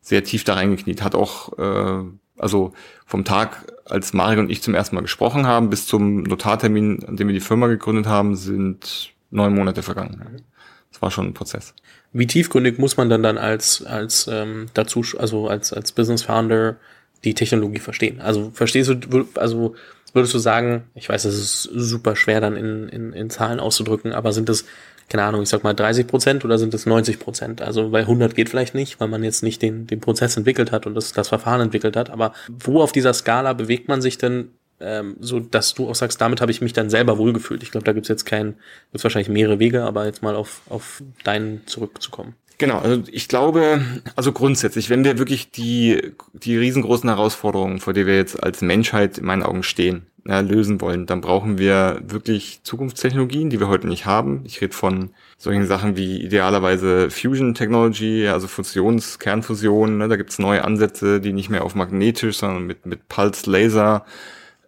sehr 0.00 0.22
tief 0.24 0.44
da 0.44 0.54
reingekniet. 0.54 1.02
Hat 1.02 1.14
auch, 1.14 1.58
äh, 1.58 2.04
also 2.38 2.72
vom 3.06 3.24
Tag, 3.24 3.72
als 3.86 4.12
Mario 4.12 4.40
und 4.40 4.50
ich 4.50 4.62
zum 4.62 4.74
ersten 4.74 4.94
Mal 4.94 5.02
gesprochen 5.02 5.46
haben, 5.46 5.70
bis 5.70 5.86
zum 5.86 6.22
Notartermin, 6.22 7.04
an 7.04 7.16
dem 7.16 7.28
wir 7.28 7.34
die 7.34 7.40
Firma 7.40 7.66
gegründet 7.66 8.06
haben, 8.06 8.34
sind 8.36 9.12
neun 9.30 9.54
Monate 9.54 9.82
vergangen. 9.82 10.42
Das 10.90 11.02
war 11.02 11.10
schon 11.10 11.26
ein 11.26 11.34
Prozess. 11.34 11.74
Wie 12.14 12.26
tiefgründig 12.26 12.78
muss 12.78 12.96
man 12.96 13.10
dann 13.10 13.22
dann 13.22 13.36
als 13.36 13.84
als 13.84 14.28
ähm, 14.32 14.66
dazu, 14.72 15.04
also 15.18 15.48
als 15.48 15.72
als 15.72 15.92
Business 15.92 16.22
Founder 16.22 16.76
die 17.24 17.34
Technologie 17.34 17.80
verstehen? 17.80 18.20
Also 18.20 18.50
verstehst 18.54 18.88
du, 18.88 19.28
also 19.34 19.74
würdest 20.14 20.32
du 20.32 20.38
sagen, 20.38 20.84
ich 20.94 21.08
weiß, 21.08 21.24
es 21.26 21.34
ist 21.34 21.62
super 21.64 22.16
schwer 22.16 22.40
dann 22.40 22.56
in, 22.56 22.88
in, 22.88 23.12
in 23.12 23.30
Zahlen 23.30 23.60
auszudrücken, 23.60 24.12
aber 24.12 24.32
sind 24.32 24.48
es 24.48 24.64
keine 25.08 25.24
Ahnung, 25.24 25.42
ich 25.42 25.48
sag 25.48 25.64
mal 25.64 25.74
30 25.74 26.06
Prozent 26.06 26.44
oder 26.44 26.58
sind 26.58 26.72
es 26.72 26.86
90 26.86 27.18
Prozent? 27.18 27.62
Also, 27.62 27.92
weil 27.92 28.02
100 28.02 28.34
geht 28.34 28.48
vielleicht 28.48 28.74
nicht, 28.74 29.00
weil 29.00 29.08
man 29.08 29.22
jetzt 29.22 29.42
nicht 29.42 29.60
den, 29.60 29.86
den 29.86 30.00
Prozess 30.00 30.36
entwickelt 30.36 30.72
hat 30.72 30.86
und 30.86 30.94
das, 30.94 31.12
das 31.12 31.28
Verfahren 31.28 31.60
entwickelt 31.60 31.96
hat. 31.96 32.10
Aber 32.10 32.32
wo 32.48 32.80
auf 32.80 32.92
dieser 32.92 33.12
Skala 33.12 33.52
bewegt 33.52 33.88
man 33.88 34.00
sich 34.00 34.16
denn, 34.16 34.48
ähm, 34.80 35.16
so 35.20 35.40
dass 35.40 35.74
du 35.74 35.88
auch 35.88 35.94
sagst, 35.94 36.20
damit 36.20 36.40
habe 36.40 36.52
ich 36.52 36.60
mich 36.60 36.72
dann 36.72 36.90
selber 36.90 37.18
wohlgefühlt? 37.18 37.62
Ich 37.62 37.70
glaube, 37.70 37.84
da 37.84 37.92
gibt's 37.92 38.08
jetzt 38.08 38.24
keinen, 38.24 38.54
gibt's 38.92 39.04
wahrscheinlich 39.04 39.28
mehrere 39.28 39.58
Wege, 39.58 39.84
aber 39.84 40.06
jetzt 40.06 40.22
mal 40.22 40.36
auf, 40.36 40.62
auf 40.68 41.02
deinen 41.22 41.66
zurückzukommen. 41.66 42.34
Genau, 42.58 42.78
also 42.78 43.02
ich 43.10 43.26
glaube, 43.26 43.84
also 44.14 44.32
grundsätzlich, 44.32 44.88
wenn 44.88 45.04
wir 45.04 45.18
wirklich 45.18 45.50
die, 45.50 46.12
die 46.32 46.56
riesengroßen 46.56 47.08
Herausforderungen, 47.08 47.80
vor 47.80 47.92
der 47.92 48.06
wir 48.06 48.16
jetzt 48.16 48.40
als 48.40 48.62
Menschheit 48.62 49.18
in 49.18 49.24
meinen 49.24 49.42
Augen 49.42 49.64
stehen, 49.64 50.06
ja, 50.26 50.40
lösen 50.40 50.80
wollen, 50.80 51.04
dann 51.06 51.20
brauchen 51.20 51.58
wir 51.58 52.00
wirklich 52.06 52.60
Zukunftstechnologien, 52.62 53.50
die 53.50 53.60
wir 53.60 53.68
heute 53.68 53.88
nicht 53.88 54.06
haben. 54.06 54.42
Ich 54.46 54.60
rede 54.60 54.72
von 54.72 55.10
solchen 55.36 55.66
Sachen 55.66 55.96
wie 55.96 56.22
idealerweise 56.22 57.10
Fusion 57.10 57.54
Technology, 57.54 58.28
also 58.28 58.46
Fusions, 58.46 59.18
Kernfusion. 59.18 59.98
Ne, 59.98 60.08
da 60.08 60.16
gibt's 60.16 60.38
neue 60.38 60.64
Ansätze, 60.64 61.20
die 61.20 61.32
nicht 61.32 61.50
mehr 61.50 61.64
auf 61.64 61.74
magnetisch, 61.74 62.38
sondern 62.38 62.66
mit, 62.66 62.86
mit 62.86 63.08
Pulse 63.08 63.50
Laser 63.50 64.06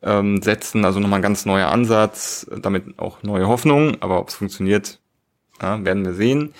ähm, 0.06 0.40
setzen. 0.40 0.84
Also 0.84 1.00
nochmal 1.00 1.18
ein 1.18 1.22
ganz 1.22 1.44
neuer 1.44 1.68
Ansatz, 1.68 2.46
damit 2.62 2.98
auch 2.98 3.22
neue 3.22 3.48
Hoffnung. 3.48 3.96
Aber 4.00 4.20
ob 4.20 4.28
es 4.28 4.36
funktioniert, 4.36 5.00
ja, 5.60 5.84
werden 5.84 6.04
wir 6.04 6.14
sehen. 6.14 6.54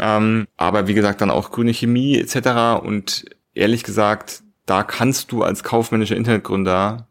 Ähm, 0.00 0.46
aber 0.56 0.86
wie 0.86 0.94
gesagt, 0.94 1.20
dann 1.20 1.30
auch 1.30 1.50
grüne 1.50 1.74
Chemie 1.74 2.18
etc. 2.18 2.82
Und 2.82 3.24
ehrlich 3.54 3.82
gesagt, 3.82 4.42
da 4.64 4.82
kannst 4.82 5.32
du 5.32 5.42
als 5.42 5.62
kaufmännischer 5.62 6.16
Internetgründer 6.16 7.08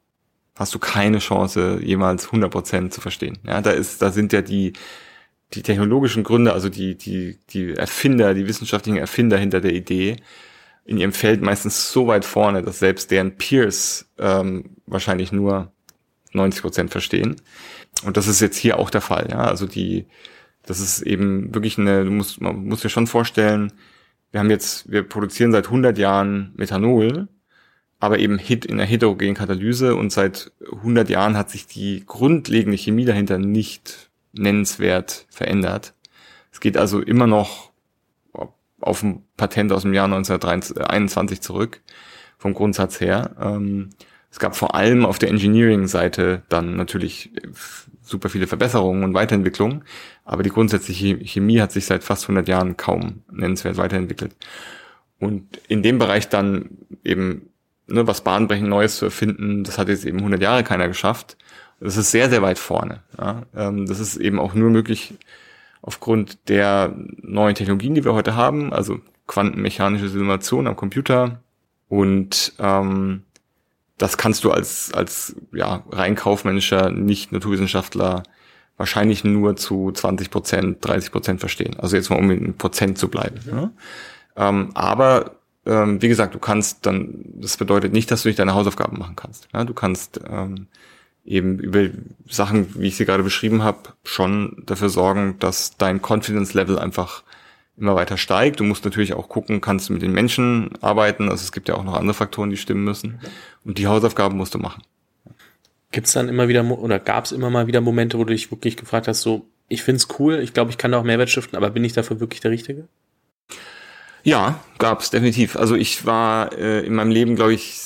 hast 0.55 0.73
du 0.73 0.79
keine 0.79 1.19
Chance, 1.19 1.79
jemals 1.83 2.29
100% 2.29 2.89
zu 2.89 3.01
verstehen. 3.01 3.37
Ja, 3.45 3.61
da 3.61 3.71
ist, 3.71 4.01
da 4.01 4.11
sind 4.11 4.33
ja 4.33 4.41
die, 4.41 4.73
die 5.53 5.61
technologischen 5.61 6.23
Gründe, 6.23 6.53
also 6.53 6.69
die, 6.69 6.95
die, 6.97 7.37
die 7.49 7.73
Erfinder, 7.73 8.33
die 8.33 8.47
wissenschaftlichen 8.47 8.97
Erfinder 8.97 9.37
hinter 9.37 9.61
der 9.61 9.73
Idee, 9.73 10.17
in 10.85 10.97
ihrem 10.97 11.13
Feld 11.13 11.41
meistens 11.41 11.91
so 11.91 12.07
weit 12.07 12.25
vorne, 12.25 12.63
dass 12.63 12.79
selbst 12.79 13.11
deren 13.11 13.37
Peers 13.37 14.09
ähm, 14.17 14.76
wahrscheinlich 14.87 15.31
nur 15.31 15.71
90 16.33 16.61
Prozent 16.61 16.91
verstehen. 16.91 17.35
Und 18.03 18.17
das 18.17 18.27
ist 18.27 18.41
jetzt 18.41 18.57
hier 18.57 18.79
auch 18.79 18.89
der 18.89 19.01
Fall. 19.01 19.27
Ja? 19.29 19.45
Also 19.45 19.67
die, 19.67 20.05
das 20.63 20.79
ist 20.79 21.01
eben 21.01 21.53
wirklich 21.53 21.77
eine, 21.77 22.03
du 22.05 22.11
musst, 22.11 22.41
man 22.41 22.65
muss 22.65 22.81
dir 22.81 22.89
schon 22.89 23.07
vorstellen, 23.07 23.73
wir 24.31 24.39
haben 24.39 24.49
jetzt, 24.49 24.91
wir 24.91 25.03
produzieren 25.03 25.51
seit 25.51 25.65
100 25.65 25.97
Jahren 25.97 26.53
Methanol 26.55 27.27
aber 27.99 28.19
eben 28.19 28.37
in 28.37 28.77
der 28.77 28.85
heterogenen 28.85 29.35
Katalyse 29.35 29.95
und 29.95 30.11
seit 30.11 30.51
100 30.71 31.09
Jahren 31.09 31.35
hat 31.35 31.49
sich 31.49 31.65
die 31.65 32.03
grundlegende 32.05 32.77
Chemie 32.77 33.05
dahinter 33.05 33.39
nicht 33.39 34.09
nennenswert 34.33 35.25
verändert. 35.29 35.93
Es 36.51 36.59
geht 36.59 36.77
also 36.77 36.99
immer 37.01 37.27
noch 37.27 37.71
auf 38.79 39.01
ein 39.01 39.23
Patent 39.35 39.71
aus 39.71 39.81
dem 39.81 39.93
Jahr 39.93 40.05
1921 40.05 41.41
zurück, 41.41 41.81
vom 42.37 42.53
Grundsatz 42.53 43.01
her. 43.01 43.35
Ähm, 43.39 43.89
es 44.31 44.39
gab 44.39 44.55
vor 44.55 44.75
allem 44.75 45.05
auf 45.05 45.19
der 45.19 45.29
Engineering-Seite 45.29 46.43
dann 46.49 46.75
natürlich 46.75 47.31
super 48.01 48.29
viele 48.29 48.47
Verbesserungen 48.47 49.03
und 49.03 49.13
Weiterentwicklungen, 49.13 49.83
aber 50.25 50.43
die 50.43 50.49
grundsätzliche 50.49 51.17
Chemie 51.25 51.59
hat 51.59 51.71
sich 51.71 51.85
seit 51.85 52.03
fast 52.03 52.23
100 52.23 52.47
Jahren 52.47 52.77
kaum 52.77 53.23
nennenswert 53.31 53.77
weiterentwickelt. 53.77 54.35
Und 55.19 55.57
in 55.67 55.83
dem 55.83 55.97
Bereich 55.97 56.29
dann 56.29 56.69
eben 57.03 57.49
ne, 57.87 58.05
was 58.07 58.21
bahnbrechend 58.21 58.69
Neues 58.69 58.97
zu 58.97 59.05
erfinden, 59.05 59.63
das 59.63 59.77
hat 59.77 59.89
jetzt 59.89 60.05
eben 60.05 60.19
100 60.19 60.41
Jahre 60.41 60.63
keiner 60.63 60.87
geschafft. 60.87 61.37
Das 61.79 61.97
ist 61.97 62.11
sehr, 62.11 62.29
sehr 62.29 62.41
weit 62.41 62.59
vorne. 62.59 63.03
Ja. 63.17 63.43
Ähm, 63.55 63.85
das 63.85 63.99
ist 63.99 64.17
eben 64.17 64.39
auch 64.39 64.53
nur 64.53 64.69
möglich 64.69 65.13
aufgrund 65.81 66.49
der 66.49 66.95
neuen 67.21 67.55
Technologien, 67.55 67.95
die 67.95 68.03
wir 68.03 68.13
heute 68.13 68.35
haben, 68.35 68.73
also 68.73 68.99
quantenmechanische 69.27 70.09
Simulation 70.09 70.67
am 70.67 70.75
Computer. 70.75 71.41
Und 71.87 72.53
ähm, 72.59 73.23
das 73.97 74.17
kannst 74.17 74.43
du 74.43 74.51
als, 74.51 74.93
als 74.93 75.35
ja, 75.53 75.83
rein 75.91 76.15
kaufmännischer 76.15 76.91
Nicht-Naturwissenschaftler 76.91 78.23
wahrscheinlich 78.77 79.23
nur 79.23 79.55
zu 79.55 79.91
20 79.91 80.29
Prozent, 80.29 80.77
30 80.85 81.11
Prozent 81.11 81.39
verstehen. 81.39 81.79
Also 81.79 81.95
jetzt 81.95 82.09
mal 82.09 82.19
um 82.19 82.29
in 82.29 82.57
Prozent 82.57 82.97
zu 82.97 83.09
bleiben. 83.09 83.39
Ja. 83.47 84.49
Ähm, 84.49 84.69
aber 84.75 85.37
ähm, 85.65 86.01
wie 86.01 86.07
gesagt, 86.07 86.35
du 86.35 86.39
kannst 86.39 86.85
dann, 86.85 87.25
das 87.25 87.57
bedeutet 87.57 87.91
nicht, 87.91 88.11
dass 88.11 88.21
du 88.21 88.29
nicht 88.29 88.39
deine 88.39 88.53
Hausaufgaben 88.53 88.99
machen 88.99 89.15
kannst. 89.15 89.47
Ja, 89.53 89.63
du 89.63 89.73
kannst 89.73 90.21
ähm, 90.29 90.67
eben 91.25 91.59
über 91.59 91.89
Sachen, 92.29 92.79
wie 92.79 92.87
ich 92.87 92.95
sie 92.95 93.05
gerade 93.05 93.23
beschrieben 93.23 93.63
habe, 93.63 93.79
schon 94.03 94.63
dafür 94.65 94.89
sorgen, 94.89 95.37
dass 95.39 95.75
dein 95.77 95.99
Confidence 96.01 96.53
Level 96.53 96.79
einfach 96.79 97.23
immer 97.77 97.95
weiter 97.95 98.17
steigt. 98.17 98.59
Du 98.59 98.63
musst 98.63 98.85
natürlich 98.85 99.13
auch 99.13 99.29
gucken, 99.29 99.61
kannst 99.61 99.89
du 99.89 99.93
mit 99.93 100.01
den 100.01 100.11
Menschen 100.11 100.71
arbeiten. 100.81 101.29
Also 101.29 101.43
es 101.43 101.51
gibt 101.51 101.69
ja 101.69 101.75
auch 101.75 101.83
noch 101.83 101.93
andere 101.93 102.13
Faktoren, 102.13 102.49
die 102.49 102.57
stimmen 102.57 102.83
müssen. 102.83 103.19
Und 103.63 103.77
die 103.77 103.87
Hausaufgaben 103.87 104.35
musst 104.35 104.55
du 104.55 104.59
machen. 104.59 104.81
Gibt 105.91 106.07
es 106.07 106.13
dann 106.13 106.27
immer 106.27 106.47
wieder 106.47 106.65
oder 106.65 106.99
gab 106.99 107.25
es 107.25 107.31
immer 107.31 107.49
mal 107.49 107.67
wieder 107.67 107.81
Momente, 107.81 108.17
wo 108.17 108.23
du 108.23 108.33
dich 108.33 108.51
wirklich 108.51 108.75
gefragt 108.75 109.07
hast, 109.07 109.21
so, 109.21 109.47
ich 109.69 109.83
find's 109.83 110.07
cool, 110.19 110.39
ich 110.39 110.53
glaube, 110.53 110.71
ich 110.71 110.77
kann 110.77 110.91
da 110.91 110.99
auch 110.99 111.03
Mehrwert 111.03 111.29
stiften, 111.29 111.57
aber 111.57 111.69
bin 111.69 111.83
ich 111.83 111.93
dafür 111.93 112.19
wirklich 112.19 112.41
der 112.41 112.51
Richtige? 112.51 112.87
Ja, 114.23 114.59
gab's 114.79 115.09
definitiv. 115.09 115.55
Also 115.55 115.75
ich 115.75 116.05
war 116.05 116.51
äh, 116.57 116.85
in 116.85 116.95
meinem 116.95 117.11
Leben, 117.11 117.35
glaube 117.35 117.53
ich, 117.53 117.79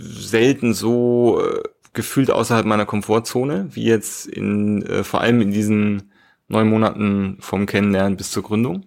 selten 0.00 0.74
so 0.74 1.40
äh, 1.40 1.62
gefühlt 1.92 2.30
außerhalb 2.30 2.66
meiner 2.66 2.86
Komfortzone, 2.86 3.68
wie 3.70 3.84
jetzt 3.84 4.26
in 4.26 4.82
äh, 4.82 5.04
vor 5.04 5.20
allem 5.20 5.40
in 5.40 5.52
diesen 5.52 6.10
neun 6.48 6.68
Monaten 6.68 7.38
vom 7.40 7.66
Kennenlernen 7.66 8.16
bis 8.16 8.30
zur 8.30 8.42
Gründung. 8.42 8.86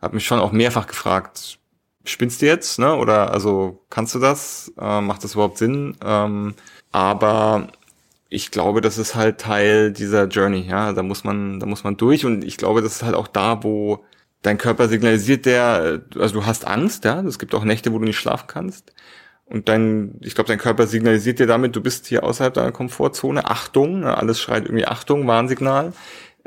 Hab 0.00 0.14
mich 0.14 0.26
schon 0.26 0.40
auch 0.40 0.52
mehrfach 0.52 0.86
gefragt, 0.86 1.58
spinnst 2.04 2.42
du 2.42 2.46
jetzt, 2.46 2.78
ne? 2.78 2.94
Oder 2.96 3.32
also 3.32 3.84
kannst 3.90 4.14
du 4.14 4.18
das? 4.18 4.72
Äh, 4.80 5.00
macht 5.00 5.24
das 5.24 5.34
überhaupt 5.34 5.58
Sinn? 5.58 5.96
Ähm, 6.04 6.54
aber 6.92 7.68
ich 8.28 8.50
glaube, 8.50 8.80
das 8.80 8.98
ist 8.98 9.14
halt 9.14 9.40
Teil 9.40 9.92
dieser 9.92 10.26
Journey, 10.26 10.66
ja. 10.68 10.92
Da 10.92 11.02
muss 11.02 11.24
man, 11.24 11.60
da 11.60 11.66
muss 11.66 11.84
man 11.84 11.96
durch 11.96 12.24
und 12.24 12.44
ich 12.44 12.56
glaube, 12.56 12.82
das 12.82 12.96
ist 12.96 13.02
halt 13.02 13.14
auch 13.14 13.28
da, 13.28 13.62
wo 13.62 14.04
dein 14.42 14.58
Körper 14.58 14.88
signalisiert 14.88 15.46
der, 15.46 16.02
also 16.16 16.34
du 16.40 16.46
hast 16.46 16.66
Angst, 16.66 17.04
ja, 17.04 17.20
es 17.22 17.38
gibt 17.38 17.54
auch 17.54 17.64
Nächte, 17.64 17.92
wo 17.92 17.98
du 17.98 18.04
nicht 18.04 18.18
schlafen 18.18 18.46
kannst. 18.46 18.92
Und 19.46 19.68
dein, 19.68 20.16
ich 20.20 20.34
glaube, 20.34 20.48
dein 20.48 20.58
Körper 20.58 20.86
signalisiert 20.86 21.38
dir 21.38 21.46
damit, 21.46 21.74
du 21.74 21.80
bist 21.80 22.06
hier 22.06 22.22
außerhalb 22.22 22.52
deiner 22.52 22.72
Komfortzone. 22.72 23.46
Achtung, 23.46 24.00
ne, 24.00 24.16
alles 24.16 24.40
schreit 24.40 24.66
irgendwie 24.66 24.86
Achtung, 24.86 25.26
Warnsignal. 25.26 25.94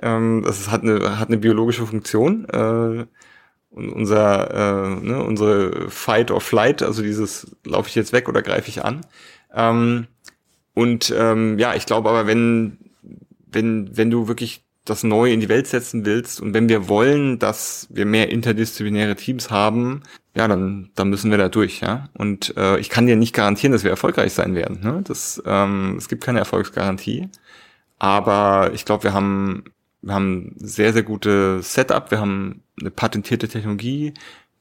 Ähm, 0.02 0.44
das 0.46 0.70
hat 0.70 0.84
eine, 0.84 1.20
hat 1.20 1.30
eine 1.30 1.38
biologische 1.38 1.86
Funktion. 1.86 2.46
Äh, 2.50 3.06
und 3.72 3.90
unser, 3.90 4.52
äh, 4.52 4.96
ne, 5.02 5.24
unsere 5.24 5.90
Fight 5.90 6.30
or 6.30 6.42
Flight, 6.42 6.84
also 6.84 7.02
dieses, 7.02 7.56
laufe 7.64 7.88
ich 7.88 7.96
jetzt 7.96 8.12
weg 8.12 8.28
oder 8.28 8.42
greife 8.42 8.70
ich 8.70 8.84
an. 8.84 9.02
Ähm, 9.54 10.08
und 10.74 11.14
ähm, 11.18 11.58
ja, 11.58 11.74
ich 11.76 11.86
glaube 11.86 12.10
aber, 12.10 12.28
wenn, 12.28 12.78
wenn, 13.50 13.96
wenn 13.96 14.10
du 14.10 14.28
wirklich 14.28 14.66
das 14.84 15.04
neu 15.04 15.32
in 15.32 15.40
die 15.40 15.50
Welt 15.50 15.68
setzen 15.68 16.06
willst 16.06 16.42
und 16.42 16.54
wenn 16.54 16.68
wir 16.68 16.90
wollen, 16.90 17.40
dass 17.40 17.88
wir 17.92 18.06
mehr 18.06 18.30
interdisziplinäre 18.30 19.16
Teams 19.16 19.52
haben, 19.52 20.02
ja, 20.36 20.48
dann, 20.48 20.90
dann 20.96 21.10
müssen 21.10 21.30
wir 21.30 21.38
da 21.38 21.50
durch, 21.50 21.82
ja. 21.82 22.10
Und 22.14 22.56
äh, 22.58 22.80
ich 22.80 22.90
kann 22.90 23.06
dir 23.06 23.16
nicht 23.16 23.34
garantieren, 23.34 23.74
dass 23.74 23.84
wir 23.84 23.92
erfolgreich 23.92 24.34
sein 24.34 24.56
werden. 24.56 24.80
Ne? 24.82 25.02
Das, 25.04 25.42
ähm, 25.46 25.96
es 25.98 26.08
gibt 26.08 26.24
keine 26.24 26.40
Erfolgsgarantie. 26.40 27.30
Aber 28.00 28.72
ich 28.74 28.86
glaube, 28.86 29.04
wir 29.04 29.14
haben, 29.14 29.66
wir 30.02 30.14
haben 30.14 30.56
sehr, 30.58 30.94
sehr 30.94 31.04
gute 31.04 31.62
Setup, 31.62 32.12
wir 32.12 32.20
haben 32.20 32.64
eine 32.80 32.92
patentierte 32.92 33.48
Technologie, 33.48 34.14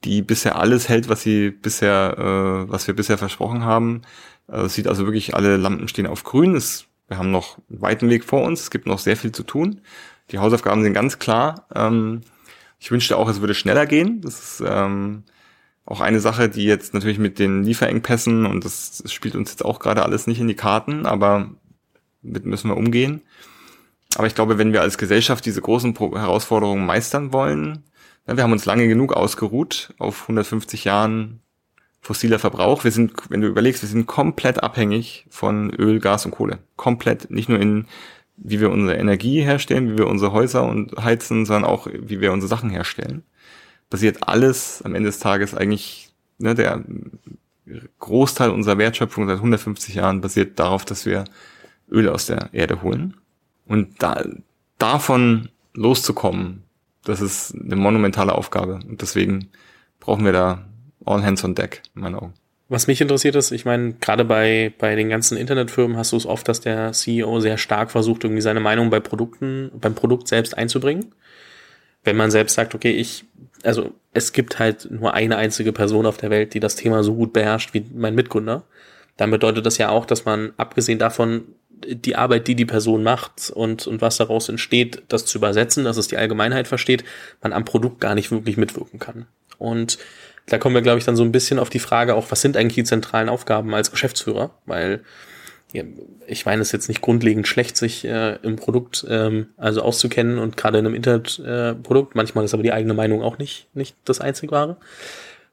die 0.03 0.21
bisher 0.21 0.57
alles 0.57 0.89
hält, 0.89 1.09
was 1.09 1.21
sie 1.21 1.51
bisher, 1.51 2.15
äh, 2.17 2.71
was 2.71 2.87
wir 2.87 2.95
bisher 2.95 3.17
versprochen 3.17 3.63
haben. 3.63 4.01
Äh, 4.47 4.67
sieht 4.67 4.87
also 4.87 5.05
wirklich, 5.05 5.35
alle 5.35 5.57
Lampen 5.57 5.87
stehen 5.87 6.07
auf 6.07 6.23
grün. 6.23 6.55
Es, 6.55 6.85
wir 7.07 7.17
haben 7.17 7.31
noch 7.31 7.57
einen 7.69 7.81
weiten 7.81 8.09
Weg 8.09 8.23
vor 8.23 8.43
uns. 8.43 8.61
Es 8.61 8.71
gibt 8.71 8.87
noch 8.87 8.99
sehr 8.99 9.17
viel 9.17 9.31
zu 9.31 9.43
tun. 9.43 9.81
Die 10.31 10.39
Hausaufgaben 10.39 10.83
sind 10.83 10.93
ganz 10.93 11.19
klar. 11.19 11.67
Ähm, 11.73 12.21
ich 12.79 12.91
wünschte 12.91 13.17
auch, 13.17 13.29
es 13.29 13.41
würde 13.41 13.53
schneller 13.53 13.85
gehen. 13.85 14.21
Das 14.21 14.39
ist 14.39 14.63
ähm, 14.65 15.23
auch 15.85 16.01
eine 16.01 16.19
Sache, 16.19 16.49
die 16.49 16.65
jetzt 16.65 16.93
natürlich 16.93 17.19
mit 17.19 17.37
den 17.37 17.63
Lieferengpässen 17.63 18.45
und 18.45 18.65
das, 18.65 19.01
das 19.03 19.11
spielt 19.13 19.35
uns 19.35 19.51
jetzt 19.51 19.65
auch 19.65 19.79
gerade 19.79 20.03
alles 20.03 20.25
nicht 20.25 20.39
in 20.39 20.47
die 20.47 20.55
Karten, 20.55 21.05
aber 21.05 21.51
mit 22.21 22.45
müssen 22.45 22.69
wir 22.69 22.77
umgehen. 22.77 23.21
Aber 24.17 24.27
ich 24.27 24.35
glaube, 24.35 24.57
wenn 24.57 24.73
wir 24.73 24.81
als 24.81 24.97
Gesellschaft 24.97 25.45
diese 25.45 25.61
großen 25.61 25.95
Herausforderungen 25.95 26.85
meistern 26.85 27.33
wollen, 27.33 27.83
ja, 28.27 28.37
wir 28.37 28.43
haben 28.43 28.51
uns 28.51 28.65
lange 28.65 28.87
genug 28.87 29.13
ausgeruht 29.13 29.93
auf 29.97 30.23
150 30.23 30.83
Jahren 30.83 31.41
fossiler 32.01 32.39
Verbrauch. 32.39 32.83
Wir 32.83 32.91
sind, 32.91 33.13
wenn 33.29 33.41
du 33.41 33.47
überlegst, 33.47 33.83
wir 33.83 33.89
sind 33.89 34.07
komplett 34.07 34.61
abhängig 34.63 35.25
von 35.29 35.71
Öl, 35.71 35.99
Gas 35.99 36.25
und 36.25 36.31
Kohle. 36.31 36.59
Komplett. 36.75 37.29
Nicht 37.31 37.47
nur 37.47 37.59
in, 37.59 37.85
wie 38.37 38.59
wir 38.59 38.71
unsere 38.71 38.97
Energie 38.97 39.41
herstellen, 39.41 39.91
wie 39.91 39.97
wir 39.97 40.07
unsere 40.07 40.33
Häuser 40.33 40.63
und 40.63 40.97
heizen, 40.97 41.45
sondern 41.45 41.69
auch, 41.69 41.87
wie 41.87 42.19
wir 42.19 42.33
unsere 42.33 42.49
Sachen 42.49 42.69
herstellen. 42.69 43.23
Basiert 43.89 44.27
alles 44.27 44.81
am 44.81 44.95
Ende 44.95 45.09
des 45.09 45.19
Tages 45.19 45.53
eigentlich, 45.53 46.09
ne, 46.39 46.55
der 46.55 46.83
Großteil 47.99 48.49
unserer 48.49 48.77
Wertschöpfung 48.77 49.27
seit 49.27 49.37
150 49.37 49.95
Jahren 49.95 50.21
basiert 50.21 50.59
darauf, 50.59 50.85
dass 50.85 51.05
wir 51.05 51.25
Öl 51.89 52.09
aus 52.09 52.25
der 52.25 52.49
Erde 52.53 52.81
holen. 52.81 53.15
Und 53.71 54.03
da, 54.03 54.25
davon 54.79 55.47
loszukommen, 55.73 56.63
das 57.05 57.21
ist 57.21 57.55
eine 57.55 57.77
monumentale 57.77 58.35
Aufgabe. 58.35 58.81
Und 58.85 59.01
deswegen 59.01 59.47
brauchen 60.01 60.25
wir 60.25 60.33
da 60.33 60.65
all 61.05 61.23
hands 61.23 61.45
on 61.45 61.55
deck, 61.55 61.81
in 61.95 62.01
meinen 62.01 62.15
Augen. 62.15 62.33
Was 62.67 62.87
mich 62.87 62.99
interessiert 62.99 63.37
ist, 63.37 63.51
ich 63.51 63.63
meine, 63.63 63.93
gerade 63.93 64.25
bei, 64.25 64.73
bei 64.77 64.95
den 64.95 65.07
ganzen 65.07 65.37
Internetfirmen 65.37 65.95
hast 65.95 66.11
du 66.11 66.17
es 66.17 66.25
oft, 66.25 66.49
dass 66.49 66.59
der 66.59 66.91
CEO 66.91 67.39
sehr 67.39 67.57
stark 67.57 67.91
versucht, 67.91 68.25
irgendwie 68.25 68.41
seine 68.41 68.59
Meinung 68.59 68.89
bei 68.89 68.99
Produkten, 68.99 69.71
beim 69.79 69.95
Produkt 69.95 70.27
selbst 70.27 70.57
einzubringen. 70.57 71.15
Wenn 72.03 72.17
man 72.17 72.29
selbst 72.29 72.55
sagt, 72.55 72.75
okay, 72.75 72.91
ich, 72.91 73.23
also 73.63 73.93
es 74.11 74.33
gibt 74.33 74.59
halt 74.59 74.91
nur 74.91 75.13
eine 75.13 75.37
einzige 75.37 75.71
Person 75.71 76.05
auf 76.05 76.17
der 76.17 76.29
Welt, 76.29 76.55
die 76.55 76.59
das 76.59 76.75
Thema 76.75 77.03
so 77.03 77.15
gut 77.15 77.31
beherrscht 77.31 77.73
wie 77.73 77.85
mein 77.93 78.15
Mitgründer, 78.15 78.65
dann 79.15 79.31
bedeutet 79.31 79.65
das 79.65 79.77
ja 79.77 79.87
auch, 79.87 80.05
dass 80.05 80.25
man 80.25 80.51
abgesehen 80.57 80.99
davon 80.99 81.45
die 81.85 82.15
Arbeit, 82.15 82.47
die 82.47 82.55
die 82.55 82.65
Person 82.65 83.03
macht 83.03 83.51
und, 83.53 83.87
und 83.87 84.01
was 84.01 84.17
daraus 84.17 84.49
entsteht, 84.49 85.03
das 85.07 85.25
zu 85.25 85.37
übersetzen, 85.37 85.83
dass 85.83 85.97
es 85.97 86.07
die 86.07 86.17
Allgemeinheit 86.17 86.67
versteht, 86.67 87.03
man 87.41 87.53
am 87.53 87.65
Produkt 87.65 88.01
gar 88.01 88.15
nicht 88.15 88.31
wirklich 88.31 88.57
mitwirken 88.57 88.99
kann. 88.99 89.27
Und 89.57 89.97
da 90.47 90.57
kommen 90.57 90.75
wir, 90.75 90.81
glaube 90.81 90.99
ich, 90.99 91.05
dann 91.05 91.15
so 91.15 91.23
ein 91.23 91.31
bisschen 91.31 91.59
auf 91.59 91.69
die 91.69 91.79
Frage 91.79 92.15
auch, 92.15 92.31
was 92.31 92.41
sind 92.41 92.57
eigentlich 92.57 92.75
die 92.75 92.83
zentralen 92.83 93.29
Aufgaben 93.29 93.73
als 93.73 93.91
Geschäftsführer? 93.91 94.51
Weil 94.65 95.01
ich 96.27 96.45
meine, 96.45 96.61
es 96.61 96.69
ist 96.69 96.73
jetzt 96.73 96.87
nicht 96.89 97.01
grundlegend 97.01 97.47
schlecht, 97.47 97.77
sich 97.77 98.03
äh, 98.03 98.35
im 98.43 98.57
Produkt 98.57 99.05
ähm, 99.07 99.47
also 99.57 99.81
auszukennen 99.81 100.37
und 100.37 100.57
gerade 100.57 100.79
in 100.79 100.85
einem 100.85 100.95
Internetprodukt. 100.95 102.13
Äh, 102.13 102.17
Manchmal 102.17 102.45
ist 102.45 102.53
aber 102.53 102.63
die 102.63 102.73
eigene 102.73 102.93
Meinung 102.93 103.21
auch 103.21 103.37
nicht, 103.37 103.67
nicht 103.73 103.95
das 104.03 104.19
einzig 104.19 104.51
wahre. 104.51 104.77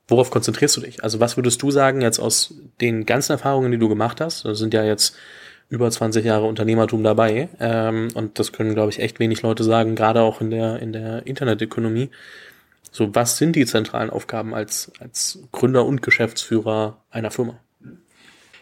Worauf 0.08 0.30
konzentrierst 0.30 0.76
du 0.76 0.80
dich? 0.80 1.04
Also 1.04 1.20
was 1.20 1.36
würdest 1.36 1.62
du 1.62 1.70
sagen 1.70 2.00
jetzt 2.00 2.18
aus 2.18 2.54
den 2.80 3.06
ganzen 3.06 3.32
Erfahrungen, 3.32 3.70
die 3.70 3.78
du 3.78 3.88
gemacht 3.88 4.20
hast? 4.20 4.44
Das 4.44 4.58
sind 4.58 4.74
ja 4.74 4.82
jetzt 4.82 5.14
über 5.68 5.90
20 5.90 6.24
Jahre 6.24 6.46
Unternehmertum 6.46 7.02
dabei. 7.02 7.48
Ähm, 7.60 8.08
und 8.14 8.38
das 8.38 8.52
können, 8.52 8.74
glaube 8.74 8.90
ich, 8.90 9.00
echt 9.00 9.18
wenig 9.20 9.42
Leute 9.42 9.64
sagen, 9.64 9.94
gerade 9.94 10.22
auch 10.22 10.40
in 10.40 10.50
der, 10.50 10.80
in 10.80 10.92
der 10.92 11.26
Internetökonomie. 11.26 12.10
So, 12.90 13.14
was 13.14 13.36
sind 13.36 13.54
die 13.54 13.66
zentralen 13.66 14.10
Aufgaben 14.10 14.54
als, 14.54 14.92
als 14.98 15.40
Gründer 15.52 15.84
und 15.84 16.02
Geschäftsführer 16.02 17.02
einer 17.10 17.30
Firma? 17.30 17.60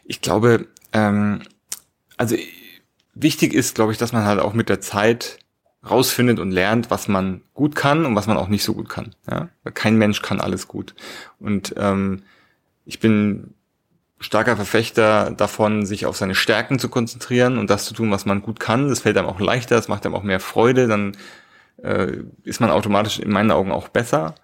Ich 0.05 0.21
glaube, 0.21 0.67
ähm, 0.93 1.43
also 2.17 2.37
wichtig 3.15 3.55
ist, 3.55 3.75
glaube 3.75 3.93
ich, 3.93 3.99
dass 3.99 4.13
man 4.13 4.25
halt 4.25 4.41
auch 4.41 4.53
mit 4.53 4.69
der 4.69 4.81
Zeit 4.81 5.39
rausfindet 5.89 6.41
und 6.41 6.51
lernt, 6.51 6.91
was 6.91 7.07
man 7.07 7.43
gut 7.55 7.77
kann 7.77 8.05
und 8.05 8.17
was 8.17 8.27
man 8.27 8.37
auch 8.37 8.49
nicht 8.49 8.65
so 8.65 8.75
gut 8.75 8.89
kann. 8.89 9.15
Ja? 9.31 9.49
Kein 9.75 9.97
Mensch 9.97 10.23
kann 10.23 10.41
alles 10.41 10.67
gut. 10.67 10.95
Und 11.39 11.75
ähm, 11.77 12.23
ich 12.85 12.99
bin 12.99 13.55
starker 14.19 14.57
Verfechter 14.57 15.31
davon, 15.31 15.85
sich 15.85 16.07
auf 16.07 16.17
seine 16.17 16.35
Stärken 16.35 16.79
zu 16.79 16.89
konzentrieren 16.89 17.59
und 17.59 17.71
das 17.71 17.85
zu 17.85 17.95
tun, 17.95 18.11
was 18.11 18.27
man 18.27 18.43
gut 18.43 18.61
kann. 18.61 18.89
Das 18.89 19.01
fällt 19.01 19.19
einem 19.19 19.29
auch 19.29 19.41
leichter, 19.41 19.77
das 19.77 19.89
macht 19.89 20.07
einem 20.07 20.15
auch 20.15 20.23
mehr 20.23 20.41
Freude, 20.41 20.89
dann 20.89 21.17
äh, 21.83 22.19
ist 22.45 22.61
man 22.61 22.71
automatisch 22.71 23.19
in 23.19 23.31
meinen 23.31 23.51
Augen 23.51 23.73
auch 23.73 23.89
besser. 23.89 24.35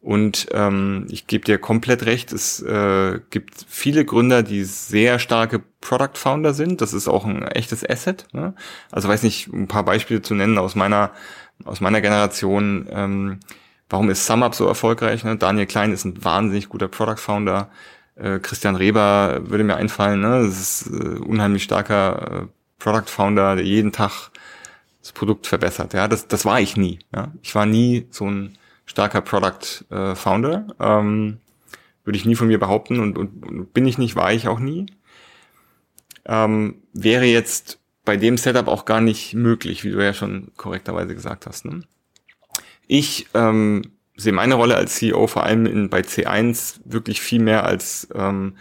Und 0.00 0.46
ähm, 0.52 1.08
ich 1.10 1.26
gebe 1.26 1.44
dir 1.44 1.58
komplett 1.58 2.06
recht, 2.06 2.32
es 2.32 2.62
äh, 2.62 3.18
gibt 3.30 3.54
viele 3.66 4.04
Gründer, 4.04 4.44
die 4.44 4.62
sehr 4.62 5.18
starke 5.18 5.60
Product 5.80 6.14
Founder 6.14 6.54
sind. 6.54 6.80
Das 6.80 6.92
ist 6.92 7.08
auch 7.08 7.24
ein 7.24 7.42
echtes 7.42 7.88
Asset. 7.88 8.28
Ne? 8.32 8.54
Also 8.92 9.08
weiß 9.08 9.24
nicht, 9.24 9.48
ein 9.48 9.66
paar 9.66 9.84
Beispiele 9.84 10.22
zu 10.22 10.34
nennen 10.34 10.58
aus 10.58 10.76
meiner 10.76 11.10
aus 11.64 11.80
meiner 11.80 12.00
Generation. 12.00 12.86
Ähm, 12.90 13.40
warum 13.88 14.10
ist 14.10 14.26
SumUp 14.26 14.54
so 14.54 14.66
erfolgreich? 14.66 15.24
Ne? 15.24 15.36
Daniel 15.36 15.66
Klein 15.66 15.92
ist 15.92 16.04
ein 16.04 16.22
wahnsinnig 16.24 16.68
guter 16.68 16.88
Product 16.88 17.18
Founder. 17.18 17.70
Äh, 18.16 18.38
Christian 18.40 18.76
Reber 18.76 19.42
würde 19.44 19.64
mir 19.64 19.76
einfallen, 19.76 20.20
ne? 20.20 20.42
das 20.42 20.82
ist 20.82 20.86
äh, 20.88 21.18
unheimlich 21.18 21.62
starker 21.62 22.42
äh, 22.42 22.46
Product 22.78 23.08
Founder, 23.08 23.56
der 23.56 23.64
jeden 23.64 23.92
Tag 23.92 24.30
das 25.00 25.12
Produkt 25.12 25.46
verbessert. 25.46 25.94
Ja, 25.94 26.08
das, 26.08 26.26
das 26.26 26.44
war 26.44 26.60
ich 26.60 26.76
nie. 26.76 26.98
Ja? 27.14 27.32
Ich 27.42 27.54
war 27.54 27.66
nie 27.66 28.06
so 28.10 28.28
ein 28.28 28.58
starker 28.86 29.20
Product 29.20 29.84
äh, 29.90 30.14
Founder. 30.14 30.66
Ähm, 30.80 31.38
würde 32.04 32.18
ich 32.18 32.24
nie 32.24 32.36
von 32.36 32.46
mir 32.46 32.58
behaupten 32.58 33.00
und, 33.00 33.18
und, 33.18 33.44
und 33.44 33.74
bin 33.74 33.86
ich 33.86 33.98
nicht, 33.98 34.16
war 34.16 34.32
ich 34.32 34.48
auch 34.48 34.60
nie. 34.60 34.86
Ähm, 36.24 36.82
wäre 36.92 37.24
jetzt 37.24 37.80
bei 38.04 38.16
dem 38.16 38.38
Setup 38.38 38.68
auch 38.68 38.84
gar 38.84 39.00
nicht 39.00 39.34
möglich, 39.34 39.84
wie 39.84 39.90
du 39.90 40.02
ja 40.02 40.14
schon 40.14 40.52
korrekterweise 40.56 41.14
gesagt 41.14 41.46
hast. 41.46 41.64
Ne? 41.64 41.82
Ich 42.86 43.26
ähm, 43.34 43.82
sehe 44.16 44.32
meine 44.32 44.54
Rolle 44.54 44.76
als 44.76 44.96
CEO 44.96 45.26
vor 45.26 45.44
allem 45.44 45.66
in, 45.66 45.90
bei 45.90 46.00
C1 46.00 46.80
wirklich 46.84 47.20
viel 47.20 47.40
mehr 47.40 47.64
als 47.64 48.08
ähm, 48.14 48.56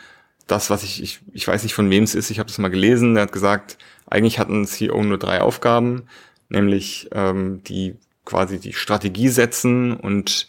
das, 0.48 0.70
was 0.70 0.84
ich, 0.84 1.02
ich, 1.02 1.20
ich 1.34 1.48
weiß 1.48 1.64
nicht 1.64 1.74
von 1.74 1.90
wem 1.90 2.04
es 2.04 2.16
ist, 2.16 2.30
ich 2.30 2.40
habe 2.40 2.48
das 2.48 2.58
mal 2.58 2.70
gelesen, 2.70 3.16
er 3.16 3.24
hat 3.24 3.32
gesagt, 3.32 3.78
eigentlich 4.06 4.38
hat 4.38 4.50
ein 4.50 4.66
CEO 4.66 5.04
nur 5.04 5.18
drei 5.18 5.42
Aufgaben, 5.42 6.04
nämlich 6.50 7.10
ähm, 7.14 7.64
die 7.64 7.96
quasi 8.26 8.60
die 8.60 8.74
Strategie 8.74 9.30
setzen 9.30 9.94
und, 9.94 10.48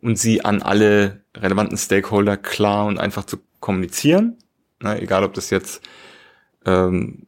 und 0.00 0.18
sie 0.18 0.44
an 0.44 0.62
alle 0.62 1.22
relevanten 1.36 1.76
Stakeholder 1.76 2.36
klar 2.36 2.86
und 2.86 2.98
einfach 2.98 3.24
zu 3.24 3.38
kommunizieren. 3.60 4.38
Na, 4.80 4.98
egal 4.98 5.24
ob 5.24 5.34
das 5.34 5.50
jetzt 5.50 5.82
ähm, 6.66 7.26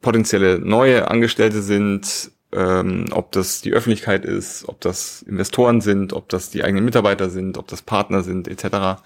potenzielle 0.00 0.58
neue 0.58 1.10
Angestellte 1.10 1.62
sind, 1.62 2.30
ähm, 2.52 3.06
ob 3.10 3.32
das 3.32 3.60
die 3.60 3.72
Öffentlichkeit 3.72 4.24
ist, 4.24 4.68
ob 4.68 4.80
das 4.80 5.22
Investoren 5.22 5.80
sind, 5.80 6.12
ob 6.12 6.28
das 6.28 6.50
die 6.50 6.64
eigenen 6.64 6.84
Mitarbeiter 6.84 7.30
sind, 7.30 7.58
ob 7.58 7.66
das 7.68 7.82
Partner 7.82 8.22
sind, 8.22 8.48
etc. 8.48 9.02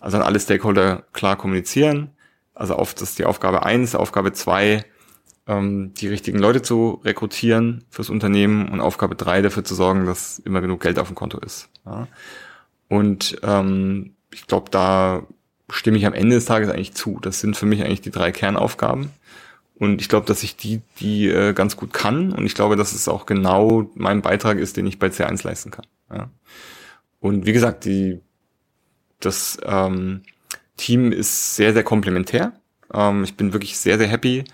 Also 0.00 0.16
an 0.18 0.22
alle 0.22 0.40
Stakeholder 0.40 1.04
klar 1.12 1.36
kommunizieren. 1.36 2.10
Also 2.54 2.76
oft 2.78 3.00
ist 3.00 3.18
die 3.18 3.24
Aufgabe 3.24 3.64
eins, 3.64 3.94
Aufgabe 3.94 4.32
zwei, 4.32 4.84
ähm, 5.46 5.92
die 5.94 6.08
richtigen 6.08 6.38
Leute 6.38 6.62
zu 6.62 7.00
rekrutieren 7.04 7.84
fürs 7.90 8.10
Unternehmen 8.10 8.68
und 8.68 8.80
Aufgabe 8.80 9.16
drei 9.16 9.42
dafür 9.42 9.64
zu 9.64 9.74
sorgen, 9.74 10.06
dass 10.06 10.38
immer 10.38 10.60
genug 10.60 10.80
Geld 10.80 10.98
auf 10.98 11.08
dem 11.08 11.16
Konto 11.16 11.38
ist. 11.38 11.68
Ja. 11.86 12.06
Und 12.88 13.38
ähm, 13.42 14.14
ich 14.32 14.46
glaube, 14.46 14.70
da 14.70 15.26
stimme 15.70 15.96
ich 15.96 16.06
am 16.06 16.12
Ende 16.12 16.36
des 16.36 16.44
Tages 16.44 16.68
eigentlich 16.68 16.94
zu. 16.94 17.18
Das 17.20 17.40
sind 17.40 17.56
für 17.56 17.66
mich 17.66 17.82
eigentlich 17.82 18.02
die 18.02 18.10
drei 18.10 18.30
Kernaufgaben. 18.30 19.10
Und 19.76 20.00
ich 20.00 20.08
glaube, 20.08 20.26
dass 20.26 20.42
ich 20.42 20.56
die, 20.56 20.82
die 21.00 21.28
äh, 21.28 21.52
ganz 21.52 21.76
gut 21.76 21.92
kann. 21.92 22.32
Und 22.32 22.46
ich 22.46 22.54
glaube, 22.54 22.76
dass 22.76 22.92
es 22.92 23.08
auch 23.08 23.26
genau 23.26 23.90
mein 23.94 24.22
Beitrag 24.22 24.58
ist, 24.58 24.76
den 24.76 24.86
ich 24.86 24.98
bei 24.98 25.08
C1 25.08 25.44
leisten 25.44 25.70
kann. 25.70 25.86
Ja. 26.12 26.30
Und 27.18 27.44
wie 27.46 27.52
gesagt, 27.52 27.84
die, 27.84 28.20
das 29.18 29.58
ähm, 29.64 30.22
Team 30.76 31.10
ist 31.10 31.56
sehr, 31.56 31.72
sehr 31.72 31.82
komplementär. 31.82 32.52
Ähm, 32.92 33.24
ich 33.24 33.36
bin 33.36 33.52
wirklich 33.52 33.78
sehr, 33.78 33.98
sehr 33.98 34.08
happy. 34.08 34.44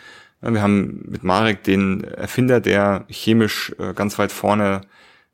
Wir 0.40 0.62
haben 0.62 1.04
mit 1.06 1.22
Marek 1.22 1.64
den 1.64 2.02
Erfinder, 2.02 2.60
der 2.60 3.04
chemisch 3.08 3.74
äh, 3.78 3.92
ganz 3.92 4.18
weit 4.18 4.32
vorne 4.32 4.80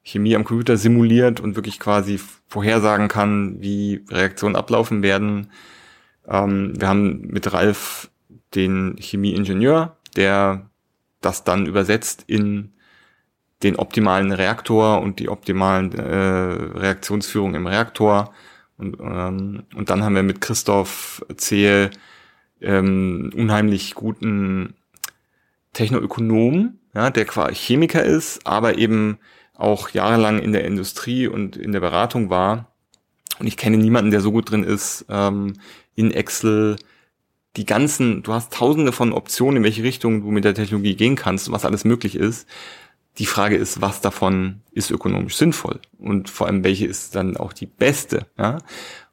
Chemie 0.03 0.35
am 0.35 0.45
Computer 0.45 0.77
simuliert 0.77 1.39
und 1.39 1.55
wirklich 1.55 1.79
quasi 1.79 2.21
vorhersagen 2.49 3.07
kann, 3.07 3.61
wie 3.61 4.05
Reaktionen 4.09 4.57
ablaufen 4.57 5.03
werden. 5.03 5.51
Ähm, 6.29 6.73
wir 6.77 6.89
haben 6.89 7.21
mit 7.29 7.53
Ralf 7.53 8.11
den 8.57 8.97
Chemieingenieur, 8.99 9.97
der 10.17 10.69
das 11.21 11.45
dann 11.45 11.67
übersetzt 11.67 12.25
in 12.27 12.73
den 13.63 13.77
optimalen 13.77 14.33
Reaktor 14.33 15.01
und 15.01 15.19
die 15.19 15.29
optimalen 15.29 15.93
äh, 15.93 16.03
Reaktionsführung 16.05 17.55
im 17.55 17.67
Reaktor. 17.67 18.33
Und, 18.77 18.99
ähm, 19.01 19.65
und 19.75 19.91
dann 19.91 20.05
haben 20.05 20.15
wir 20.15 20.23
mit 20.23 20.41
Christoph 20.41 21.25
Zehl 21.37 21.91
ähm, 22.61 23.31
unheimlich 23.35 23.95
guten 23.95 24.75
Technoökonom, 25.73 26.79
ja, 26.95 27.11
der 27.11 27.25
quasi 27.25 27.55
Chemiker 27.55 28.03
ist, 28.03 28.47
aber 28.47 28.79
eben 28.79 29.19
auch 29.55 29.91
jahrelang 29.91 30.39
in 30.39 30.53
der 30.53 30.65
Industrie 30.65 31.27
und 31.27 31.57
in 31.57 31.73
der 31.73 31.81
Beratung 31.81 32.29
war 32.31 32.73
Und 33.39 33.47
ich 33.47 33.57
kenne 33.57 33.77
niemanden, 33.77 34.11
der 34.11 34.21
so 34.21 34.33
gut 34.33 34.51
drin 34.51 34.65
ist, 34.65 35.07
ähm, 35.09 35.55
in 35.95 36.11
Excel 36.11 36.77
die 37.57 37.65
ganzen, 37.65 38.23
du 38.23 38.33
hast 38.33 38.53
tausende 38.53 38.93
von 38.93 39.13
Optionen, 39.13 39.59
in 39.59 39.65
welche 39.65 39.83
Richtung 39.83 40.23
du 40.23 40.31
mit 40.31 40.45
der 40.45 40.55
Technologie 40.55 40.95
gehen 40.95 41.17
kannst, 41.17 41.51
was 41.51 41.65
alles 41.65 41.85
möglich 41.85 42.15
ist. 42.15 42.49
Die 43.19 43.27
Frage 43.27 43.57
ist, 43.57 43.81
was 43.81 44.03
davon 44.03 44.61
ist 44.73 44.91
ökonomisch 44.91 45.37
sinnvoll 45.37 45.81
und 45.99 46.29
vor 46.29 46.47
allem 46.47 46.65
welche 46.65 46.87
ist 46.87 47.15
dann 47.15 47.37
auch 47.37 47.55
die 47.55 47.67
beste. 47.67 48.27
Ja? 48.37 48.59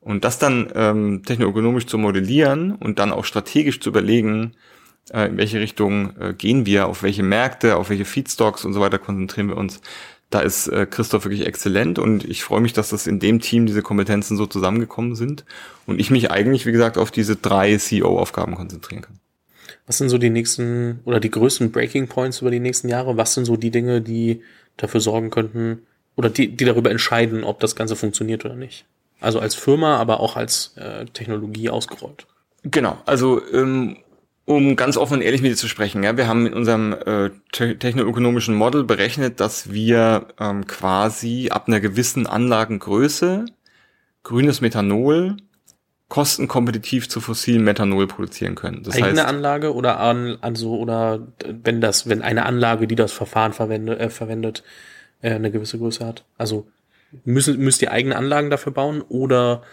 Und 0.01 0.25
das 0.25 0.39
dann 0.39 0.69
ähm, 0.75 1.23
technoökonomisch 1.25 1.87
zu 1.87 1.97
modellieren 1.97 2.73
und 2.73 2.99
dann 2.99 3.13
auch 3.13 3.23
strategisch 3.23 3.79
zu 3.79 3.89
überlegen, 3.89 4.55
äh, 5.11 5.27
in 5.27 5.37
welche 5.37 5.61
Richtung 5.61 6.17
äh, 6.17 6.33
gehen 6.33 6.65
wir, 6.65 6.87
auf 6.87 7.03
welche 7.03 7.23
Märkte, 7.23 7.77
auf 7.77 7.89
welche 7.89 8.03
Feedstocks 8.03 8.65
und 8.65 8.73
so 8.73 8.81
weiter 8.81 8.99
konzentrieren 8.99 9.47
wir 9.47 9.57
uns. 9.57 9.79
Da 10.34 10.39
ist 10.39 10.67
äh, 10.67 10.88
Christoph 10.89 11.25
wirklich 11.25 11.45
exzellent 11.45 11.99
und 11.99 12.27
ich 12.27 12.43
freue 12.43 12.59
mich, 12.59 12.73
dass 12.73 12.89
das 12.89 13.05
in 13.05 13.19
dem 13.19 13.39
Team 13.39 13.67
diese 13.67 13.84
Kompetenzen 13.84 14.36
so 14.36 14.47
zusammengekommen 14.47 15.13
sind 15.13 15.45
und 15.86 15.99
ich 15.99 16.09
mich 16.09 16.31
eigentlich, 16.31 16.65
wie 16.65 16.71
gesagt, 16.71 16.97
auf 16.97 17.11
diese 17.11 17.36
drei 17.36 17.77
CEO-Aufgaben 17.77 18.55
konzentrieren 18.55 19.03
kann. 19.03 19.19
Was 19.86 19.99
sind 19.99 20.09
so 20.09 20.17
die 20.17 20.31
nächsten 20.31 21.01
oder 21.05 21.19
die 21.19 21.29
größten 21.29 21.71
Breaking 21.71 22.07
Points 22.07 22.41
über 22.41 22.49
die 22.49 22.59
nächsten 22.59 22.89
Jahre? 22.89 23.15
Was 23.15 23.36
sind 23.36 23.45
so 23.45 23.57
die 23.57 23.69
Dinge, 23.69 24.01
die 24.01 24.41
dafür 24.75 25.01
sorgen 25.01 25.29
könnten 25.29 25.84
oder 26.15 26.31
die, 26.31 26.47
die 26.47 26.65
darüber 26.65 26.89
entscheiden, 26.89 27.43
ob 27.43 27.59
das 27.59 27.75
Ganze 27.75 27.95
funktioniert 27.95 28.43
oder 28.43 28.55
nicht? 28.55 28.86
Also 29.19 29.39
als 29.39 29.53
Firma, 29.53 29.97
aber 29.97 30.19
auch 30.19 30.36
als 30.36 30.75
äh, 30.77 31.05
Technologie 31.05 31.69
ausgerollt. 31.69 32.25
Genau, 32.63 32.97
also 33.05 33.39
ähm, 33.53 33.97
um 34.45 34.75
ganz 34.75 34.97
offen 34.97 35.15
und 35.15 35.21
ehrlich 35.21 35.41
mit 35.41 35.51
dir 35.51 35.57
zu 35.57 35.67
sprechen, 35.67 36.03
ja, 36.03 36.17
wir 36.17 36.27
haben 36.27 36.47
in 36.47 36.53
unserem 36.53 36.93
äh, 36.93 37.29
technoökonomischen 37.51 38.55
Model 38.55 38.83
berechnet, 38.83 39.39
dass 39.39 39.71
wir 39.71 40.27
ähm, 40.39 40.67
quasi 40.67 41.49
ab 41.49 41.67
einer 41.67 41.79
gewissen 41.79 42.27
Anlagengröße 42.27 43.45
grünes 44.23 44.61
Methanol 44.61 45.37
kostenkompetitiv 46.09 47.09
zu 47.09 47.21
fossilen 47.21 47.63
Methanol 47.63 48.05
produzieren 48.07 48.55
können. 48.55 48.83
Das 48.83 48.95
Eigene 48.95 49.21
heißt, 49.21 49.29
Anlage 49.29 49.73
oder 49.73 49.99
an, 49.99 50.37
also 50.41 50.75
oder 50.77 51.27
wenn 51.43 51.81
das, 51.81 52.07
wenn 52.07 52.21
eine 52.21 52.45
Anlage, 52.45 52.85
die 52.85 52.95
das 52.95 53.11
Verfahren 53.11 53.53
verwendet, 53.53 53.99
äh, 53.99 54.09
verwendet, 54.09 54.63
äh, 55.21 55.31
eine 55.31 55.49
gewisse 55.49 55.79
Größe 55.79 56.05
hat. 56.05 56.25
Also 56.37 56.67
müssen, 57.23 57.57
müsst 57.59 57.81
ihr 57.81 57.91
eigene 57.91 58.15
Anlagen 58.15 58.49
dafür 58.49 58.73
bauen 58.73 59.01
oder 59.01 59.63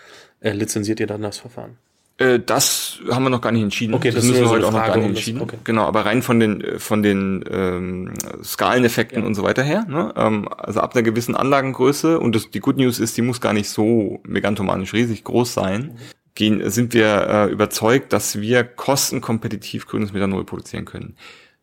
äh, 0.40 0.52
lizenziert 0.52 1.00
ihr 1.00 1.06
dann 1.06 1.22
das 1.22 1.38
Verfahren? 1.38 1.76
Äh, 2.20 2.38
das 2.38 3.00
haben 3.10 3.22
wir 3.22 3.30
noch 3.30 3.40
gar 3.40 3.50
nicht 3.50 3.62
entschieden. 3.62 3.94
Okay, 3.94 4.10
das, 4.10 4.16
das 4.16 4.24
müssen 4.26 4.42
wir 4.42 4.50
heute 4.50 4.66
auch 4.66 4.72
noch 4.72 4.86
gar 4.86 4.96
nicht 4.98 5.06
entschieden. 5.06 5.40
Okay. 5.40 5.56
Genau, 5.64 5.86
aber 5.86 6.04
rein 6.04 6.20
von 6.20 6.38
den 6.38 6.78
von 6.78 7.02
den 7.02 7.42
ähm, 7.50 8.12
Skaleneffekten 8.44 9.22
ja. 9.22 9.26
und 9.26 9.34
so 9.34 9.42
weiter 9.42 9.62
her. 9.62 9.86
Ne? 9.88 10.12
Ähm, 10.16 10.46
also 10.54 10.80
ab 10.80 10.94
einer 10.94 11.02
gewissen 11.02 11.34
Anlagengröße 11.34 12.20
und 12.20 12.36
das, 12.36 12.50
die 12.50 12.60
Good 12.60 12.76
News 12.76 13.00
ist, 13.00 13.16
die 13.16 13.22
muss 13.22 13.40
gar 13.40 13.54
nicht 13.54 13.70
so 13.70 14.20
megantomanisch 14.24 14.92
riesig 14.92 15.24
groß 15.24 15.54
sein. 15.54 15.82
Mhm. 15.82 15.98
Gehen, 16.34 16.70
sind 16.70 16.92
wir 16.92 17.26
äh, 17.26 17.50
überzeugt, 17.50 18.12
dass 18.12 18.38
wir 18.38 18.64
kostenkompetitiv 18.64 19.86
grünes 19.86 20.12
Methanol 20.12 20.44
produzieren 20.44 20.84
können. 20.84 21.16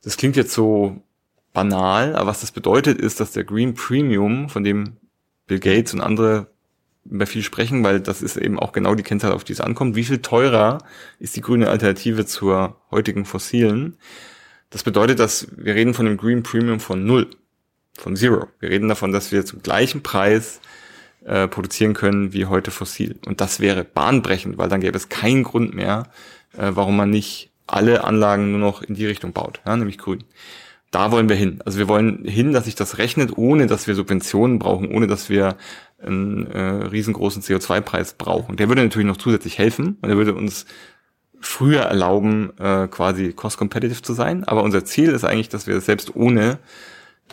Das 0.03 0.17
klingt 0.17 0.35
jetzt 0.35 0.53
so 0.53 1.01
banal, 1.53 2.15
aber 2.15 2.31
was 2.31 2.41
das 2.41 2.51
bedeutet, 2.51 2.99
ist, 2.99 3.19
dass 3.19 3.31
der 3.31 3.43
Green 3.43 3.75
Premium, 3.75 4.49
von 4.49 4.63
dem 4.63 4.97
Bill 5.45 5.59
Gates 5.59 5.93
und 5.93 6.01
andere 6.01 6.47
über 7.09 7.25
viel 7.25 7.43
sprechen, 7.43 7.83
weil 7.83 7.99
das 7.99 8.21
ist 8.21 8.37
eben 8.37 8.59
auch 8.59 8.71
genau 8.71 8.95
die 8.95 9.03
Kennzahl, 9.03 9.31
auf 9.31 9.43
die 9.43 9.53
es 9.53 9.61
ankommt. 9.61 9.95
Wie 9.95 10.03
viel 10.03 10.19
teurer 10.19 10.79
ist 11.19 11.35
die 11.35 11.41
grüne 11.41 11.69
Alternative 11.69 12.25
zur 12.25 12.77
heutigen 12.91 13.25
fossilen? 13.25 13.97
Das 14.69 14.83
bedeutet, 14.83 15.19
dass 15.19 15.47
wir 15.55 15.75
reden 15.75 15.93
von 15.93 16.05
einem 16.05 16.17
Green 16.17 16.43
Premium 16.43 16.79
von 16.79 17.05
null, 17.05 17.29
von 17.97 18.15
zero. 18.15 18.47
Wir 18.59 18.69
reden 18.69 18.89
davon, 18.89 19.11
dass 19.11 19.31
wir 19.31 19.45
zum 19.45 19.61
gleichen 19.61 20.03
Preis 20.03 20.59
äh, 21.25 21.47
produzieren 21.47 21.93
können 21.93 22.33
wie 22.33 22.45
heute 22.45 22.71
fossil. 22.71 23.17
Und 23.25 23.41
das 23.41 23.59
wäre 23.59 23.83
bahnbrechend, 23.83 24.57
weil 24.57 24.69
dann 24.69 24.81
gäbe 24.81 24.97
es 24.97 25.09
keinen 25.09 25.43
Grund 25.43 25.73
mehr, 25.73 26.09
äh, 26.53 26.71
warum 26.73 26.97
man 26.97 27.09
nicht 27.09 27.51
alle 27.67 28.03
Anlagen 28.03 28.51
nur 28.51 28.59
noch 28.59 28.81
in 28.81 28.95
die 28.95 29.05
Richtung 29.05 29.33
baut, 29.33 29.61
ja, 29.65 29.75
nämlich 29.75 29.97
grün. 29.97 30.23
Da 30.89 31.11
wollen 31.11 31.27
wir 31.27 31.35
hin. 31.35 31.59
Also 31.65 31.79
wir 31.79 31.89
wollen 31.89 32.23
hin, 32.23 32.53
dass 32.53 32.63
sich 32.63 32.75
das 32.75 32.97
rechnet, 32.97 33.37
ohne 33.37 33.67
dass 33.67 33.87
wir 33.87 33.95
Subventionen 33.95 34.57
brauchen, 34.57 34.89
ohne 34.89 35.07
dass 35.07 35.29
wir 35.29 35.57
einen 35.99 36.45
äh, 36.47 36.59
riesengroßen 36.59 37.41
CO2-Preis 37.41 38.13
brauchen. 38.13 38.57
Der 38.57 38.67
würde 38.67 38.83
natürlich 38.83 39.07
noch 39.07 39.17
zusätzlich 39.17 39.57
helfen 39.57 39.97
und 40.01 40.09
der 40.09 40.17
würde 40.17 40.33
uns 40.33 40.65
früher 41.39 41.81
erlauben, 41.81 42.51
äh, 42.59 42.87
quasi 42.87 43.33
cost-competitive 43.33 44.01
zu 44.01 44.13
sein. 44.13 44.43
Aber 44.43 44.63
unser 44.63 44.85
Ziel 44.85 45.09
ist 45.09 45.23
eigentlich, 45.23 45.49
dass 45.49 45.67
wir 45.67 45.79
selbst 45.81 46.15
ohne 46.15 46.59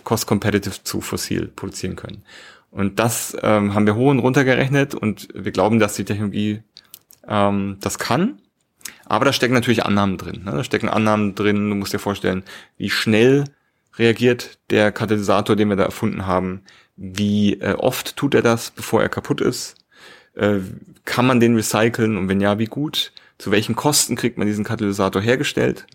cost-competitive 0.05 0.83
zu 0.83 1.01
fossil 1.01 1.49
produzieren 1.49 1.97
können. 1.97 2.25
Und 2.71 2.99
das 2.99 3.37
ähm, 3.43 3.75
haben 3.75 3.87
wir 3.87 3.95
hoch 3.95 4.11
und 4.11 4.19
runter 4.19 4.45
gerechnet 4.45 4.95
und 4.95 5.29
wir 5.33 5.53
glauben, 5.53 5.79
dass 5.79 5.95
die 5.95 6.05
Technologie 6.05 6.63
ähm, 7.29 7.77
das 7.81 7.99
kann. 7.99 8.41
Aber 9.07 9.25
da 9.25 9.33
stecken 9.33 9.55
natürlich 9.55 9.85
Annahmen 9.85 10.19
drin. 10.19 10.43
Ne? 10.45 10.53
Da 10.53 10.65
stecken 10.65 10.89
Annahmen 10.89 11.35
drin. 11.35 11.69
Du 11.71 11.77
musst 11.77 11.93
dir 11.93 11.99
vorstellen, 11.99 12.43
wie 12.77 12.91
schnell 12.91 13.45
reagiert 13.99 14.59
der 14.71 14.93
Katalysator, 14.93 15.57
den 15.57 15.69
wir 15.69 15.77
da 15.77 15.85
erfunden 15.85 16.27
haben, 16.27 16.63
wie 16.97 17.55
äh, 17.61 17.75
oft 17.75 18.17
tut 18.17 18.35
er 18.35 18.43
das, 18.43 18.71
bevor 18.71 19.03
er 19.03 19.09
kaputt 19.09 19.41
ist? 19.41 19.77
Äh, 20.35 20.61
kann 21.05 21.27
man 21.27 21.41
den 21.41 21.57
recyceln 21.57 22.17
und 22.17 22.29
wenn 22.29 22.41
ja, 22.41 22.59
wie 22.59 22.67
gut? 22.67 23.13
Zu 23.39 23.51
welchen 23.51 23.77
Kosten 23.77 24.17
kriegt 24.17 24.39
man 24.39 24.47
diesen 24.47 24.65
Katalysator 24.65 25.21
hergestellt? 25.21 25.87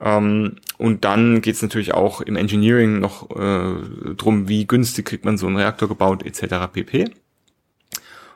Ähm, 0.00 0.56
und 0.78 1.04
dann 1.04 1.42
geht 1.42 1.54
es 1.54 1.62
natürlich 1.62 1.94
auch 1.94 2.20
im 2.20 2.36
Engineering 2.36 2.98
noch 2.98 3.30
äh, 3.30 4.14
drum, 4.16 4.48
wie 4.48 4.66
günstig 4.66 5.06
kriegt 5.06 5.24
man 5.24 5.38
so 5.38 5.46
einen 5.46 5.56
Reaktor 5.56 5.88
gebaut, 5.88 6.24
etc. 6.24 6.72
pp. 6.72 7.10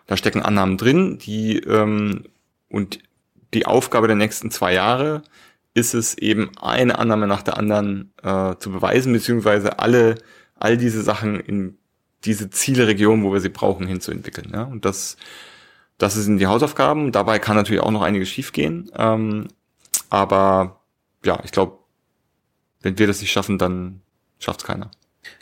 Da 0.07 0.16
stecken 0.16 0.43
Annahmen 0.43 0.76
drin, 0.76 1.18
die 1.18 1.59
ähm, 1.59 2.24
und 2.68 3.01
die 3.55 3.66
Aufgabe 3.66 4.07
der 4.07 4.16
nächsten 4.16 4.51
zwei 4.51 4.72
Jahre 4.74 5.22
ist 5.77 5.95
es 5.95 6.16
eben 6.16 6.51
eine 6.59 6.99
Annahme 6.99 7.27
nach 7.27 7.43
der 7.43 7.59
anderen 7.59 8.12
äh, 8.22 8.57
zu 8.57 8.72
beweisen, 8.72 9.12
beziehungsweise 9.12 9.79
alle 9.79 10.16
all 10.59 10.77
diese 10.77 11.03
Sachen 11.03 11.39
in 11.41 11.79
diese 12.24 12.51
Zielregion, 12.51 13.22
wo 13.22 13.33
wir 13.33 13.41
sie 13.41 13.51
brauchen, 13.51 13.87
hinzuentwickeln. 13.87 14.51
Ja? 14.53 14.62
Und 14.62 14.85
das, 14.85 15.16
das 15.99 16.14
sind 16.14 16.39
die 16.39 16.47
Hausaufgaben. 16.47 17.12
Dabei 17.12 17.39
kann 17.39 17.57
natürlich 17.57 17.83
auch 17.83 17.91
noch 17.91 18.03
einiges 18.03 18.29
schiefgehen. 18.29 18.91
Ähm, 18.97 19.49
aber 20.11 20.81
ja, 21.24 21.41
ich 21.45 21.53
glaube, 21.53 21.79
wenn 22.81 22.99
wir 22.99 23.07
das 23.07 23.20
nicht 23.20 23.33
schaffen, 23.33 23.59
dann 23.59 24.01
schafft 24.39 24.61
es 24.61 24.66
keiner. 24.66 24.91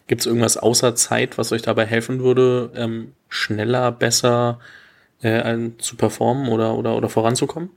Gibt 0.07 0.23
es 0.23 0.27
irgendwas 0.27 0.57
außer 0.57 0.95
Zeit, 0.95 1.39
was 1.39 1.53
euch 1.53 1.63
dabei 1.63 1.87
helfen 1.87 2.21
würde, 2.21 2.71
ähm, 2.75 3.13
schneller, 3.29 3.93
besser 3.93 4.59
äh, 5.23 5.71
zu 5.79 5.97
performen 5.97 6.49
oder, 6.49 6.75
oder, 6.75 6.97
oder 6.97 7.09
voranzukommen? 7.09 7.71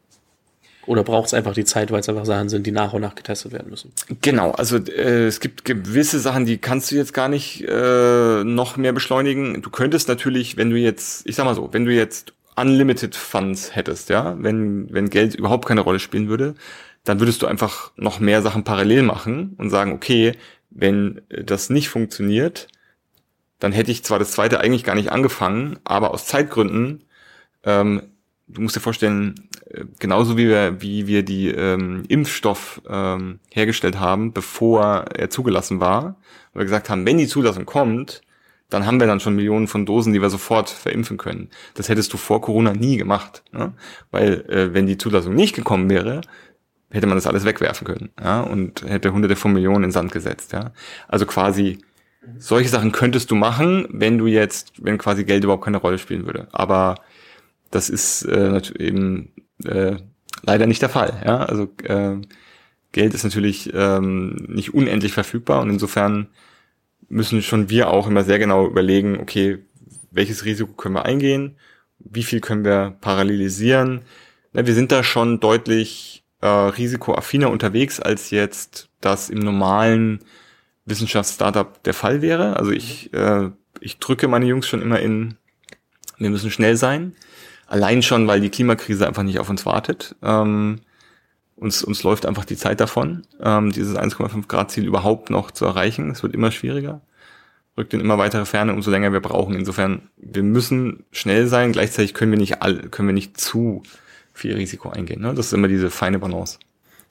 Oder 0.87 1.03
braucht 1.03 1.27
es 1.27 1.33
einfach 1.33 1.53
die 1.53 1.65
Zeit, 1.65 1.91
weil 1.91 1.99
es 1.99 2.09
einfach 2.09 2.25
Sachen 2.25 2.47
sind, 2.47 2.65
die 2.65 2.71
nach 2.71 2.93
und 2.93 3.01
nach 3.01 3.13
getestet 3.13 3.51
werden 3.51 3.69
müssen? 3.69 3.91
Genau, 4.21 4.51
also 4.51 4.77
äh, 4.77 5.27
es 5.27 5.41
gibt 5.41 5.65
gewisse 5.65 6.19
Sachen, 6.19 6.45
die 6.45 6.57
kannst 6.57 6.89
du 6.89 6.95
jetzt 6.95 7.13
gar 7.13 7.27
nicht 7.27 7.63
äh, 7.67 8.43
noch 8.43 8.77
mehr 8.77 8.93
beschleunigen. 8.93 9.61
Du 9.61 9.69
könntest 9.69 10.07
natürlich, 10.07 10.55
wenn 10.55 10.69
du 10.69 10.77
jetzt, 10.77 11.27
ich 11.27 11.35
sag 11.35 11.43
mal 11.45 11.55
so, 11.55 11.69
wenn 11.73 11.85
du 11.85 11.93
jetzt 11.93 12.33
Unlimited 12.55 13.15
Funds 13.15 13.75
hättest, 13.75 14.09
ja, 14.09 14.35
wenn, 14.41 14.91
wenn 14.91 15.09
Geld 15.09 15.35
überhaupt 15.35 15.67
keine 15.67 15.81
Rolle 15.81 15.99
spielen 15.99 16.29
würde, 16.29 16.55
dann 17.03 17.19
würdest 17.19 17.41
du 17.41 17.47
einfach 17.47 17.91
noch 17.97 18.19
mehr 18.19 18.41
Sachen 18.41 18.63
parallel 18.63 19.03
machen 19.03 19.55
und 19.57 19.69
sagen, 19.69 19.91
okay, 19.91 20.33
wenn 20.69 21.21
das 21.29 21.69
nicht 21.69 21.89
funktioniert, 21.89 22.67
dann 23.59 23.73
hätte 23.73 23.91
ich 23.91 24.03
zwar 24.03 24.19
das 24.19 24.31
zweite 24.31 24.61
eigentlich 24.61 24.83
gar 24.83 24.95
nicht 24.95 25.11
angefangen, 25.11 25.79
aber 25.83 26.11
aus 26.11 26.25
Zeitgründen 26.25 27.03
ähm, 27.63 28.03
du 28.47 28.61
musst 28.61 28.75
dir 28.75 28.81
vorstellen, 28.81 29.35
äh, 29.69 29.85
genauso 29.99 30.37
wie 30.37 30.47
wir, 30.47 30.81
wie 30.81 31.07
wir 31.07 31.23
die 31.23 31.49
ähm, 31.49 32.03
Impfstoff 32.07 32.81
ähm, 32.89 33.39
hergestellt 33.51 33.99
haben, 33.99 34.33
bevor 34.33 35.05
er 35.13 35.29
zugelassen 35.29 35.79
war, 35.79 36.17
weil 36.53 36.61
wir 36.61 36.65
gesagt 36.65 36.89
haben, 36.89 37.05
wenn 37.05 37.17
die 37.17 37.27
Zulassung 37.27 37.65
kommt, 37.65 38.21
dann 38.69 38.85
haben 38.85 38.99
wir 38.99 39.07
dann 39.07 39.19
schon 39.19 39.35
Millionen 39.35 39.67
von 39.67 39.85
Dosen, 39.85 40.11
die 40.11 40.21
wir 40.21 40.29
sofort 40.29 40.69
verimpfen 40.69 41.17
können. 41.17 41.49
Das 41.75 41.87
hättest 41.87 42.11
du 42.11 42.17
vor 42.17 42.41
Corona 42.41 42.73
nie 42.73 42.97
gemacht, 42.97 43.43
ne? 43.53 43.73
weil 44.11 44.45
äh, 44.49 44.73
wenn 44.73 44.87
die 44.87 44.97
Zulassung 44.97 45.35
nicht 45.35 45.55
gekommen 45.55 45.89
wäre, 45.89 46.21
hätte 46.89 47.07
man 47.07 47.17
das 47.17 47.27
alles 47.27 47.45
wegwerfen 47.45 47.87
können 47.87 48.09
ja? 48.21 48.41
und 48.41 48.83
hätte 48.83 49.13
hunderte 49.13 49.35
von 49.35 49.53
Millionen 49.53 49.85
in 49.85 49.91
Sand 49.91 50.11
gesetzt. 50.11 50.51
Ja? 50.51 50.71
Also 51.07 51.25
quasi 51.25 51.79
solche 52.37 52.69
Sachen 52.69 52.91
könntest 52.91 53.31
du 53.31 53.35
machen, 53.35 53.87
wenn 53.89 54.17
du 54.17 54.27
jetzt, 54.27 54.73
wenn 54.83 54.97
quasi 54.97 55.23
Geld 55.23 55.45
überhaupt 55.45 55.63
keine 55.63 55.77
Rolle 55.77 55.97
spielen 55.97 56.25
würde. 56.25 56.47
Aber 56.51 56.95
das 57.71 57.89
ist 57.89 58.23
äh, 58.23 58.61
eben 58.79 59.31
äh, 59.63 59.97
leider 60.43 60.65
nicht 60.65 60.81
der 60.81 60.89
Fall. 60.89 61.21
Ja? 61.25 61.37
Also 61.39 61.69
äh, 61.83 62.17
Geld 62.91 63.13
ist 63.13 63.23
natürlich 63.23 63.71
ähm, 63.73 64.35
nicht 64.47 64.73
unendlich 64.73 65.13
verfügbar 65.13 65.61
und 65.61 65.69
insofern 65.69 66.27
müssen 67.09 67.41
schon 67.41 67.69
wir 67.69 67.89
auch 67.89 68.07
immer 68.07 68.23
sehr 68.23 68.39
genau 68.39 68.67
überlegen, 68.67 69.19
okay, 69.19 69.59
welches 70.11 70.45
Risiko 70.45 70.73
können 70.73 70.95
wir 70.95 71.05
eingehen, 71.05 71.55
wie 71.99 72.23
viel 72.23 72.41
können 72.41 72.65
wir 72.65 72.95
parallelisieren. 73.01 74.01
Ja, 74.53 74.65
wir 74.65 74.73
sind 74.73 74.91
da 74.91 75.03
schon 75.03 75.39
deutlich 75.39 76.23
äh, 76.41 76.47
risikoaffiner 76.47 77.49
unterwegs, 77.49 77.99
als 77.99 78.31
jetzt 78.31 78.89
das 79.01 79.29
im 79.29 79.39
normalen 79.39 80.19
Wissenschaftsstartup 80.85 81.83
der 81.83 81.93
Fall 81.93 82.21
wäre. 82.21 82.57
Also 82.57 82.71
ich, 82.71 83.13
äh, 83.13 83.49
ich 83.79 83.99
drücke 83.99 84.27
meine 84.27 84.45
Jungs 84.45 84.67
schon 84.67 84.81
immer 84.81 84.99
in 84.99 85.35
Wir 86.17 86.29
müssen 86.29 86.49
schnell 86.49 86.77
sein. 86.77 87.13
Allein 87.67 88.01
schon, 88.01 88.27
weil 88.27 88.39
die 88.41 88.49
Klimakrise 88.49 89.07
einfach 89.07 89.23
nicht 89.23 89.39
auf 89.39 89.49
uns 89.49 89.65
wartet. 89.65 90.15
Ähm, 90.23 90.79
uns, 91.57 91.83
uns 91.83 92.03
läuft 92.03 92.25
einfach 92.25 92.45
die 92.45 92.55
Zeit 92.55 92.79
davon, 92.79 93.23
ähm, 93.41 93.71
dieses 93.71 93.97
1,5 93.97 94.47
Grad 94.47 94.71
Ziel 94.71 94.85
überhaupt 94.85 95.29
noch 95.29 95.51
zu 95.51 95.65
erreichen. 95.65 96.11
Es 96.11 96.23
wird 96.23 96.33
immer 96.33 96.51
schwieriger, 96.51 97.01
rückt 97.77 97.93
in 97.93 97.99
immer 97.99 98.17
weitere 98.17 98.45
Ferne, 98.45 98.73
umso 98.73 98.91
länger 98.91 99.11
wir 99.11 99.21
brauchen. 99.21 99.55
Insofern, 99.55 100.09
wir 100.17 100.43
müssen 100.43 101.03
schnell 101.11 101.47
sein. 101.47 101.71
Gleichzeitig 101.73 102.13
können 102.13 102.31
wir 102.31 102.39
nicht 102.39 102.61
all, 102.61 102.77
können 102.89 103.09
wir 103.09 103.13
nicht 103.13 103.39
zu 103.39 103.83
viel 104.33 104.53
Risiko 104.53 104.89
eingehen. 104.89 105.21
Ne? 105.21 105.33
Das 105.33 105.47
ist 105.47 105.53
immer 105.53 105.67
diese 105.67 105.89
feine 105.89 106.19
Balance. 106.19 106.59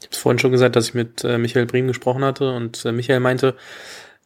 Ich 0.01 0.07
habe 0.07 0.17
vorhin 0.17 0.39
schon 0.39 0.53
gesagt, 0.53 0.77
dass 0.77 0.89
ich 0.89 0.95
mit 0.95 1.25
äh, 1.25 1.39
Michael 1.39 1.67
Briem 1.67 1.89
gesprochen 1.89 2.25
hatte 2.25 2.53
und 2.53 2.85
äh, 2.85 2.93
Michael 2.93 3.21
meinte, 3.21 3.57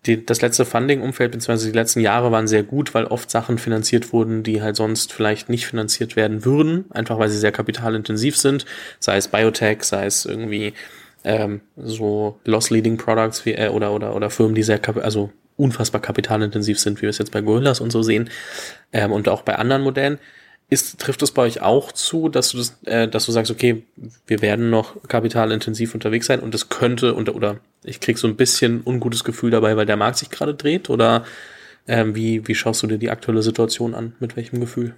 die, 0.07 0.25
das 0.25 0.41
letzte 0.41 0.65
Funding-Umfeld 0.65 1.33
bzw. 1.33 1.67
die 1.67 1.77
letzten 1.77 2.01
Jahre 2.01 2.33
waren 2.33 2.49
sehr 2.49 2.63
gut, 2.63 2.95
weil 2.95 3.05
oft 3.05 3.31
Sachen 3.31 3.59
finanziert 3.59 4.13
wurden, 4.13 4.43
die 4.43 4.63
halt 4.63 4.77
sonst 4.77 5.13
vielleicht 5.13 5.51
nicht 5.51 5.67
finanziert 5.67 6.17
werden 6.17 6.45
würden, 6.45 6.87
einfach 6.91 7.19
weil 7.19 7.29
sie 7.29 7.39
sehr 7.39 7.53
kapitalintensiv 7.53 8.37
sind, 8.37 8.65
sei 8.99 9.17
es 9.19 9.29
Biotech, 9.29 9.83
sei 9.83 10.07
es 10.07 10.25
irgendwie 10.25 10.73
ähm, 11.25 11.61
so 11.77 12.41
Loss-Leading 12.45 12.97
Products 12.97 13.45
wie, 13.45 13.53
äh, 13.53 13.69
oder, 13.69 13.93
oder, 13.93 14.17
oder 14.17 14.31
Firmen, 14.31 14.55
die 14.55 14.63
sehr, 14.63 14.81
also 15.03 15.31
unfassbar 15.57 16.01
kapitalintensiv 16.01 16.79
sind, 16.79 16.99
wie 16.99 17.03
wir 17.03 17.11
es 17.11 17.19
jetzt 17.19 17.33
bei 17.33 17.43
Gorillas 17.43 17.81
und 17.81 17.91
so 17.91 18.03
sehen 18.03 18.31
ähm, 18.93 19.13
und 19.13 19.29
auch 19.29 19.43
bei 19.43 19.57
anderen 19.57 19.83
Modellen. 19.83 20.19
Ist, 20.71 21.01
trifft 21.01 21.21
es 21.23 21.33
bei 21.33 21.43
euch 21.43 21.63
auch 21.63 21.91
zu, 21.93 22.29
dass 22.29 22.51
du 22.51 22.59
das, 22.59 22.79
äh, 22.85 23.09
dass 23.09 23.27
du 23.27 23.33
sagst, 23.33 23.51
okay, 23.51 23.83
wir 24.27 24.41
werden 24.41 24.71
noch 24.71 24.97
kapitalintensiv 25.09 25.95
unterwegs 25.95 26.27
sein 26.27 26.41
und 26.41 26.55
es 26.55 26.69
könnte 26.69 27.15
unter 27.15 27.35
oder 27.35 27.59
ich 27.83 27.99
krieg 28.01 28.19
so 28.19 28.29
ein 28.29 28.37
bisschen 28.37 28.83
ungutes 28.85 29.25
Gefühl 29.25 29.51
dabei, 29.51 29.77
weil 29.77 29.87
der 29.87 29.97
Markt 29.97 30.19
sich 30.19 30.31
gerade 30.31 30.55
dreht 30.55 30.89
oder 30.89 31.25
ähm, 31.89 32.15
wie, 32.15 32.47
wie 32.47 32.55
schaust 32.55 32.83
du 32.83 32.87
dir 32.87 32.99
die 32.99 33.11
aktuelle 33.11 33.43
Situation 33.43 33.95
an? 33.95 34.15
Mit 34.21 34.37
welchem 34.37 34.61
Gefühl? 34.61 34.95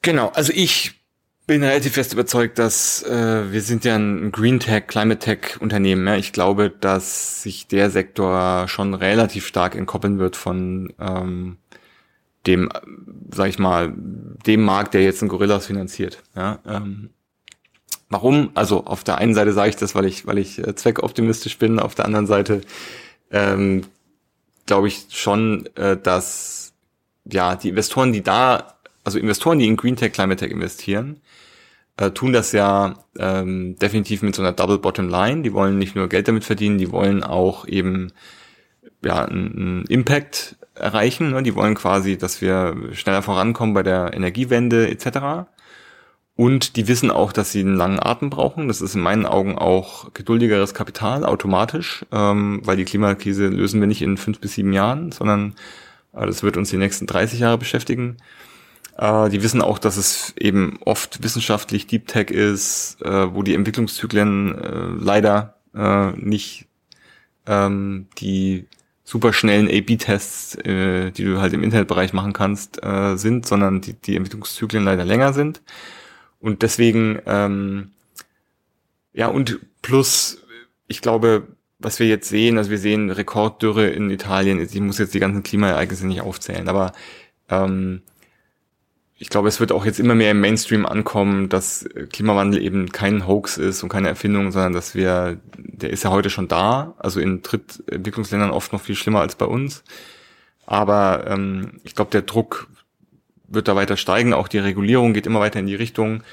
Genau, 0.00 0.28
also 0.28 0.52
ich 0.54 1.02
bin 1.46 1.62
relativ 1.62 1.94
fest 1.94 2.12
überzeugt, 2.12 2.58
dass 2.58 3.02
äh, 3.02 3.52
wir 3.52 3.60
sind 3.60 3.84
ja 3.84 3.96
ein 3.96 4.32
Green 4.32 4.60
Tech, 4.60 4.86
Climate 4.86 5.18
Tech 5.18 5.60
Unternehmen. 5.60 6.06
Ja. 6.06 6.16
Ich 6.16 6.32
glaube, 6.32 6.70
dass 6.70 7.42
sich 7.42 7.66
der 7.66 7.90
Sektor 7.90 8.68
schon 8.68 8.94
relativ 8.94 9.46
stark 9.46 9.74
entkoppeln 9.74 10.18
wird 10.18 10.36
von 10.36 10.92
ähm, 11.00 11.58
dem, 12.46 12.68
sag 13.32 13.48
ich 13.48 13.58
mal, 13.58 13.92
dem 14.46 14.62
Markt, 14.64 14.94
der 14.94 15.02
jetzt 15.02 15.22
ein 15.22 15.28
Gorillas 15.28 15.66
finanziert. 15.66 16.22
Ja, 16.34 16.58
ähm, 16.66 17.10
warum? 18.08 18.50
Also 18.54 18.84
auf 18.84 19.04
der 19.04 19.18
einen 19.18 19.34
Seite 19.34 19.52
sage 19.52 19.70
ich 19.70 19.76
das, 19.76 19.94
weil 19.94 20.06
ich, 20.06 20.26
weil 20.26 20.38
ich 20.38 20.58
äh, 20.58 20.74
zweckoptimistisch 20.74 21.58
bin. 21.58 21.78
Auf 21.78 21.94
der 21.94 22.04
anderen 22.04 22.26
Seite 22.26 22.62
ähm, 23.30 23.82
glaube 24.66 24.88
ich 24.88 25.06
schon, 25.10 25.68
äh, 25.76 25.96
dass 25.96 26.72
ja 27.24 27.56
die 27.56 27.68
Investoren, 27.68 28.12
die 28.12 28.22
da, 28.22 28.74
also 29.04 29.18
Investoren, 29.18 29.58
die 29.58 29.66
in 29.66 29.76
Green 29.76 29.96
Tech, 29.96 30.12
Climate 30.12 30.44
Tech 30.44 30.52
investieren, 30.52 31.20
äh, 31.96 32.10
tun 32.10 32.32
das 32.32 32.52
ja 32.52 32.94
ähm, 33.18 33.76
definitiv 33.76 34.22
mit 34.22 34.34
so 34.34 34.42
einer 34.42 34.52
Double 34.52 34.78
Bottom 34.78 35.08
Line. 35.08 35.42
Die 35.42 35.52
wollen 35.52 35.78
nicht 35.78 35.94
nur 35.94 36.08
Geld 36.08 36.28
damit 36.28 36.44
verdienen, 36.44 36.78
die 36.78 36.90
wollen 36.90 37.22
auch 37.22 37.66
eben 37.66 38.12
ja 39.04 39.24
einen 39.24 39.84
Impact 39.86 40.56
erreichen. 40.74 41.30
Ne? 41.30 41.42
Die 41.42 41.54
wollen 41.54 41.74
quasi, 41.74 42.16
dass 42.16 42.40
wir 42.40 42.76
schneller 42.92 43.22
vorankommen 43.22 43.74
bei 43.74 43.82
der 43.82 44.14
Energiewende 44.14 44.88
etc. 44.88 45.48
Und 46.34 46.76
die 46.76 46.88
wissen 46.88 47.10
auch, 47.10 47.32
dass 47.32 47.52
sie 47.52 47.60
einen 47.60 47.76
langen 47.76 48.00
Atem 48.00 48.30
brauchen. 48.30 48.68
Das 48.68 48.80
ist 48.80 48.94
in 48.94 49.02
meinen 49.02 49.26
Augen 49.26 49.58
auch 49.58 50.12
geduldigeres 50.14 50.72
Kapital 50.74 51.24
automatisch, 51.24 52.06
ähm, 52.10 52.60
weil 52.64 52.76
die 52.76 52.84
Klimakrise 52.84 53.48
lösen 53.48 53.80
wir 53.80 53.86
nicht 53.86 54.02
in 54.02 54.16
fünf 54.16 54.40
bis 54.40 54.54
sieben 54.54 54.72
Jahren, 54.72 55.12
sondern 55.12 55.54
äh, 56.14 56.26
das 56.26 56.42
wird 56.42 56.56
uns 56.56 56.70
die 56.70 56.78
nächsten 56.78 57.06
30 57.06 57.40
Jahre 57.40 57.58
beschäftigen. 57.58 58.16
Äh, 58.96 59.28
die 59.28 59.42
wissen 59.42 59.60
auch, 59.60 59.78
dass 59.78 59.98
es 59.98 60.34
eben 60.38 60.78
oft 60.84 61.22
wissenschaftlich 61.22 61.86
Deep 61.86 62.06
Tech 62.08 62.30
ist, 62.30 63.02
äh, 63.02 63.34
wo 63.34 63.42
die 63.42 63.54
Entwicklungszyklen 63.54 64.58
äh, 64.58 65.04
leider 65.04 65.56
äh, 65.74 66.12
nicht 66.12 66.66
ähm, 67.46 68.06
die 68.18 68.66
super 69.12 69.34
schnellen 69.34 69.68
A-B-Tests, 69.68 70.54
äh, 70.64 71.10
die 71.10 71.24
du 71.24 71.38
halt 71.38 71.52
im 71.52 71.62
Internetbereich 71.62 72.14
machen 72.14 72.32
kannst, 72.32 72.82
äh, 72.82 73.16
sind, 73.16 73.46
sondern 73.46 73.82
die, 73.82 73.92
die 73.92 74.16
Entwicklungszyklen 74.16 74.82
leider 74.82 75.04
länger 75.04 75.34
sind. 75.34 75.60
Und 76.40 76.62
deswegen, 76.62 77.20
ähm, 77.26 77.90
ja, 79.12 79.26
und 79.26 79.60
plus, 79.82 80.42
ich 80.88 81.02
glaube, 81.02 81.46
was 81.78 81.98
wir 81.98 82.06
jetzt 82.06 82.30
sehen, 82.30 82.56
also 82.56 82.70
wir 82.70 82.78
sehen 82.78 83.10
Rekorddürre 83.10 83.90
in 83.90 84.08
Italien, 84.08 84.58
ich 84.58 84.80
muss 84.80 84.96
jetzt 84.96 85.12
die 85.12 85.20
ganzen 85.20 85.42
Klimaereignisse 85.42 86.06
nicht 86.06 86.22
aufzählen, 86.22 86.66
aber 86.70 86.92
ähm, 87.50 88.00
ich 89.22 89.28
glaube, 89.28 89.46
es 89.46 89.60
wird 89.60 89.70
auch 89.70 89.84
jetzt 89.84 90.00
immer 90.00 90.16
mehr 90.16 90.32
im 90.32 90.40
Mainstream 90.40 90.84
ankommen, 90.84 91.48
dass 91.48 91.88
Klimawandel 92.12 92.60
eben 92.60 92.90
kein 92.90 93.24
Hoax 93.28 93.56
ist 93.56 93.84
und 93.84 93.88
keine 93.88 94.08
Erfindung, 94.08 94.50
sondern 94.50 94.72
dass 94.72 94.96
wir, 94.96 95.38
der 95.56 95.90
ist 95.90 96.02
ja 96.02 96.10
heute 96.10 96.28
schon 96.28 96.48
da, 96.48 96.94
also 96.98 97.20
in 97.20 97.40
Drittentwicklungsländern 97.40 98.50
oft 98.50 98.72
noch 98.72 98.80
viel 98.80 98.96
schlimmer 98.96 99.20
als 99.20 99.36
bei 99.36 99.44
uns. 99.44 99.84
Aber 100.66 101.24
ähm, 101.28 101.78
ich 101.84 101.94
glaube, 101.94 102.10
der 102.10 102.22
Druck 102.22 102.66
wird 103.46 103.68
da 103.68 103.76
weiter 103.76 103.96
steigen, 103.96 104.34
auch 104.34 104.48
die 104.48 104.58
Regulierung 104.58 105.12
geht 105.12 105.28
immer 105.28 105.38
weiter 105.38 105.60
in 105.60 105.66
die 105.66 105.76
Richtung. 105.76 106.24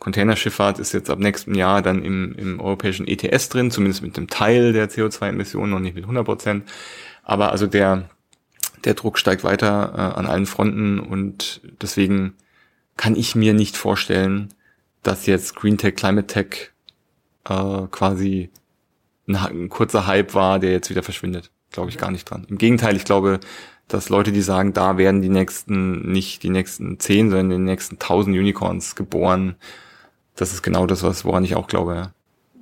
Containerschifffahrt 0.00 0.80
ist 0.80 0.92
jetzt 0.92 1.10
ab 1.10 1.20
nächstem 1.20 1.54
Jahr 1.54 1.80
dann 1.80 2.02
im, 2.02 2.34
im 2.34 2.58
europäischen 2.58 3.06
ETS 3.06 3.50
drin, 3.50 3.70
zumindest 3.70 4.02
mit 4.02 4.18
einem 4.18 4.26
Teil 4.26 4.72
der 4.72 4.90
CO2-Emissionen, 4.90 5.70
noch 5.70 5.78
nicht 5.78 5.94
mit 5.94 6.02
100 6.02 6.24
Prozent. 6.24 6.68
Aber 7.22 7.52
also 7.52 7.68
der, 7.68 8.10
der 8.84 8.94
Druck 8.94 9.18
steigt 9.18 9.44
weiter 9.44 9.92
äh, 9.94 10.18
an 10.18 10.26
allen 10.26 10.46
Fronten 10.46 11.00
und 11.00 11.60
deswegen 11.80 12.34
kann 12.96 13.16
ich 13.16 13.34
mir 13.34 13.54
nicht 13.54 13.76
vorstellen, 13.76 14.52
dass 15.02 15.26
jetzt 15.26 15.56
Green 15.56 15.78
Tech, 15.78 15.96
Climate 15.96 16.26
Tech 16.26 16.70
äh, 17.48 17.86
quasi 17.90 18.50
ein, 19.26 19.36
ein 19.36 19.68
kurzer 19.68 20.06
Hype 20.06 20.34
war, 20.34 20.58
der 20.58 20.72
jetzt 20.72 20.90
wieder 20.90 21.02
verschwindet. 21.02 21.50
Glaube 21.70 21.90
ich 21.90 21.98
gar 21.98 22.10
nicht 22.10 22.28
dran. 22.28 22.46
Im 22.48 22.58
Gegenteil, 22.58 22.96
ich 22.96 23.04
glaube, 23.04 23.40
dass 23.88 24.08
Leute, 24.08 24.32
die 24.32 24.42
sagen, 24.42 24.72
da 24.72 24.96
werden 24.96 25.22
die 25.22 25.28
nächsten, 25.28 26.12
nicht 26.12 26.42
die 26.42 26.50
nächsten 26.50 26.98
zehn, 26.98 27.30
sondern 27.30 27.50
die 27.50 27.58
nächsten 27.58 27.98
tausend 27.98 28.36
Unicorns 28.36 28.94
geboren, 28.94 29.56
das 30.36 30.52
ist 30.52 30.62
genau 30.62 30.86
das, 30.86 31.02
was, 31.02 31.24
woran 31.24 31.44
ich 31.44 31.56
auch 31.56 31.66
glaube. 31.66 31.94
Ja. 31.94 32.12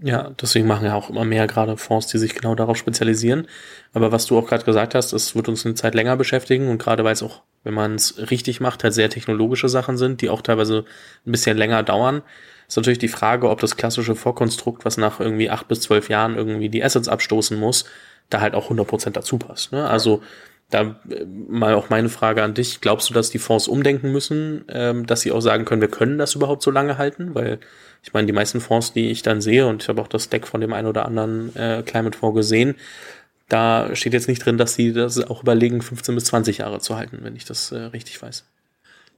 Ja, 0.03 0.31
deswegen 0.41 0.67
machen 0.67 0.87
ja 0.87 0.95
auch 0.95 1.11
immer 1.11 1.25
mehr 1.25 1.47
gerade 1.47 1.77
Fonds, 1.77 2.07
die 2.07 2.17
sich 2.17 2.35
genau 2.35 2.55
darauf 2.55 2.79
spezialisieren. 2.79 3.47
Aber 3.93 4.13
was 4.13 4.25
du 4.27 4.39
auch 4.39 4.47
gerade 4.47 4.65
gesagt 4.65 4.95
hast, 4.95 5.13
es 5.13 5.37
wird 5.37 5.49
uns 5.49 5.67
eine 5.67 5.75
Zeit 5.75 5.95
länger 5.95 6.17
beschäftigen 6.17 6.69
und 6.69 6.79
gerade 6.79 7.05
weil 7.05 7.13
es 7.13 7.23
auch, 7.23 7.43
wenn 7.65 7.75
man 7.75 7.97
es 7.97 8.31
richtig 8.31 8.61
macht, 8.61 8.83
halt 8.83 8.95
sehr 8.95 9.11
technologische 9.11 9.69
Sachen 9.69 9.99
sind, 9.99 10.23
die 10.23 10.31
auch 10.31 10.41
teilweise 10.41 10.85
ein 11.27 11.33
bisschen 11.33 11.59
länger 11.59 11.83
dauern, 11.83 12.23
ist 12.67 12.77
natürlich 12.77 12.99
die 12.99 13.09
Frage, 13.09 13.51
ob 13.51 13.61
das 13.61 13.77
klassische 13.77 14.15
Vorkonstrukt, 14.15 14.87
was 14.87 14.97
nach 14.97 15.21
irgendwie 15.21 15.51
acht 15.51 15.69
bis 15.69 15.83
zwölf 15.83 16.09
Jahren 16.09 16.37
irgendwie 16.37 16.71
die 16.71 16.83
Assets 16.83 17.09
abstoßen 17.09 17.59
muss, 17.59 17.85
da 18.31 18.41
halt 18.41 18.55
auch 18.55 18.71
100% 18.71 19.11
dazu 19.11 19.39
passt. 19.39 19.73
Ne? 19.73 19.87
Also 19.87 20.23
da 20.71 20.97
äh, 21.11 21.27
mal 21.49 21.75
auch 21.75 21.91
meine 21.91 22.09
Frage 22.09 22.43
an 22.43 22.55
dich. 22.55 22.81
Glaubst 22.81 23.11
du, 23.11 23.15
dass 23.15 23.31
die 23.31 23.39
Fonds 23.39 23.69
umdenken 23.69 24.13
müssen, 24.13 24.65
ähm, 24.69 25.05
dass 25.05 25.21
sie 25.21 25.33
auch 25.33 25.41
sagen 25.41 25.65
können, 25.65 25.81
wir 25.81 25.91
können 25.91 26.17
das 26.17 26.35
überhaupt 26.35 26.63
so 26.63 26.71
lange 26.71 26.97
halten? 26.97 27.35
Weil 27.35 27.59
ich 28.03 28.13
meine, 28.13 28.27
die 28.27 28.33
meisten 28.33 28.61
Fonds, 28.61 28.93
die 28.93 29.11
ich 29.11 29.23
dann 29.23 29.41
sehe, 29.41 29.67
und 29.67 29.83
ich 29.83 29.89
habe 29.89 30.01
auch 30.01 30.09
das 30.09 30.29
Deck 30.29 30.47
von 30.47 30.61
dem 30.61 30.73
einen 30.73 30.89
oder 30.89 31.07
anderen 31.07 31.55
äh, 31.57 31.83
Climate 31.85 32.17
Fonds 32.17 32.37
gesehen, 32.37 32.75
da 33.49 33.95
steht 33.95 34.13
jetzt 34.13 34.29
nicht 34.29 34.45
drin, 34.45 34.59
dass 34.59 34.75
sie 34.75 34.93
das 34.93 35.19
auch 35.19 35.43
überlegen, 35.43 35.83
15 35.83 36.15
bis 36.15 36.25
20 36.25 36.59
Jahre 36.59 36.81
zu 36.81 36.97
halten, 36.97 37.19
wenn 37.23 37.37
ich 37.37 37.45
das 37.45 37.73
äh, 37.73 37.79
richtig 37.79 38.21
weiß. 38.23 38.45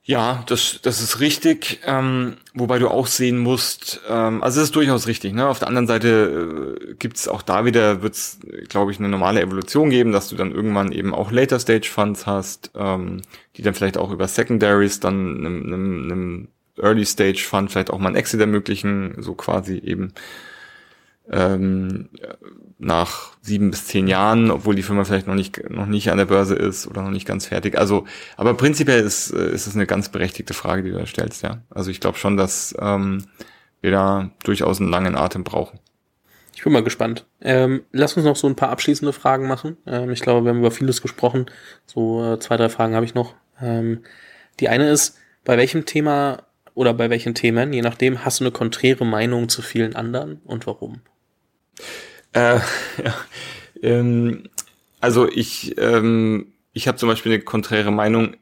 Ja, 0.05 0.43
das, 0.49 0.81
das 0.83 1.01
ist 1.01 1.21
richtig. 1.21 1.81
Ähm, 1.87 2.37
wobei 2.55 2.81
du 2.81 2.89
auch 2.89 3.07
sehen 3.07 3.39
musst, 3.39 4.01
ähm, 4.09 4.43
also 4.43 4.61
es 4.61 4.65
ist 4.65 4.75
durchaus 4.75 5.07
richtig. 5.07 5.33
Ne? 5.33 5.47
Auf 5.47 5.61
der 5.61 5.69
anderen 5.69 5.87
Seite 5.87 6.77
äh, 6.91 6.95
gibt 6.95 7.19
es 7.19 7.29
auch 7.29 7.43
da 7.43 7.65
wieder, 7.65 8.03
wird 8.03 8.15
es, 8.15 8.41
glaube 8.69 8.91
ich, 8.91 8.99
eine 8.99 9.09
normale 9.09 9.41
Evolution 9.41 9.91
geben, 9.91 10.11
dass 10.11 10.29
du 10.29 10.35
dann 10.35 10.51
irgendwann 10.51 10.91
eben 10.91 11.15
auch 11.15 11.31
Later 11.31 11.61
Stage 11.61 11.89
Funds 11.89 12.27
hast, 12.27 12.73
ähm, 12.75 13.23
die 13.57 13.63
dann 13.63 13.75
vielleicht 13.75 13.97
auch 13.97 14.11
über 14.11 14.27
Secondaries 14.27 14.99
dann 14.99 15.39
einem, 15.39 15.67
einem, 15.67 16.49
Early 16.79 17.05
Stage 17.05 17.45
Fund 17.47 17.71
vielleicht 17.71 17.91
auch 17.91 17.99
mal 17.99 18.11
ein 18.11 18.17
Exit 18.17 18.41
ermöglichen, 18.41 19.17
so 19.19 19.35
quasi 19.35 19.79
eben 19.79 20.13
ähm, 21.31 22.09
nach 22.79 23.37
sieben 23.41 23.71
bis 23.71 23.87
zehn 23.87 24.09
Jahren, 24.09 24.51
obwohl 24.51 24.75
die 24.75 24.83
Firma 24.83 25.05
vielleicht 25.05 25.27
noch 25.27 25.35
nicht 25.35 25.71
noch 25.71 25.87
nicht 25.87 26.11
an 26.11 26.19
der 26.19 26.25
Börse 26.25 26.55
ist 26.55 26.87
oder 26.87 27.03
noch 27.03 27.11
nicht 27.11 27.27
ganz 27.27 27.47
fertig. 27.47 27.79
Also, 27.79 28.07
aber 28.37 28.55
prinzipiell 28.55 29.03
ist 29.03 29.31
ist 29.31 29.67
es 29.67 29.75
eine 29.75 29.87
ganz 29.87 30.09
berechtigte 30.09 30.55
Frage, 30.55 30.83
die 30.83 30.91
du 30.91 30.99
da 30.99 31.07
stellst, 31.07 31.43
ja. 31.43 31.63
Also 31.71 31.91
ich 31.91 32.01
glaube 32.01 32.19
schon, 32.19 32.37
dass 32.37 32.75
ähm, 32.79 33.25
wir 33.81 33.91
da 33.93 34.31
durchaus 34.45 34.81
einen 34.81 34.91
langen 34.91 35.17
Atem 35.17 35.45
brauchen. 35.45 35.79
Ich 36.55 36.65
bin 36.65 36.73
mal 36.73 36.85
gespannt. 36.85 37.27
Ähm, 37.41 37.83
lass 37.93 38.17
uns 38.17 38.25
noch 38.25 38.37
so 38.37 38.47
ein 38.47 38.57
paar 38.57 38.69
abschließende 38.69 39.13
Fragen 39.13 39.49
machen. 39.49 39.77
Ähm, 39.87 40.11
ich 40.11 40.21
glaube, 40.21 40.45
wir 40.45 40.51
haben 40.51 40.61
über 40.61 40.71
vieles 40.71 41.03
gesprochen. 41.03 41.47
So 41.87 42.35
äh, 42.35 42.39
zwei, 42.39 42.57
drei 42.57 42.69
Fragen 42.69 42.95
habe 42.95 43.05
ich 43.05 43.15
noch. 43.15 43.35
Ähm, 43.61 44.05
die 44.61 44.69
eine 44.69 44.91
ist, 44.91 45.19
bei 45.45 45.57
welchem 45.57 45.87
Thema 45.87 46.45
oder 46.75 46.95
bei 46.95 47.11
welchen 47.11 47.35
Themen, 47.35 47.73
je 47.73 47.83
nachdem, 47.83 48.25
hast 48.25 48.41
du 48.41 48.45
eine 48.45 48.53
konträre 48.53 49.05
Meinung 49.05 49.49
zu 49.49 49.63
vielen 49.63 49.95
anderen 49.95 50.41
und 50.45 50.67
warum? 50.67 51.01
Äh, 52.33 52.61
ja, 53.05 53.15
ähm, 53.83 54.49
also 55.01 55.29
ich, 55.29 55.77
ähm, 55.79 56.53
ich 56.73 56.89
habe 56.89 56.99
zum 56.99 57.09
Beispiel 57.09 57.33
eine 57.33 57.43
konträre 57.43 57.91
Meinung 57.91 58.37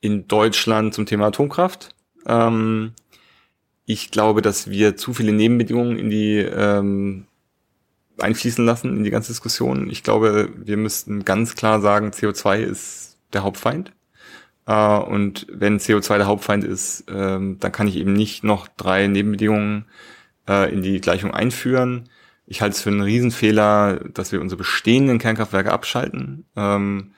in 0.00 0.28
Deutschland 0.28 0.94
zum 0.94 1.06
Thema 1.06 1.26
Atomkraft. 1.26 1.94
Ähm, 2.26 2.92
ich 3.86 4.10
glaube, 4.10 4.42
dass 4.42 4.68
wir 4.68 4.96
zu 4.96 5.14
viele 5.14 5.32
Nebenbedingungen 5.32 5.98
in 5.98 6.10
die 6.10 6.38
ähm, 6.38 7.26
einfließen 8.18 8.64
lassen 8.64 8.96
in 8.96 9.04
die 9.04 9.10
ganze 9.10 9.32
Diskussion. 9.32 9.90
Ich 9.90 10.02
glaube, 10.02 10.50
wir 10.56 10.76
müssten 10.76 11.24
ganz 11.24 11.54
klar 11.54 11.80
sagen, 11.80 12.10
CO2 12.10 12.58
ist 12.58 13.18
der 13.32 13.42
Hauptfeind. 13.42 13.92
Äh, 14.66 14.98
und 14.98 15.46
wenn 15.50 15.78
CO2 15.78 16.18
der 16.18 16.26
Hauptfeind 16.26 16.64
ist, 16.64 17.04
ähm, 17.08 17.58
dann 17.60 17.72
kann 17.72 17.88
ich 17.88 17.96
eben 17.96 18.12
nicht 18.12 18.44
noch 18.44 18.68
drei 18.68 19.06
Nebenbedingungen 19.06 19.86
äh, 20.48 20.72
in 20.72 20.82
die 20.82 21.00
Gleichung 21.00 21.32
einführen. 21.32 22.08
Ich 22.46 22.60
halte 22.62 22.74
es 22.74 22.82
für 22.82 22.90
einen 22.90 23.02
Riesenfehler, 23.02 24.00
dass 24.12 24.32
wir 24.32 24.40
unsere 24.40 24.58
bestehenden 24.58 25.18
Kernkraftwerke 25.18 25.72
abschalten. 25.72 26.44
Ähm, 26.56 27.12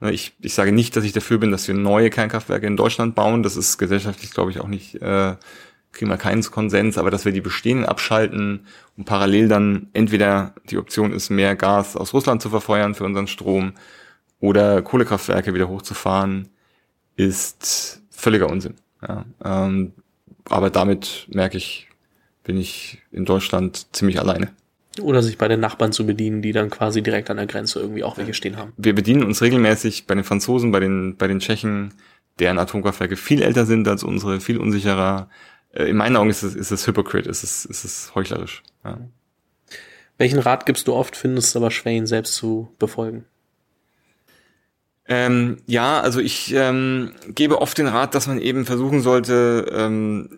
ne, 0.00 0.12
ich, 0.12 0.34
ich 0.40 0.54
sage 0.54 0.72
nicht, 0.72 0.96
dass 0.96 1.04
ich 1.04 1.12
dafür 1.12 1.38
bin, 1.38 1.50
dass 1.50 1.66
wir 1.66 1.74
neue 1.74 2.10
Kernkraftwerke 2.10 2.66
in 2.66 2.76
Deutschland 2.76 3.14
bauen. 3.14 3.42
Das 3.42 3.56
ist 3.56 3.78
gesellschaftlich, 3.78 4.30
glaube 4.32 4.50
ich, 4.50 4.60
auch 4.60 4.68
nicht, 4.68 4.96
äh, 4.96 5.36
kriegen 5.90 6.10
wir 6.10 6.16
keinen 6.16 6.42
Konsens, 6.42 6.96
aber 6.96 7.10
dass 7.10 7.24
wir 7.24 7.32
die 7.32 7.40
bestehenden 7.40 7.86
abschalten 7.86 8.66
und 8.96 9.04
parallel 9.04 9.48
dann 9.48 9.88
entweder 9.92 10.54
die 10.70 10.78
Option 10.78 11.12
ist, 11.12 11.28
mehr 11.30 11.54
Gas 11.56 11.96
aus 11.96 12.14
Russland 12.14 12.40
zu 12.40 12.50
verfeuern 12.50 12.94
für 12.94 13.04
unseren 13.04 13.26
Strom 13.26 13.74
oder 14.40 14.80
Kohlekraftwerke 14.82 15.54
wieder 15.54 15.68
hochzufahren, 15.68 16.48
ist 17.16 18.02
völliger 18.10 18.48
Unsinn. 18.48 18.74
Ja, 19.06 19.24
ähm, 19.44 19.92
aber 20.48 20.70
damit 20.70 21.26
merke 21.28 21.56
ich, 21.56 21.88
bin 22.44 22.56
ich 22.56 23.02
in 23.10 23.24
Deutschland 23.24 23.86
ziemlich 23.94 24.18
alleine. 24.18 24.50
Oder 25.00 25.22
sich 25.22 25.38
bei 25.38 25.48
den 25.48 25.60
Nachbarn 25.60 25.92
zu 25.92 26.04
bedienen, 26.04 26.42
die 26.42 26.52
dann 26.52 26.68
quasi 26.68 27.02
direkt 27.02 27.30
an 27.30 27.38
der 27.38 27.46
Grenze 27.46 27.80
irgendwie 27.80 28.04
auch 28.04 28.18
welche 28.18 28.34
stehen 28.34 28.58
haben. 28.58 28.72
Wir 28.76 28.94
bedienen 28.94 29.24
uns 29.24 29.40
regelmäßig 29.40 30.06
bei 30.06 30.14
den 30.14 30.24
Franzosen, 30.24 30.70
bei 30.70 30.80
den, 30.80 31.16
bei 31.16 31.28
den 31.28 31.40
Tschechen, 31.40 31.94
deren 32.38 32.58
Atomkraftwerke 32.58 33.16
viel 33.16 33.42
älter 33.42 33.64
sind 33.64 33.88
als 33.88 34.04
unsere, 34.04 34.40
viel 34.40 34.58
unsicherer. 34.58 35.30
Äh, 35.72 35.84
in 35.84 35.96
meinen 35.96 36.16
Augen 36.16 36.28
ist 36.28 36.42
es, 36.42 36.54
ist 36.54 36.70
es 36.70 36.86
hypocrite, 36.86 37.28
ist 37.28 37.42
es, 37.42 37.64
ist 37.64 37.84
es 37.84 38.14
heuchlerisch. 38.14 38.62
Ja. 38.84 38.98
Welchen 40.18 40.38
Rat 40.38 40.66
gibst 40.66 40.88
du 40.88 40.92
oft, 40.92 41.16
findest 41.16 41.54
du 41.54 41.60
aber 41.60 41.70
schwer, 41.70 41.92
ihn 41.92 42.06
selbst 42.06 42.34
zu 42.34 42.74
befolgen? 42.78 43.24
Ähm, 45.14 45.58
ja, 45.66 46.00
also 46.00 46.20
ich 46.20 46.54
ähm, 46.54 47.12
gebe 47.28 47.60
oft 47.60 47.76
den 47.76 47.86
Rat, 47.86 48.14
dass 48.14 48.26
man 48.28 48.38
eben 48.38 48.64
versuchen 48.64 49.02
sollte, 49.02 49.70
ähm, 49.70 50.30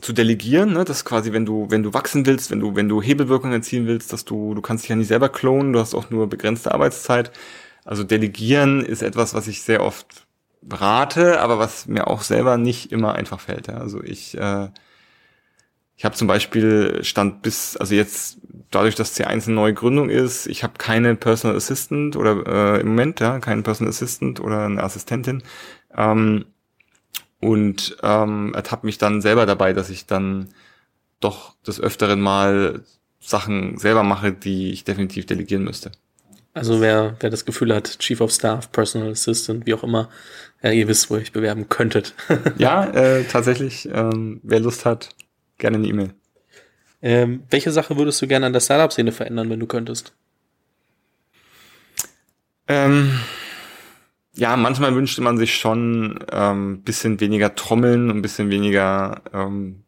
zu 0.00 0.14
delegieren, 0.14 0.72
ne? 0.72 0.86
dass 0.86 1.04
quasi, 1.04 1.34
wenn 1.34 1.44
du, 1.44 1.66
wenn 1.68 1.82
du 1.82 1.92
wachsen 1.92 2.24
willst, 2.24 2.50
wenn 2.50 2.60
du, 2.60 2.74
wenn 2.74 2.88
du 2.88 3.02
Hebelwirkung 3.02 3.52
erzielen 3.52 3.86
willst, 3.86 4.10
dass 4.10 4.24
du, 4.24 4.54
du 4.54 4.62
kannst 4.62 4.84
dich 4.84 4.88
ja 4.88 4.96
nicht 4.96 5.08
selber 5.08 5.28
klonen, 5.28 5.74
du 5.74 5.80
hast 5.80 5.94
auch 5.94 6.08
nur 6.08 6.30
begrenzte 6.30 6.72
Arbeitszeit. 6.72 7.30
Also 7.84 8.04
delegieren 8.04 8.80
ist 8.80 9.02
etwas, 9.02 9.34
was 9.34 9.48
ich 9.48 9.60
sehr 9.60 9.82
oft 9.82 10.26
rate, 10.70 11.40
aber 11.40 11.58
was 11.58 11.86
mir 11.86 12.06
auch 12.06 12.22
selber 12.22 12.56
nicht 12.56 12.90
immer 12.90 13.14
einfach 13.14 13.38
fällt. 13.40 13.66
Ja? 13.66 13.74
Also 13.74 14.02
ich, 14.02 14.38
äh, 14.38 14.68
ich 15.96 16.04
habe 16.04 16.14
zum 16.14 16.26
Beispiel 16.26 17.04
stand 17.04 17.42
bis, 17.42 17.76
also 17.76 17.94
jetzt 17.94 18.38
dadurch, 18.70 18.94
dass 18.94 19.16
C1 19.16 19.46
eine 19.46 19.54
neue 19.54 19.74
Gründung 19.74 20.08
ist, 20.10 20.46
ich 20.46 20.62
habe 20.62 20.74
keine 20.78 21.14
Personal 21.14 21.56
Assistant 21.56 22.16
oder 22.16 22.76
äh, 22.76 22.80
im 22.80 22.88
Moment 22.88 23.20
ja 23.20 23.38
keinen 23.38 23.62
Personal 23.62 23.90
Assistant 23.90 24.40
oder 24.40 24.64
eine 24.64 24.82
Assistentin. 24.82 25.42
Ähm, 25.96 26.46
und 27.40 27.96
ähm, 28.02 28.54
ertappt 28.54 28.84
mich 28.84 28.98
dann 28.98 29.20
selber 29.20 29.46
dabei, 29.46 29.72
dass 29.72 29.90
ich 29.90 30.06
dann 30.06 30.48
doch 31.20 31.54
des 31.66 31.80
öfteren 31.80 32.20
mal 32.20 32.82
Sachen 33.20 33.78
selber 33.78 34.02
mache, 34.02 34.32
die 34.32 34.72
ich 34.72 34.84
definitiv 34.84 35.26
delegieren 35.26 35.64
müsste. 35.64 35.92
Also 36.54 36.80
wer, 36.80 37.16
wer 37.20 37.30
das 37.30 37.44
Gefühl 37.44 37.74
hat, 37.74 37.98
Chief 37.98 38.20
of 38.20 38.30
Staff, 38.30 38.70
Personal 38.72 39.10
Assistant, 39.10 39.66
wie 39.66 39.74
auch 39.74 39.82
immer, 39.82 40.10
ja, 40.62 40.70
ihr 40.70 40.86
wisst, 40.86 41.10
wo 41.10 41.14
ihr 41.14 41.22
euch 41.22 41.32
bewerben 41.32 41.68
könntet. 41.68 42.14
ja, 42.58 42.84
äh, 42.92 43.24
tatsächlich, 43.24 43.88
ähm, 43.92 44.40
wer 44.42 44.60
Lust 44.60 44.84
hat, 44.84 45.10
gerne 45.58 45.78
eine 45.78 45.86
E-Mail. 45.86 46.14
Ähm, 47.02 47.42
welche 47.50 47.72
Sache 47.72 47.96
würdest 47.96 48.22
du 48.22 48.28
gerne 48.28 48.46
an 48.46 48.52
der 48.52 48.60
Startup-Szene 48.60 49.12
verändern, 49.12 49.50
wenn 49.50 49.60
du 49.60 49.66
könntest? 49.66 50.14
Ähm, 52.68 53.18
ja, 54.34 54.56
manchmal 54.56 54.94
wünschte 54.94 55.20
man 55.20 55.36
sich 55.36 55.56
schon 55.56 56.24
ähm, 56.30 56.82
bisschen 56.82 57.20
weniger 57.20 57.54
Trommeln 57.54 58.10
und 58.10 58.18
ein 58.18 58.22
bisschen 58.22 58.50
weniger 58.50 59.20
ähm, 59.32 59.82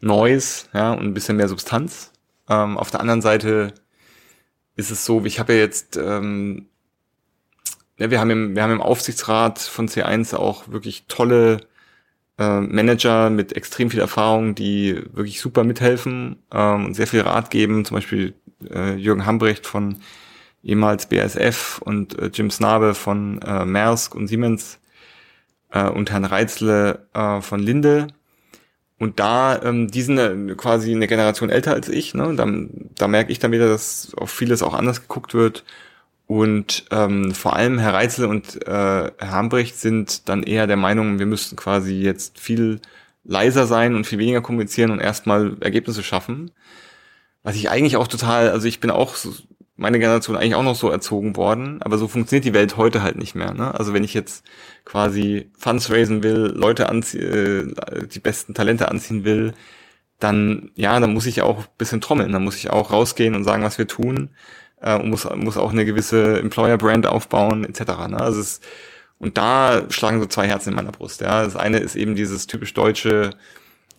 Noise, 0.00 0.66
ja, 0.72 0.92
und 0.92 1.04
ein 1.04 1.14
bisschen 1.14 1.36
mehr 1.36 1.48
Substanz. 1.48 2.12
Ähm, 2.48 2.78
auf 2.78 2.90
der 2.90 3.00
anderen 3.00 3.22
Seite 3.22 3.74
ist 4.74 4.90
es 4.90 5.04
so, 5.04 5.24
ich 5.24 5.38
habe 5.38 5.54
ja 5.54 5.60
jetzt, 5.60 5.96
ähm, 5.96 6.68
ja, 7.98 8.10
wir 8.10 8.20
haben 8.20 8.30
im, 8.30 8.54
wir 8.54 8.62
haben 8.62 8.72
im 8.72 8.82
Aufsichtsrat 8.82 9.58
von 9.58 9.88
C1 9.88 10.34
auch 10.34 10.68
wirklich 10.68 11.04
tolle 11.06 11.58
äh, 12.38 12.60
Manager 12.60 13.30
mit 13.30 13.54
extrem 13.54 13.90
viel 13.90 14.00
Erfahrung, 14.00 14.54
die 14.54 15.02
wirklich 15.12 15.40
super 15.40 15.64
mithelfen 15.64 16.36
ähm, 16.52 16.86
und 16.86 16.94
sehr 16.94 17.06
viel 17.06 17.20
Rat 17.22 17.50
geben. 17.50 17.84
Zum 17.84 17.96
Beispiel 17.96 18.34
äh, 18.70 18.94
Jürgen 18.94 19.26
Hambrecht 19.26 19.66
von 19.66 19.96
ehemals 20.62 21.08
BASF 21.08 21.80
und 21.84 22.18
äh, 22.18 22.30
Jim 22.32 22.50
Snabe 22.50 22.94
von 22.94 23.40
äh, 23.42 23.64
Maersk 23.64 24.14
und 24.14 24.26
Siemens 24.26 24.78
äh, 25.70 25.88
und 25.88 26.10
Herrn 26.10 26.24
Reitzle 26.24 27.06
äh, 27.14 27.40
von 27.40 27.60
Linde. 27.60 28.08
Und 28.98 29.20
da, 29.20 29.62
ähm, 29.62 29.88
die 29.88 30.02
sind 30.02 30.18
äh, 30.18 30.54
quasi 30.56 30.94
eine 30.94 31.06
Generation 31.06 31.50
älter 31.50 31.74
als 31.74 31.88
ich. 31.88 32.14
Ne? 32.14 32.34
Da, 32.34 32.46
da 32.96 33.08
merke 33.08 33.30
ich 33.30 33.38
dann 33.38 33.52
wieder, 33.52 33.68
dass 33.68 34.14
auf 34.16 34.30
vieles 34.30 34.62
auch 34.62 34.74
anders 34.74 35.02
geguckt 35.02 35.34
wird. 35.34 35.64
Und 36.26 36.86
ähm, 36.90 37.32
vor 37.34 37.54
allem 37.54 37.78
Herr 37.78 37.94
Reitzle 37.94 38.26
und 38.26 38.66
äh, 38.66 38.70
Herr 39.16 39.30
Hambrecht 39.30 39.78
sind 39.78 40.28
dann 40.28 40.42
eher 40.42 40.66
der 40.66 40.76
Meinung, 40.76 41.18
wir 41.20 41.26
müssten 41.26 41.54
quasi 41.54 41.94
jetzt 41.94 42.40
viel 42.40 42.80
leiser 43.22 43.66
sein 43.66 43.94
und 43.94 44.06
viel 44.06 44.18
weniger 44.18 44.40
kommunizieren 44.40 44.90
und 44.90 45.00
erstmal 45.00 45.56
Ergebnisse 45.60 46.02
schaffen. 46.02 46.50
Was 47.42 47.54
ich 47.54 47.70
eigentlich 47.70 47.96
auch 47.96 48.08
total, 48.08 48.50
also 48.50 48.66
ich 48.66 48.80
bin 48.80 48.90
auch 48.90 49.16
meine 49.76 49.98
Generation 50.00 50.36
eigentlich 50.36 50.56
auch 50.56 50.64
noch 50.64 50.74
so 50.74 50.90
erzogen 50.90 51.36
worden, 51.36 51.80
aber 51.82 51.98
so 51.98 52.08
funktioniert 52.08 52.44
die 52.44 52.54
Welt 52.54 52.76
heute 52.76 53.02
halt 53.02 53.16
nicht 53.16 53.34
mehr. 53.34 53.52
Ne? 53.54 53.74
Also 53.74 53.92
wenn 53.92 54.04
ich 54.04 54.14
jetzt 54.14 54.44
quasi 54.84 55.50
Funds 55.56 55.90
raisen 55.90 56.22
will, 56.22 56.52
Leute 56.56 56.88
anziehen, 56.88 57.76
äh, 57.76 58.06
die 58.06 58.20
besten 58.20 58.54
Talente 58.54 58.88
anziehen 58.88 59.24
will, 59.24 59.52
dann 60.18 60.70
ja, 60.74 60.98
dann 60.98 61.12
muss 61.12 61.26
ich 61.26 61.42
auch 61.42 61.66
bisschen 61.66 62.00
trommeln, 62.00 62.32
dann 62.32 62.42
muss 62.42 62.56
ich 62.56 62.70
auch 62.70 62.90
rausgehen 62.90 63.34
und 63.34 63.44
sagen, 63.44 63.62
was 63.62 63.78
wir 63.78 63.86
tun 63.86 64.30
äh, 64.80 64.96
und 64.98 65.10
muss, 65.10 65.28
muss 65.34 65.56
auch 65.56 65.72
eine 65.72 65.84
gewisse 65.84 66.38
Employer-Brand 66.40 67.06
aufbauen, 67.06 67.64
etc. 67.64 67.80
Ne? 68.08 68.20
Also 68.20 68.40
es, 68.40 68.60
und 69.18 69.38
da 69.38 69.82
schlagen 69.90 70.20
so 70.20 70.26
zwei 70.26 70.46
Herzen 70.46 70.70
in 70.70 70.76
meiner 70.76 70.92
Brust. 70.92 71.20
Ja, 71.20 71.44
das 71.44 71.56
eine 71.56 71.78
ist 71.78 71.96
eben 71.96 72.14
dieses 72.14 72.46
typisch 72.46 72.74
deutsche, 72.74 73.30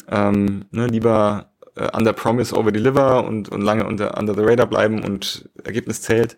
ähm, 0.09 0.65
ne, 0.71 0.87
lieber 0.87 1.51
äh, 1.75 1.89
under 1.95 2.13
promise 2.13 2.55
over 2.55 2.71
deliver 2.71 3.25
und, 3.25 3.49
und 3.49 3.61
lange 3.61 3.85
unter, 3.85 4.17
under 4.17 4.35
the 4.35 4.41
radar 4.43 4.67
bleiben 4.67 5.03
und 5.03 5.49
Ergebnis 5.63 6.01
zählt. 6.01 6.37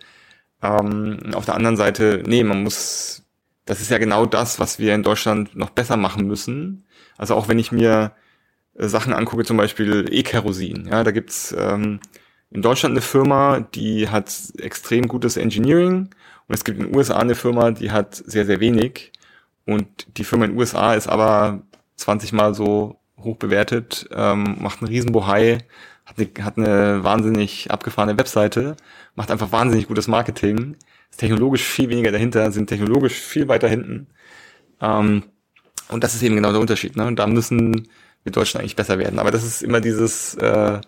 Ähm, 0.62 1.20
auf 1.34 1.46
der 1.46 1.56
anderen 1.56 1.78
Seite, 1.78 2.24
nee, 2.26 2.44
man 2.44 2.64
muss, 2.64 3.24
das 3.66 3.82
ist 3.82 3.92
ja 3.92 3.98
genau 3.98 4.26
das, 4.26 4.60
was 4.60 4.80
wir 4.80 4.96
in 4.96 5.04
Deutschland 5.04 5.56
noch 5.56 5.70
besser 5.70 5.98
machen 5.98 6.28
müssen. 6.28 6.86
Also 7.18 7.36
auch 7.36 7.48
wenn 7.48 7.60
ich 7.60 7.72
mir 7.72 8.14
äh, 8.76 8.88
Sachen 8.88 9.14
angucke, 9.14 9.44
zum 9.46 9.58
Beispiel 9.58 10.08
E-Kerosin, 10.12 10.88
ja, 10.90 11.04
da 11.04 11.12
gibt's 11.12 11.56
ähm, 11.58 12.00
in 12.52 12.62
Deutschland 12.62 12.94
eine 12.94 13.02
Firma, 13.02 13.60
die 13.60 14.10
hat 14.10 14.32
extrem 14.58 15.08
gutes 15.08 15.38
Engineering 15.38 16.10
und 16.48 16.56
es 16.56 16.64
gibt 16.64 16.80
in 16.80 16.88
den 16.88 16.96
USA 16.96 17.18
eine 17.18 17.36
Firma, 17.36 17.72
die 17.72 17.92
hat 17.92 18.16
sehr, 18.16 18.46
sehr 18.46 18.60
wenig. 18.60 19.12
Und 19.66 20.18
die 20.18 20.24
Firma 20.24 20.46
in 20.46 20.52
den 20.52 20.60
USA 20.60 20.96
ist 20.96 21.08
aber 21.08 21.62
20 21.98 22.34
mal 22.34 22.56
so 22.56 23.00
hoch 23.20 23.38
bewertet, 23.38 24.10
ähm, 24.12 24.58
macht 24.60 24.82
einen 24.82 24.90
riesen 24.90 25.12
Bohai, 25.12 25.60
hat 26.06 26.18
eine, 26.18 26.44
hat 26.44 26.58
eine 26.58 27.04
wahnsinnig 27.04 27.70
abgefahrene 27.70 28.18
Webseite, 28.18 28.78
macht 29.14 29.30
einfach 29.30 29.52
wahnsinnig 29.52 29.88
gutes 29.88 30.08
Marketing, 30.08 30.76
ist 31.12 31.20
technologisch 31.20 31.64
viel 31.64 31.90
weniger 31.90 32.12
dahinter, 32.12 32.52
sind 32.52 32.68
technologisch 32.68 33.14
viel 33.14 33.48
weiter 33.48 33.68
hinten. 33.68 34.08
Ähm, 34.82 35.24
und 35.90 36.04
das 36.04 36.16
ist 36.16 36.24
eben 36.24 36.36
genau 36.36 36.52
der 36.52 36.62
Unterschied. 36.62 36.96
Ne? 36.96 37.06
Und 37.06 37.18
da 37.20 37.28
müssen 37.28 37.88
wir 38.24 38.32
Deutschen 38.32 38.60
eigentlich 38.60 38.76
besser 38.76 38.98
werden. 38.98 39.20
Aber 39.20 39.30
das 39.30 39.44
ist 39.44 39.62
immer 39.62 39.82
dieses, 39.82 40.34
äh, 40.36 40.82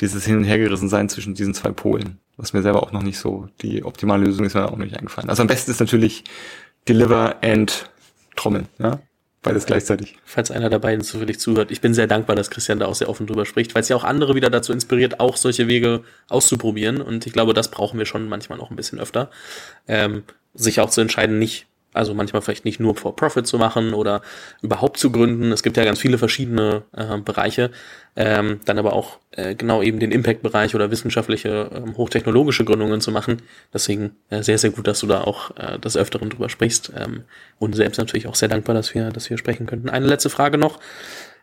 dieses 0.00 0.24
Hin- 0.24 0.36
und 0.36 0.44
Hergerissen 0.44 0.88
sein 0.88 1.08
zwischen 1.08 1.34
diesen 1.34 1.54
zwei 1.54 1.70
Polen. 1.70 2.18
Was 2.36 2.52
mir 2.52 2.62
selber 2.62 2.82
auch 2.82 2.92
noch 2.92 3.02
nicht 3.02 3.18
so, 3.18 3.48
die 3.62 3.84
optimale 3.84 4.24
Lösung 4.26 4.44
ist 4.44 4.54
mir 4.54 4.66
auch 4.66 4.72
noch 4.72 4.84
nicht 4.84 4.96
eingefallen. 4.96 5.30
Also 5.30 5.42
am 5.42 5.48
besten 5.48 5.70
ist 5.70 5.80
natürlich 5.80 6.24
Deliver 6.86 7.36
and 7.42 7.90
Trommeln. 8.36 8.68
Ja? 8.78 9.00
Beides 9.42 9.64
gleichzeitig. 9.64 10.16
Falls 10.24 10.50
einer 10.50 10.76
beiden 10.78 11.02
zufällig 11.02 11.38
zuhört. 11.38 11.70
Ich 11.70 11.80
bin 11.80 11.94
sehr 11.94 12.08
dankbar, 12.08 12.36
dass 12.36 12.50
Christian 12.50 12.80
da 12.80 12.86
auch 12.86 12.94
sehr 12.94 13.08
offen 13.08 13.26
drüber 13.26 13.46
spricht, 13.46 13.74
weil 13.74 13.82
es 13.82 13.88
ja 13.88 13.96
auch 13.96 14.04
andere 14.04 14.34
wieder 14.34 14.50
dazu 14.50 14.72
inspiriert, 14.72 15.20
auch 15.20 15.36
solche 15.36 15.68
Wege 15.68 16.02
auszuprobieren. 16.28 17.00
Und 17.00 17.26
ich 17.26 17.32
glaube, 17.32 17.54
das 17.54 17.70
brauchen 17.70 17.98
wir 17.98 18.06
schon 18.06 18.28
manchmal 18.28 18.58
noch 18.58 18.70
ein 18.70 18.76
bisschen 18.76 18.98
öfter. 18.98 19.30
Ähm, 19.86 20.24
sich 20.52 20.80
auch 20.80 20.90
zu 20.90 21.00
entscheiden, 21.00 21.38
nicht 21.38 21.68
also 21.96 22.14
manchmal 22.14 22.42
vielleicht 22.42 22.64
nicht 22.64 22.80
nur 22.80 22.94
for 22.94 23.16
Profit 23.16 23.46
zu 23.46 23.58
machen 23.58 23.94
oder 23.94 24.22
überhaupt 24.62 24.98
zu 24.98 25.10
gründen. 25.10 25.52
Es 25.52 25.62
gibt 25.62 25.76
ja 25.76 25.84
ganz 25.84 25.98
viele 25.98 26.18
verschiedene 26.18 26.82
äh, 26.96 27.18
Bereiche. 27.18 27.70
Ähm, 28.18 28.60
dann 28.64 28.78
aber 28.78 28.94
auch 28.94 29.18
äh, 29.32 29.54
genau 29.54 29.82
eben 29.82 29.98
den 29.98 30.10
Impact-Bereich 30.10 30.74
oder 30.74 30.90
wissenschaftliche, 30.90 31.70
ähm, 31.74 31.96
hochtechnologische 31.96 32.64
Gründungen 32.64 33.00
zu 33.02 33.10
machen. 33.10 33.42
Deswegen 33.74 34.16
äh, 34.30 34.42
sehr, 34.42 34.56
sehr 34.56 34.70
gut, 34.70 34.86
dass 34.86 35.00
du 35.00 35.06
da 35.06 35.20
auch 35.20 35.50
äh, 35.56 35.78
des 35.78 35.96
Öfteren 35.96 36.30
drüber 36.30 36.48
sprichst. 36.48 36.92
Ähm, 36.96 37.24
und 37.58 37.74
selbst 37.74 37.98
natürlich 37.98 38.26
auch 38.26 38.34
sehr 38.34 38.48
dankbar, 38.48 38.74
dass 38.74 38.94
wir, 38.94 39.10
dass 39.10 39.28
wir 39.28 39.36
sprechen 39.36 39.66
könnten. 39.66 39.90
Eine 39.90 40.06
letzte 40.06 40.30
Frage 40.30 40.56
noch. 40.56 40.80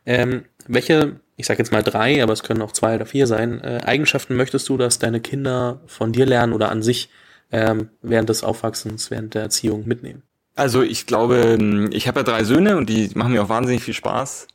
Ähm, 0.05 0.45
welche, 0.67 1.19
ich 1.37 1.45
sage 1.45 1.59
jetzt 1.59 1.71
mal 1.71 1.83
drei, 1.83 2.21
aber 2.23 2.33
es 2.33 2.43
können 2.43 2.61
auch 2.61 2.71
zwei 2.71 2.95
oder 2.95 3.05
vier 3.05 3.27
sein, 3.27 3.61
äh, 3.61 3.81
Eigenschaften 3.85 4.35
möchtest 4.35 4.67
du, 4.69 4.77
dass 4.77 4.99
deine 4.99 5.21
Kinder 5.21 5.81
von 5.85 6.11
dir 6.11 6.25
lernen 6.25 6.53
oder 6.53 6.69
an 6.69 6.81
sich 6.81 7.09
ähm, 7.51 7.89
während 8.01 8.29
des 8.29 8.43
Aufwachsens, 8.43 9.11
während 9.11 9.33
der 9.35 9.43
Erziehung 9.43 9.87
mitnehmen? 9.87 10.23
Also 10.55 10.81
ich 10.83 11.05
glaube, 11.07 11.57
ich 11.91 12.07
habe 12.07 12.19
ja 12.19 12.23
drei 12.23 12.43
Söhne 12.43 12.77
und 12.77 12.89
die 12.89 13.09
machen 13.15 13.33
mir 13.33 13.43
auch 13.43 13.49
wahnsinnig 13.49 13.83
viel 13.83 13.93
Spaß. 13.93 14.47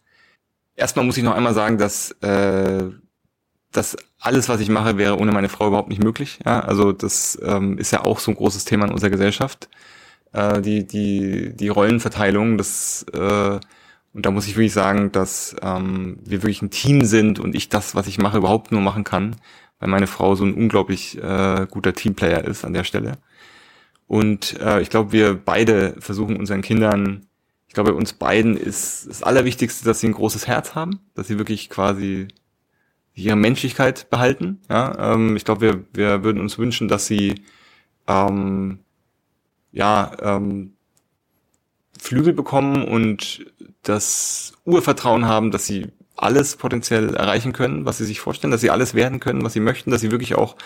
Erstmal 0.77 1.05
muss 1.05 1.17
ich 1.17 1.25
noch 1.25 1.35
einmal 1.35 1.55
sagen, 1.55 1.79
dass 1.79 2.13
äh, 2.23 2.85
dass 3.73 3.97
alles, 4.21 4.49
was 4.49 4.61
ich 4.61 4.71
mache, 4.71 4.97
wäre 4.99 5.19
ohne 5.19 5.33
meine 5.33 5.49
Frau 5.49 5.69
überhaupt 5.69 5.91
nicht 5.91 6.03
möglich. 6.03 6.39
Ja, 6.45 6.61
also 6.61 6.93
das 6.93 7.39
ähm, 7.43 7.79
ist 7.79 7.93
ja 7.93 8.05
auch 8.05 8.19
so 8.19 8.31
ein 8.31 8.37
großes 8.37 8.65
Thema 8.65 8.87
in 8.87 8.93
unserer 8.93 9.11
Gesellschaft. 9.11 9.69
Äh, 10.33 10.61
die 10.63 10.87
die 10.87 11.55
die 11.57 11.69
Rollenverteilung, 11.69 12.59
das 12.59 13.05
äh, 13.13 13.61
und 14.15 14.27
da 14.27 14.31
muss 14.31 14.47
ich 14.47 14.57
wirklich 14.57 14.73
sagen, 14.73 15.13
dass 15.13 15.57
ähm, 15.63 16.19
wir 16.25 16.43
wirklich 16.43 16.63
ein 16.63 16.71
Team 16.71 17.05
sind 17.05 17.39
und 17.41 17.55
ich 17.55 17.69
das, 17.69 17.95
was 17.95 18.07
ich 18.07 18.19
mache, 18.19 18.39
überhaupt 18.39 18.73
nur 18.73 18.81
machen 18.81 19.05
kann, 19.05 19.37
weil 19.81 19.89
meine 19.89 20.07
Frau 20.07 20.35
so 20.35 20.45
ein 20.45 20.55
unglaublich 20.55 21.19
äh, 21.23 21.67
guter 21.71 21.95
Teamplayer 21.95 22.45
ist 22.45 22.65
an 22.65 22.73
der 22.73 22.85
Stelle. 22.85 23.13
Und 24.09 24.59
äh, 24.59 24.81
ich 24.81 24.91
glaube, 24.91 25.13
wir 25.13 25.35
beide 25.35 25.95
versuchen 26.01 26.37
unseren 26.37 26.63
Kindern, 26.63 27.27
ich 27.69 27.75
glaube, 27.75 27.95
uns 27.95 28.15
beiden 28.15 28.57
ist 28.57 29.07
das 29.07 29.23
Allerwichtigste, 29.23 29.85
dass 29.85 30.01
sie 30.01 30.09
ein 30.09 30.15
großes 30.15 30.47
Herz 30.47 30.75
haben, 30.75 31.01
dass 31.15 31.29
sie 31.29 31.39
wirklich 31.39 31.69
quasi 31.69 32.29
ihre 33.15 33.37
Menschlichkeit 33.37 34.09
behalten. 34.11 34.61
Ja, 34.71 35.13
ähm, 35.13 35.37
ich 35.37 35.45
glaube, 35.45 35.61
wir, 35.61 35.85
wir 35.93 36.25
würden 36.25 36.41
uns 36.41 36.57
wünschen, 36.57 36.89
dass 36.89 37.07
sie 37.07 37.43
ähm, 38.07 38.79
ja 39.73 40.13
ähm, 40.23 40.73
Flügel 41.99 42.33
bekommen 42.33 42.85
und 42.85 43.45
das 43.83 44.55
Urvertrauen 44.65 45.27
haben, 45.27 45.51
dass 45.51 45.67
sie 45.67 45.89
alles 46.17 46.57
potenziell 46.57 47.15
erreichen 47.15 47.53
können, 47.53 47.85
was 47.85 47.99
sie 47.99 48.05
sich 48.05 48.21
vorstellen, 48.21 48.51
dass 48.51 48.61
sie 48.61 48.71
alles 48.71 48.95
werden 48.95 49.21
können, 49.21 49.45
was 49.45 49.53
sie 49.53 49.61
möchten, 49.61 49.91
dass 49.91 50.01
sie 50.01 50.11
wirklich 50.11 50.35
auch 50.35 50.57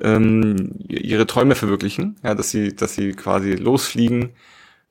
ähm, 0.00 0.74
ihre 0.88 1.26
Träume 1.26 1.54
verwirklichen, 1.54 2.16
ja, 2.22 2.34
dass 2.34 2.50
sie, 2.50 2.74
dass 2.74 2.94
sie 2.94 3.12
quasi 3.12 3.52
losfliegen, 3.52 4.30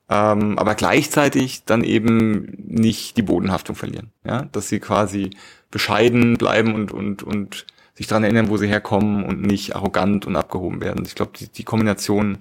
ähm, 0.08 0.58
aber 0.58 0.74
gleichzeitig 0.74 1.64
dann 1.64 1.84
eben 1.84 2.64
nicht 2.66 3.16
die 3.16 3.22
Bodenhaftung 3.22 3.76
verlieren, 3.76 4.12
ja, 4.24 4.42
dass 4.52 4.68
sie 4.68 4.80
quasi 4.80 5.30
bescheiden 5.70 6.36
bleiben 6.36 6.74
und 6.74 6.92
und 6.92 7.22
und 7.22 7.66
sich 7.94 8.06
daran 8.06 8.24
erinnern, 8.24 8.48
wo 8.48 8.56
sie 8.56 8.68
herkommen 8.68 9.24
und 9.24 9.42
nicht 9.42 9.74
arrogant 9.74 10.26
und 10.26 10.36
abgehoben 10.36 10.80
werden. 10.82 11.04
Ich 11.06 11.14
glaube, 11.14 11.32
die, 11.38 11.48
die 11.48 11.64
Kombination, 11.64 12.38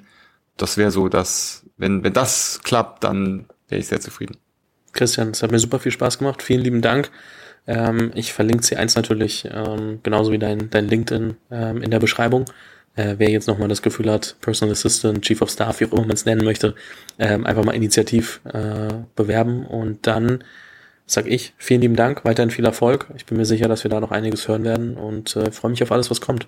das 0.58 0.78
wäre 0.78 0.92
so, 0.92 1.08
dass 1.10 1.66
wenn 1.78 2.04
wenn 2.04 2.14
das 2.14 2.62
klappt, 2.64 3.04
dann 3.04 3.46
wäre 3.68 3.80
ich 3.80 3.88
sehr 3.88 4.02
zufrieden. 4.02 4.38
Christian, 4.92 5.30
es 5.30 5.44
hat 5.44 5.52
mir 5.52 5.60
super 5.60 5.80
viel 5.80 5.92
Spaß 5.92 6.20
gemacht. 6.20 6.42
Vielen 6.42 6.62
lieben 6.62 6.82
Dank. 6.82 7.12
Ähm, 7.68 8.12
ich 8.16 8.34
verlinke 8.34 8.64
C1 8.64 8.96
natürlich, 8.96 9.48
ähm, 9.52 10.00
genauso 10.04 10.32
wie 10.32 10.40
dein, 10.40 10.70
dein 10.70 10.88
LinkedIn 10.88 11.36
ähm, 11.52 11.82
in 11.82 11.92
der 11.92 12.00
Beschreibung. 12.00 12.46
Äh, 12.96 13.16
wer 13.18 13.30
jetzt 13.30 13.48
nochmal 13.48 13.68
das 13.68 13.82
Gefühl 13.82 14.10
hat, 14.10 14.38
Personal 14.42 14.72
Assistant, 14.72 15.22
Chief 15.24 15.42
of 15.42 15.50
Staff, 15.50 15.80
wie 15.80 15.86
auch 15.86 15.92
immer 15.92 16.04
man 16.04 16.12
es 16.12 16.26
nennen 16.26 16.46
möchte, 16.46 16.76
ähm, 17.20 17.46
einfach 17.46 17.66
mal 17.66 17.76
initiativ 17.76 18.42
äh, 18.46 18.94
bewerben. 19.16 19.66
Und 19.66 20.08
dann 20.08 20.44
sag 21.06 21.28
ich 21.28 21.54
vielen 21.58 21.82
lieben 21.82 21.96
Dank, 21.96 22.24
weiterhin 22.24 22.52
viel 22.52 22.66
Erfolg. 22.66 23.08
Ich 23.18 23.26
bin 23.26 23.38
mir 23.38 23.46
sicher, 23.46 23.68
dass 23.68 23.84
wir 23.84 23.92
da 23.92 24.00
noch 24.00 24.12
einiges 24.12 24.48
hören 24.48 24.64
werden 24.64 24.96
und 24.96 25.36
äh, 25.36 25.52
freue 25.52 25.72
mich 25.72 25.84
auf 25.84 25.92
alles, 25.92 26.10
was 26.10 26.22
kommt. 26.22 26.48